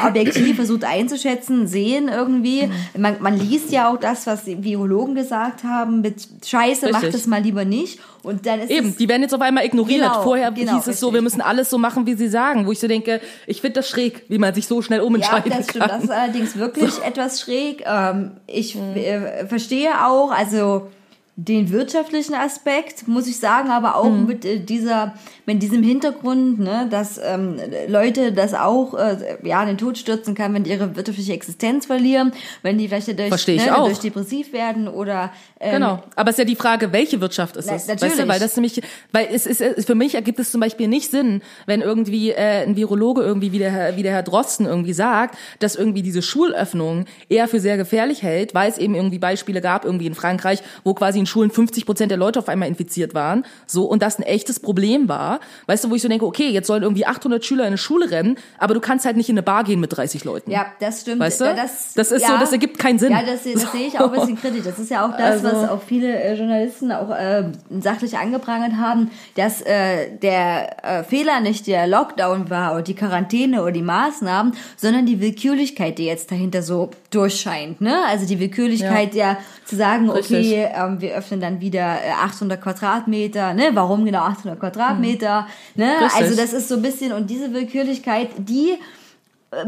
[0.07, 2.67] objektiv versucht einzuschätzen, sehen irgendwie.
[2.67, 3.01] Mhm.
[3.01, 7.21] Man, man liest ja auch das, was die Virologen gesagt haben, mit Scheiße, macht Richtig.
[7.23, 8.01] das mal lieber nicht.
[8.23, 10.03] Und dann ist Eben, es, die werden jetzt auf einmal ignoriert.
[10.03, 11.15] Genau, Vorher genau, hieß es so, richtig.
[11.15, 12.67] wir müssen alles so machen, wie sie sagen.
[12.67, 15.53] Wo ich so denke, ich finde das schräg, wie man sich so schnell ja, umentscheiden
[15.57, 15.85] das stimmt.
[15.85, 16.03] Das kann.
[16.03, 17.85] ist allerdings wirklich etwas schräg.
[17.87, 18.97] Ähm, ich Mhm.
[18.97, 20.89] äh, verstehe auch, also
[21.39, 24.27] den wirtschaftlichen Aspekt, muss ich sagen, aber auch Mhm.
[24.27, 25.13] mit äh, dieser,
[25.45, 27.57] mit diesem Hintergrund, ne, dass ähm,
[27.89, 31.85] Leute das auch äh, ja in den Tod stürzen kann, wenn die ihre wirtschaftliche Existenz
[31.85, 32.33] verlieren,
[32.63, 35.31] wenn die vielleicht dadurch, ne, dadurch depressiv werden oder
[35.61, 36.03] ähm, Genau.
[36.15, 37.87] Aber es ist ja die Frage, welche Wirtschaft ist Na, es?
[37.87, 38.17] Weißt natürlich.
[38.23, 38.81] du, weil das nämlich,
[39.13, 42.77] weil es ist, für mich ergibt es zum Beispiel nicht Sinn, wenn irgendwie äh, ein
[42.77, 47.05] Virologe irgendwie wie der, Herr, wie der Herr Drosten irgendwie sagt, dass irgendwie diese Schulöffnung
[47.29, 50.95] eher für sehr gefährlich hält, weil es eben irgendwie Beispiele gab, irgendwie in Frankreich, wo
[50.95, 54.23] quasi in Schulen 50 Prozent der Leute auf einmal infiziert waren, so, und das ein
[54.23, 55.41] echtes Problem war.
[55.67, 58.11] Weißt du, wo ich so denke, okay, jetzt sollen irgendwie 800 Schüler in eine Schule
[58.11, 60.51] rennen, aber du kannst halt nicht in eine Bar gehen mit 30 Leuten.
[60.51, 61.21] Ja, das stimmt.
[61.21, 61.45] Weißt du?
[61.47, 62.39] Ja, Das, Das ist so, ja.
[62.39, 63.11] das ergibt keinen Sinn.
[63.13, 64.65] Ja, das, das sehe ich auch ein bisschen kritisch.
[64.65, 67.45] Das ist ja auch das, Also- was auch viele äh, Journalisten auch äh,
[67.81, 73.63] sachlich angeprangert haben, dass äh, der äh, Fehler nicht der Lockdown war oder die Quarantäne
[73.63, 77.81] oder die Maßnahmen, sondern die Willkürlichkeit, die jetzt dahinter so durchscheint.
[77.81, 77.97] Ne?
[78.07, 80.47] Also die Willkürlichkeit, ja, zu sagen, Richtig.
[80.53, 83.55] okay, ähm, wir öffnen dann wieder äh, 800 Quadratmeter.
[83.55, 83.71] Ne?
[83.75, 85.47] Warum genau 800 Quadratmeter?
[85.75, 85.93] Ne?
[86.03, 86.23] Richtig.
[86.23, 88.79] Also das ist so ein bisschen, und diese Willkürlichkeit, die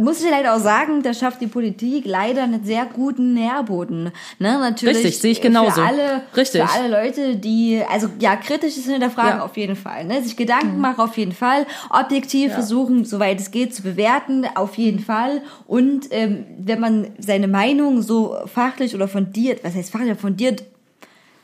[0.01, 4.11] muss ich leider auch sagen, da schafft die Politik leider einen sehr guten Nährboden.
[4.39, 4.97] Ne, natürlich.
[4.97, 5.81] Richtig, sehe ich genauso.
[5.81, 6.62] Für alle, Richtig.
[6.62, 9.37] für alle Leute, die, also ja, kritisch ist hinterfragen Ja.
[9.37, 9.43] Mhm.
[9.43, 10.05] auf jeden Fall.
[10.05, 10.23] Ne?
[10.23, 11.65] Sich Gedanken machen auf jeden Fall.
[11.91, 15.43] Objektiv versuchen, soweit es geht, zu bewerten auf jeden Fall.
[15.66, 20.65] Und ähm, wenn man seine Meinung so fachlich oder fundiert, was heißt fachlich, fundiert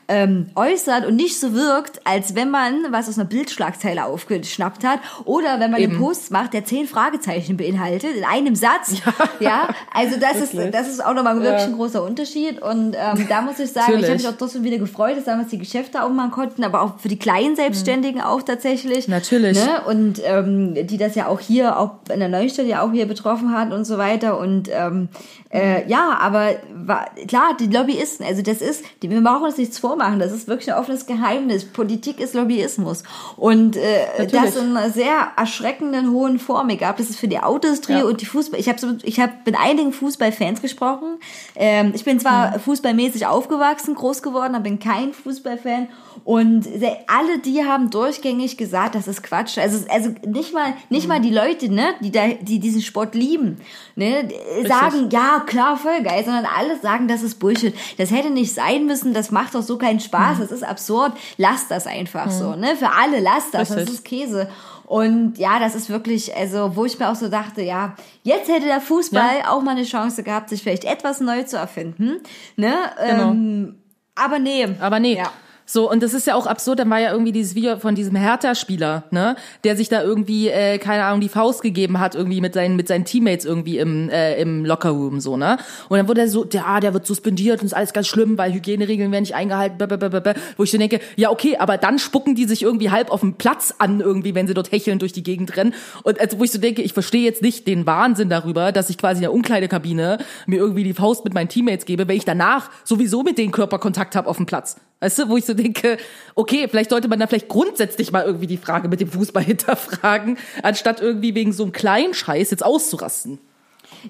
[0.07, 4.99] ähm, äußert und nicht so wirkt, als wenn man was aus einer Bildschlagzeile aufgeschnappt hat
[5.25, 8.95] oder wenn man einen Post macht, der zehn Fragezeichen beinhaltet in einem Satz.
[9.39, 13.41] Ja, also das ist das ist auch nochmal wirklich ein großer Unterschied und ähm, da
[13.41, 16.31] muss ich sagen, ich habe mich auch trotzdem wieder gefreut, dass damals die Geschäfte aufmachen
[16.31, 19.07] konnten, aber auch für die kleinen Selbstständigen auch tatsächlich.
[19.07, 19.57] Natürlich.
[19.57, 19.81] Ne?
[19.87, 23.51] Und ähm, die das ja auch hier, auch in der Neustadt ja auch hier betroffen
[23.57, 24.39] hat und so weiter.
[24.39, 25.09] Und ähm,
[25.49, 29.79] äh, ja, aber war, klar, die Lobbyisten, also das ist, die, wir brauchen uns nichts
[29.95, 31.65] vormachen, das ist wirklich ein offenes Geheimnis.
[31.65, 33.03] Politik ist Lobbyismus.
[33.37, 33.81] Und äh,
[34.19, 34.31] Natürlich.
[34.53, 38.03] das in einer sehr erschreckenden hohen Form, ob das ist für die Autoindustrie Ja.
[38.03, 38.59] und die Fußball.
[38.59, 41.17] Ich habe ich habe mit einigen Fußballfans gesprochen.
[41.55, 45.87] Ähm, ich bin zwar fußballmäßig aufgewachsen, groß geworden, aber bin kein Fußballfan.
[46.23, 46.67] Und
[47.07, 49.57] alle die haben durchgängig gesagt, das ist Quatsch.
[49.57, 53.57] Also, also nicht mal, nicht mal die Leute, ne, die da, die diesen Sport lieben,
[53.95, 54.27] ne,
[54.65, 57.75] sagen, ja, klar, voll geil, sondern alle sagen, das ist Bullshit.
[57.97, 61.13] Das hätte nicht sein müssen, das macht doch so keinen Spaß, das ist absurd.
[61.37, 63.95] Lasst das einfach so, ne, für alle, lasst das, das Richtig.
[63.95, 64.49] ist Käse.
[64.85, 68.65] Und ja, das ist wirklich, also wo ich mir auch so dachte, ja, jetzt hätte
[68.65, 72.17] der Fußball auch mal eine Chance gehabt, sich vielleicht etwas neu zu erfinden.
[72.55, 72.75] Ne?
[73.03, 73.31] Genau.
[73.31, 73.75] Ähm,
[74.13, 74.67] aber nee.
[74.79, 75.17] Aber nee.
[75.17, 75.31] Ja.
[75.67, 78.15] So, und das ist ja auch absurd, dann war ja irgendwie dieses Video von diesem
[78.15, 82.53] Hertha-Spieler, ne, der sich da irgendwie, äh, keine Ahnung, die Faust gegeben hat, irgendwie mit
[82.53, 85.57] seinen, mit seinen Teammates irgendwie im, äh, im Lockerroom, so, ne.
[85.89, 88.37] Und dann wurde er so, der, ah, der wird suspendiert und ist alles ganz schlimm,
[88.37, 90.35] weil Hygieneregeln werden nicht eingehalten, blablabla.
[90.55, 93.33] wo ich so denke, ja, okay, aber dann spucken die sich irgendwie halb auf dem
[93.33, 95.73] Platz an, irgendwie, wenn sie dort hecheln durch die Gegend rennen.
[96.03, 98.99] Und also, wo ich so denke, ich verstehe jetzt nicht den Wahnsinn darüber, dass ich
[98.99, 102.69] quasi in der Umkleidekabine mir irgendwie die Faust mit meinen Teammates gebe, wenn ich danach
[102.83, 104.75] sowieso mit denen Körperkontakt habe auf dem Platz.
[105.01, 105.97] Weißt du, wo ich so denke,
[106.35, 110.37] okay, vielleicht sollte man da vielleicht grundsätzlich mal irgendwie die Frage mit dem Fußball hinterfragen,
[110.63, 113.39] anstatt irgendwie wegen so einem kleinen Scheiß jetzt auszurasten.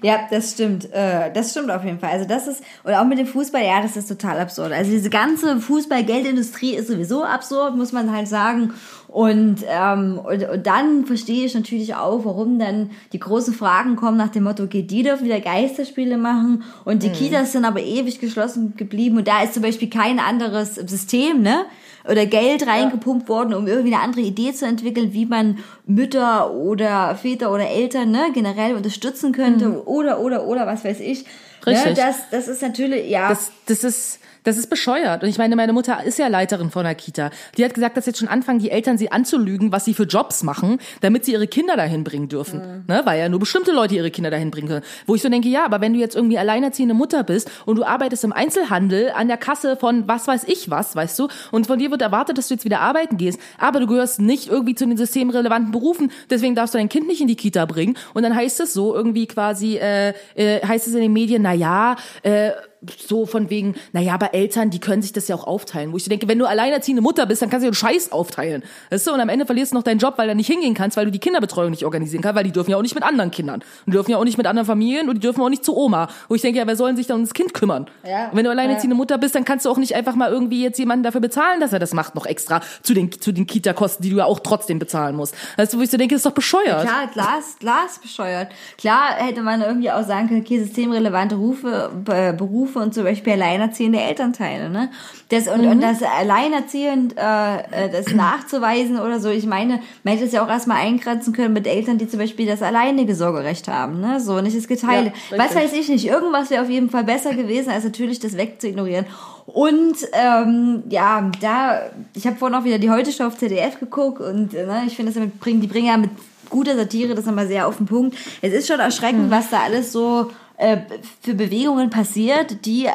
[0.02, 0.92] Ja, das stimmt.
[0.92, 2.10] Äh, das stimmt auf jeden Fall.
[2.10, 4.72] Also das ist, und auch mit dem Fußball, ja, das ist total absurd.
[4.72, 8.74] Also diese ganze Fußball-Geldindustrie ist sowieso absurd, muss man halt sagen.
[9.08, 14.16] Und, ähm, und, und dann verstehe ich natürlich auch, warum dann die großen Fragen kommen
[14.16, 18.20] nach dem Motto, okay, die dürfen wieder Geisterspiele machen und die Kitas sind aber ewig
[18.20, 21.64] geschlossen geblieben und da ist zum Beispiel kein anderes System, ne?
[22.08, 27.16] oder Geld reingepumpt worden, um irgendwie eine andere Idee zu entwickeln, wie man Mütter oder
[27.16, 31.24] Väter oder Eltern ne, generell unterstützen könnte oder oder oder was weiß ich.
[31.24, 31.94] Ne, Richtig.
[31.94, 33.28] das, das ist natürlich, ja.
[33.28, 35.24] Das, das ist, das ist bescheuert.
[35.24, 37.30] Und ich meine, meine Mutter ist ja Leiterin von einer Kita.
[37.56, 40.44] Die hat gesagt, dass jetzt schon anfangen, die Eltern sie anzulügen, was sie für Jobs
[40.44, 42.84] machen, damit sie ihre Kinder dahin bringen dürfen.
[42.86, 43.02] Ne?
[43.04, 44.84] Weil ja nur bestimmte Leute ihre Kinder dahin bringen können.
[45.06, 47.84] Wo ich so denke, ja, aber wenn du jetzt irgendwie alleinerziehende Mutter bist und du
[47.84, 51.80] arbeitest im Einzelhandel an der Kasse von was weiß ich was, weißt du, und von
[51.80, 54.86] dir wird erwartet, dass du jetzt wieder arbeiten gehst, aber du gehörst nicht irgendwie zu
[54.86, 57.96] den systemrelevanten Berufen, deswegen darfst du dein Kind nicht in die Kita bringen.
[58.14, 61.52] Und dann heißt es so irgendwie quasi, äh, äh, heißt es in den Medien, na
[61.52, 62.52] ja, äh,
[62.98, 65.92] so von wegen, naja, aber Eltern, die können sich das ja auch aufteilen.
[65.92, 68.12] Wo ich so denke, wenn du alleinerziehende Mutter bist, dann kannst du ja einen Scheiß
[68.12, 68.62] aufteilen.
[68.90, 69.12] Weißt du?
[69.12, 71.10] Und am Ende verlierst du noch deinen Job, weil du nicht hingehen kannst, weil du
[71.10, 73.56] die Kinderbetreuung nicht organisieren kannst, weil die dürfen ja auch nicht mit anderen Kindern.
[73.56, 75.76] Und die dürfen ja auch nicht mit anderen Familien und die dürfen auch nicht zu
[75.76, 76.08] Oma.
[76.28, 77.86] Wo ich denke, ja, wer sollen sich dann um das Kind kümmern?
[78.06, 78.28] Ja.
[78.28, 80.78] Und wenn du alleinerziehende Mutter bist, dann kannst du auch nicht einfach mal irgendwie jetzt
[80.78, 84.10] jemanden dafür bezahlen, dass er das macht, noch extra zu den, zu den Kita-Kosten, die
[84.10, 85.34] du ja auch trotzdem bezahlen musst.
[85.56, 86.82] Weißt du, wo ich so denke, ist doch bescheuert.
[86.82, 88.48] Klar, klar ist, klar ist bescheuert.
[88.78, 93.34] Klar hätte man irgendwie auch sagen können, okay, systemrelevante Rufe, Be- Berufe und zum Beispiel
[93.34, 94.90] alleinerziehende Elternteile, ne?
[95.28, 97.56] Das, und, und das alleinerziehend, äh,
[97.86, 101.52] äh, das nachzuweisen oder so, ich meine, man hätte es ja auch erstmal eingrenzen können
[101.52, 104.20] mit Eltern, die zum Beispiel das alleinige Sorgerecht haben, ne?
[104.20, 105.12] So, nicht das Geteilte.
[105.30, 108.36] Ja, Was weiß ich nicht, irgendwas wäre auf jeden Fall besser gewesen, als natürlich das
[108.36, 109.06] wegzuignorieren.
[109.46, 111.82] Und ähm, ja, da,
[112.14, 115.12] ich habe vorhin auch wieder die Heute-Show auf ZDF geguckt und äh, ne, ich finde,
[115.12, 116.10] das bringen, die bringen ja mit
[116.50, 118.16] guter Satire das nochmal sehr auf den Punkt.
[118.42, 120.78] Es ist schon erschreckend, was da alles so äh,
[121.20, 122.88] für Bewegungen passiert, die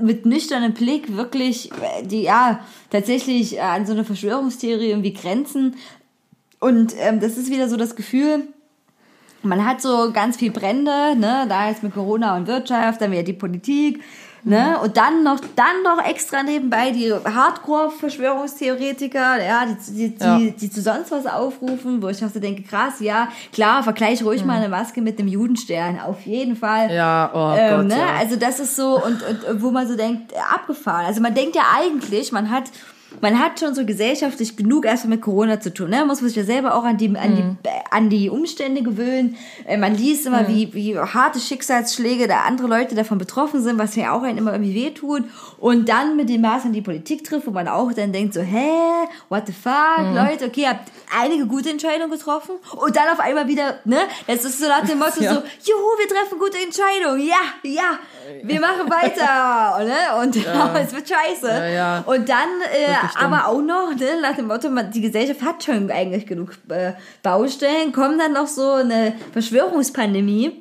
[0.00, 2.60] mit nüchternem Blick wirklich, äh, die ja
[2.90, 5.76] tatsächlich äh, an so eine Verschwörungstheorie irgendwie grenzen.
[6.58, 8.48] Und ähm, das ist wieder so das Gefühl,
[9.42, 13.22] man hat so ganz viel Brände, ne, da jetzt mit Corona und Wirtschaft, dann wieder
[13.22, 14.02] die Politik,
[14.46, 20.38] ne, und dann noch, dann noch extra nebenbei die Hardcore-Verschwörungstheoretiker, ja, die, die, die, Ja.
[20.38, 24.44] die zu sonst was aufrufen, wo ich auch so denke, krass, ja, klar, vergleich ruhig
[24.44, 26.92] mal eine Maske mit dem Judenstern, auf jeden Fall.
[26.92, 27.98] Ja, oh Ähm, Gott, ne?
[27.98, 28.14] ja.
[28.18, 31.06] Also das ist so, und, und, wo man so denkt, abgefahren.
[31.06, 32.64] Also man denkt ja eigentlich, man hat
[33.20, 35.90] man hat schon so gesellschaftlich genug erstmal mit Corona zu tun.
[35.90, 35.98] Ne?
[35.98, 39.36] Man muss sich ja selber auch an die, an die, an die Umstände gewöhnen.
[39.66, 43.96] Äh, Man liest immer, wie, wie harte Schicksalsschläge da andere Leute davon betroffen sind, was
[43.96, 45.24] ja auch einen immer irgendwie wehtut.
[45.58, 48.40] Und dann mit dem Maß an die Politik trifft, wo man auch dann denkt so,
[48.40, 48.68] hä,
[49.28, 52.56] what the fuck, Leute, okay, ihr habt einige gute Entscheidungen getroffen.
[52.76, 55.34] Und dann auf einmal wieder, ne, das ist so nach dem Motto Ja.
[55.34, 57.98] so, juhu, wir treffen gute Entscheidungen, ja, ja,
[58.42, 60.22] wir machen weiter, ne?
[60.22, 60.36] Und
[60.84, 61.48] es wird scheiße.
[61.48, 61.98] Ja, ja.
[62.06, 65.90] Und dann, äh, Aber auch noch, ne, nach dem Motto, man, die Gesellschaft hat schon
[65.90, 66.92] eigentlich genug äh,
[67.22, 70.52] Baustellen, kommt dann noch so eine Verschwörungspandemie,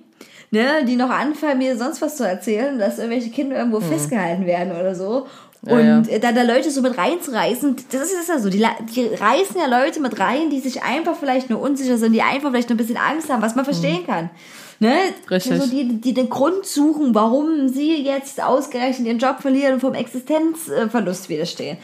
[0.51, 4.72] ne, die noch anfangen, mir sonst was zu erzählen, dass irgendwelche Kinder irgendwo festgehalten werden
[4.72, 5.22] oder so.
[5.22, 5.69] Mhm.
[5.69, 6.13] Ja, Und ja.
[6.13, 8.65] äh, dann da Leute so mit reinzureißen, das ist, das ist ja so, die,
[8.95, 12.51] die reißen ja Leute mit rein, die sich einfach vielleicht nur unsicher sind, die einfach
[12.51, 14.30] vielleicht nur ein bisschen Angst haben, was man verstehen kann.
[14.80, 14.93] Ne?
[14.93, 15.30] Mhm.
[15.30, 15.61] Richtig.
[15.61, 19.93] So die, die den Grund suchen, warum sie jetzt ausgerechnet ihren Job verlieren und vom
[19.93, 21.77] Existenzverlust widerstehen.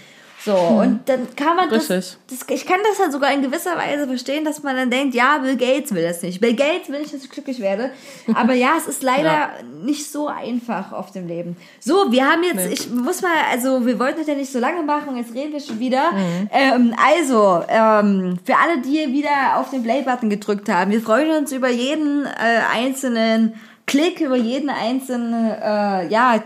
[0.44, 1.98] So, und dann kann man das, Hm.
[2.30, 5.38] Das, ich kann das halt sogar in gewisser Weise verstehen, dass man dann denkt, ja,
[5.38, 6.42] Bill Gates will das nicht.
[6.42, 7.92] Bill Gates will nicht, dass ich glücklich werde.
[8.34, 9.50] Aber ja, es ist leider Ja.
[9.84, 11.58] nicht so einfach auf dem Leben.
[11.80, 14.82] So, wir haben jetzt, ich muss mal, also wir wollten das ja nicht so lange
[14.84, 16.12] machen, jetzt reden wir schon wieder.
[16.12, 16.50] Mhm.
[16.52, 21.52] Ähm, also, ähm, für alle, die wieder auf den Play-Button gedrückt haben, wir freuen uns
[21.52, 22.30] über jeden äh,
[22.74, 23.54] einzelnen
[23.86, 26.42] Klick, über jeden einzelnen, äh, ja,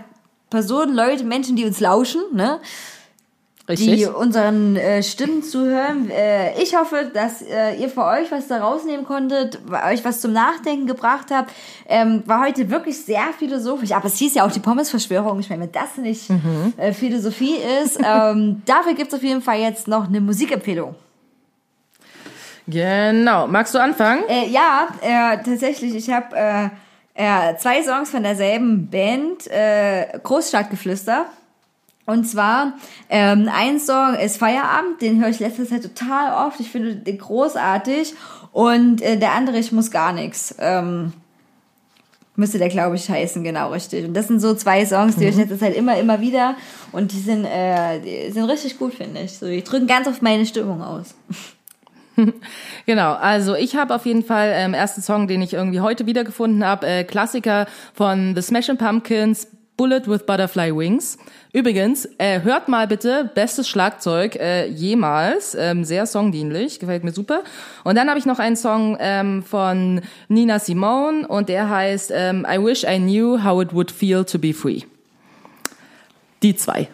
[0.50, 2.60] Personen, Leute, Menschen, die uns lauschen, ne?
[3.68, 3.98] Richtig.
[3.98, 6.12] die unseren äh, Stimmen zuhören.
[6.12, 9.60] Äh, ich hoffe, dass äh, ihr für euch was da rausnehmen konntet,
[9.90, 11.52] euch was zum Nachdenken gebracht habt.
[11.88, 15.40] Ähm, war heute wirklich sehr philosophisch, aber es hieß ja auch die Pommes-Verschwörung.
[15.40, 16.30] Ich meine, wenn das nicht
[16.78, 20.94] äh, Philosophie ist, ähm, dafür gibt's auf jeden Fall jetzt noch eine Musikempfehlung.
[22.68, 23.48] Genau.
[23.48, 24.24] Magst du anfangen?
[24.28, 26.70] Äh, ja, äh, tatsächlich, ich habe äh,
[27.16, 31.26] äh, zwei Songs von derselben Band, äh, Großstadtgeflüster.
[32.06, 32.74] Und zwar,
[33.10, 36.60] ähm, ein Song ist Feierabend, den höre ich letzter Zeit total oft.
[36.60, 38.14] Ich finde den großartig.
[38.52, 40.56] Und äh, der andere, ich muss gar nichts.
[40.60, 41.14] Ähm,
[42.36, 44.06] müsste der, glaube ich, heißen, genau richtig.
[44.06, 46.56] Und das sind so zwei Songs, die höre ich letzter Zeit immer, immer wieder.
[46.92, 49.38] Und die sind, äh, die sind richtig gut, finde ich.
[49.38, 51.16] So, die drücken ganz auf meine Stimmung aus.
[52.86, 56.64] Genau, also ich habe auf jeden Fall ähm, ersten Song, den ich irgendwie heute wiedergefunden
[56.64, 61.18] habe, äh, Klassiker von The Smashing Pumpkins, Bullet with Butterfly Wings.
[61.52, 67.44] Übrigens, äh, hört mal bitte, bestes Schlagzeug äh, jemals, ähm, sehr songdienlich, gefällt mir super.
[67.84, 72.46] Und dann habe ich noch einen Song ähm, von Nina Simone und der heißt ähm,
[72.50, 74.82] I Wish I Knew How It Would Feel to Be Free.
[76.42, 76.88] Die zwei.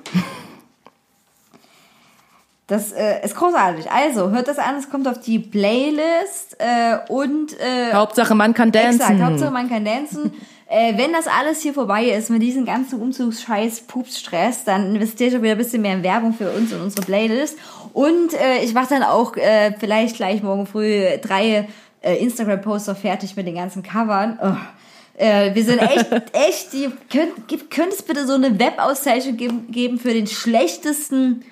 [2.72, 3.92] Das äh, ist großartig.
[3.92, 8.74] Also, hört das an, es kommt auf die Playlist äh, und äh, Hauptsache man kann
[8.74, 10.32] exakt, Hauptsache man kann dancen.
[10.72, 15.42] Äh, wenn das alles hier vorbei ist mit diesem ganzen Umzugsscheiß, Pupsstress, dann investiere ich
[15.42, 17.58] wieder ein bisschen mehr in Werbung für uns und unsere Playlist.
[17.92, 21.68] Und äh, ich mache dann auch äh, vielleicht gleich morgen früh drei
[22.02, 24.40] äh, Instagram-Poster fertig mit den ganzen Covern.
[24.42, 25.22] Oh.
[25.22, 30.14] Äh, wir sind echt, echt, die, könnt, es bitte so eine Webauszeichnung geben, geben für
[30.14, 31.44] den schlechtesten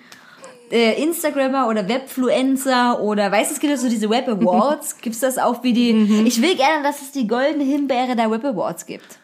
[0.71, 4.97] äh, Instagrammer oder Webfluencer oder weißt du, es gibt ja so diese Web Awards.
[5.01, 5.93] Gibt's das auch wie die?
[5.93, 6.25] Mhm.
[6.25, 9.19] Ich will gerne, dass es die goldene Himbeere der Web Awards gibt.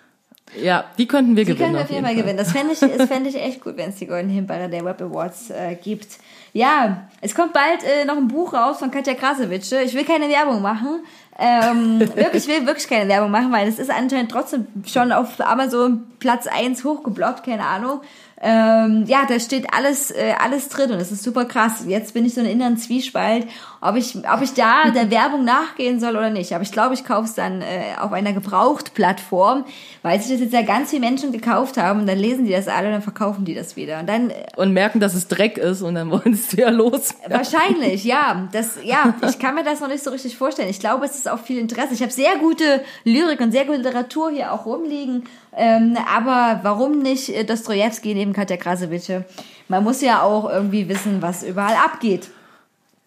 [0.62, 1.74] Ja, die könnten wir Die gewinnen.
[1.74, 2.38] können wir auf jeden Fall gewinnen.
[2.38, 5.02] Das fände ich, das fände ich echt gut, wenn es die goldene Himbeere der Web
[5.02, 6.08] Awards äh, gibt.
[6.54, 9.74] Ja, es kommt bald äh, noch ein Buch raus von Katja Krasowitsch.
[9.74, 11.04] Ich will keine Werbung machen.
[11.38, 15.42] Ähm, wirklich, ich will wirklich keine Werbung machen, weil es ist anscheinend trotzdem schon auf
[15.42, 18.00] Amazon Platz 1 hochgeblockt, keine Ahnung.
[18.48, 21.84] Ähm, ja, da steht alles, äh, alles drin und das ist super krass.
[21.88, 23.48] Jetzt bin ich so in einem inneren Zwiespalt,
[23.82, 26.54] ob ich, ob ich da der Werbung nachgehen soll oder nicht.
[26.54, 29.66] Aber ich glaube, ich kaufe es dann äh, auf einer Gebraucht-Plattform,
[30.04, 32.68] weil sich das jetzt ja ganz viele Menschen gekauft haben und dann lesen die das
[32.68, 34.00] alle und dann verkaufen die das wieder.
[34.00, 36.70] Und dann äh, Und merken, dass es Dreck ist und dann wollen sie es wieder
[36.70, 37.16] los.
[37.28, 38.48] Wahrscheinlich, ja.
[38.52, 40.70] Das, ja, ich kann mir das noch nicht so richtig vorstellen.
[40.70, 41.96] Ich glaube, es ist auch viel Interesse.
[41.96, 45.24] Ich habe sehr gute Lyrik und sehr gute Literatur hier auch rumliegen.
[45.58, 49.24] Ähm, aber warum nicht äh, Dostoevsky neben Katja Krasowitsche?
[49.68, 52.30] Man muss ja auch irgendwie wissen, was überall abgeht.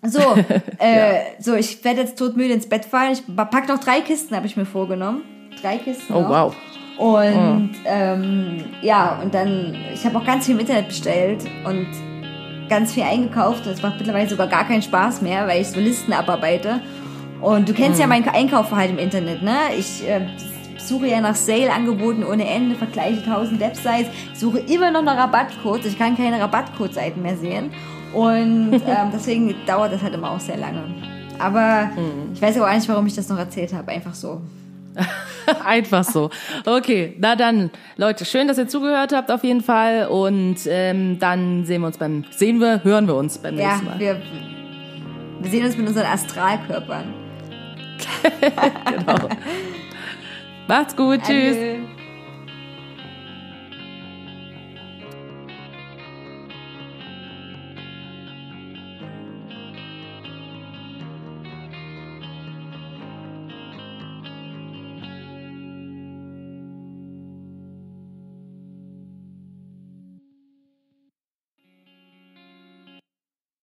[0.02, 0.20] So,
[0.78, 3.12] äh, so, ich werde jetzt todmüde ins Bett fallen.
[3.12, 5.22] Ich pack noch drei Kisten, habe ich mir vorgenommen.
[5.60, 6.12] Drei Kisten.
[6.14, 6.28] Oh, noch.
[6.30, 6.56] wow.
[6.98, 11.86] Und ähm, ja, und dann, ich habe auch ganz viel im Internet bestellt und
[12.68, 13.66] ganz viel eingekauft.
[13.66, 16.80] Und es macht mittlerweile sogar gar keinen Spaß mehr, weil ich so Listen abarbeite.
[17.40, 18.10] Und du kennst ja Mhm.
[18.10, 19.54] mein Einkaufverhalten im Internet, ne?
[19.78, 20.26] Ich äh,
[20.78, 25.86] suche ja nach Sale-Angeboten ohne Ende, vergleiche tausend Websites, suche immer noch nach Rabattcodes.
[25.86, 27.70] Ich kann keine Rabattcodeseiten mehr sehen.
[28.14, 30.82] Und ähm, deswegen dauert das halt immer auch sehr lange.
[31.38, 32.32] Aber Mhm.
[32.34, 33.90] ich weiß aber auch nicht, warum ich das noch erzählt habe.
[33.92, 34.40] Einfach so.
[35.64, 36.30] Einfach so.
[36.66, 40.08] Okay, na dann, Leute, schön, dass ihr zugehört habt auf jeden Fall.
[40.08, 43.86] Und ähm, dann sehen wir uns beim, sehen wir, hören wir uns beim Ja, nächsten
[43.86, 43.98] Mal.
[44.00, 44.20] wir,
[45.40, 47.04] wir sehen uns mit unseren Astralkörpern.
[50.68, 51.56] Macht's gut, tschüss.
[51.56, 51.97] Adieu.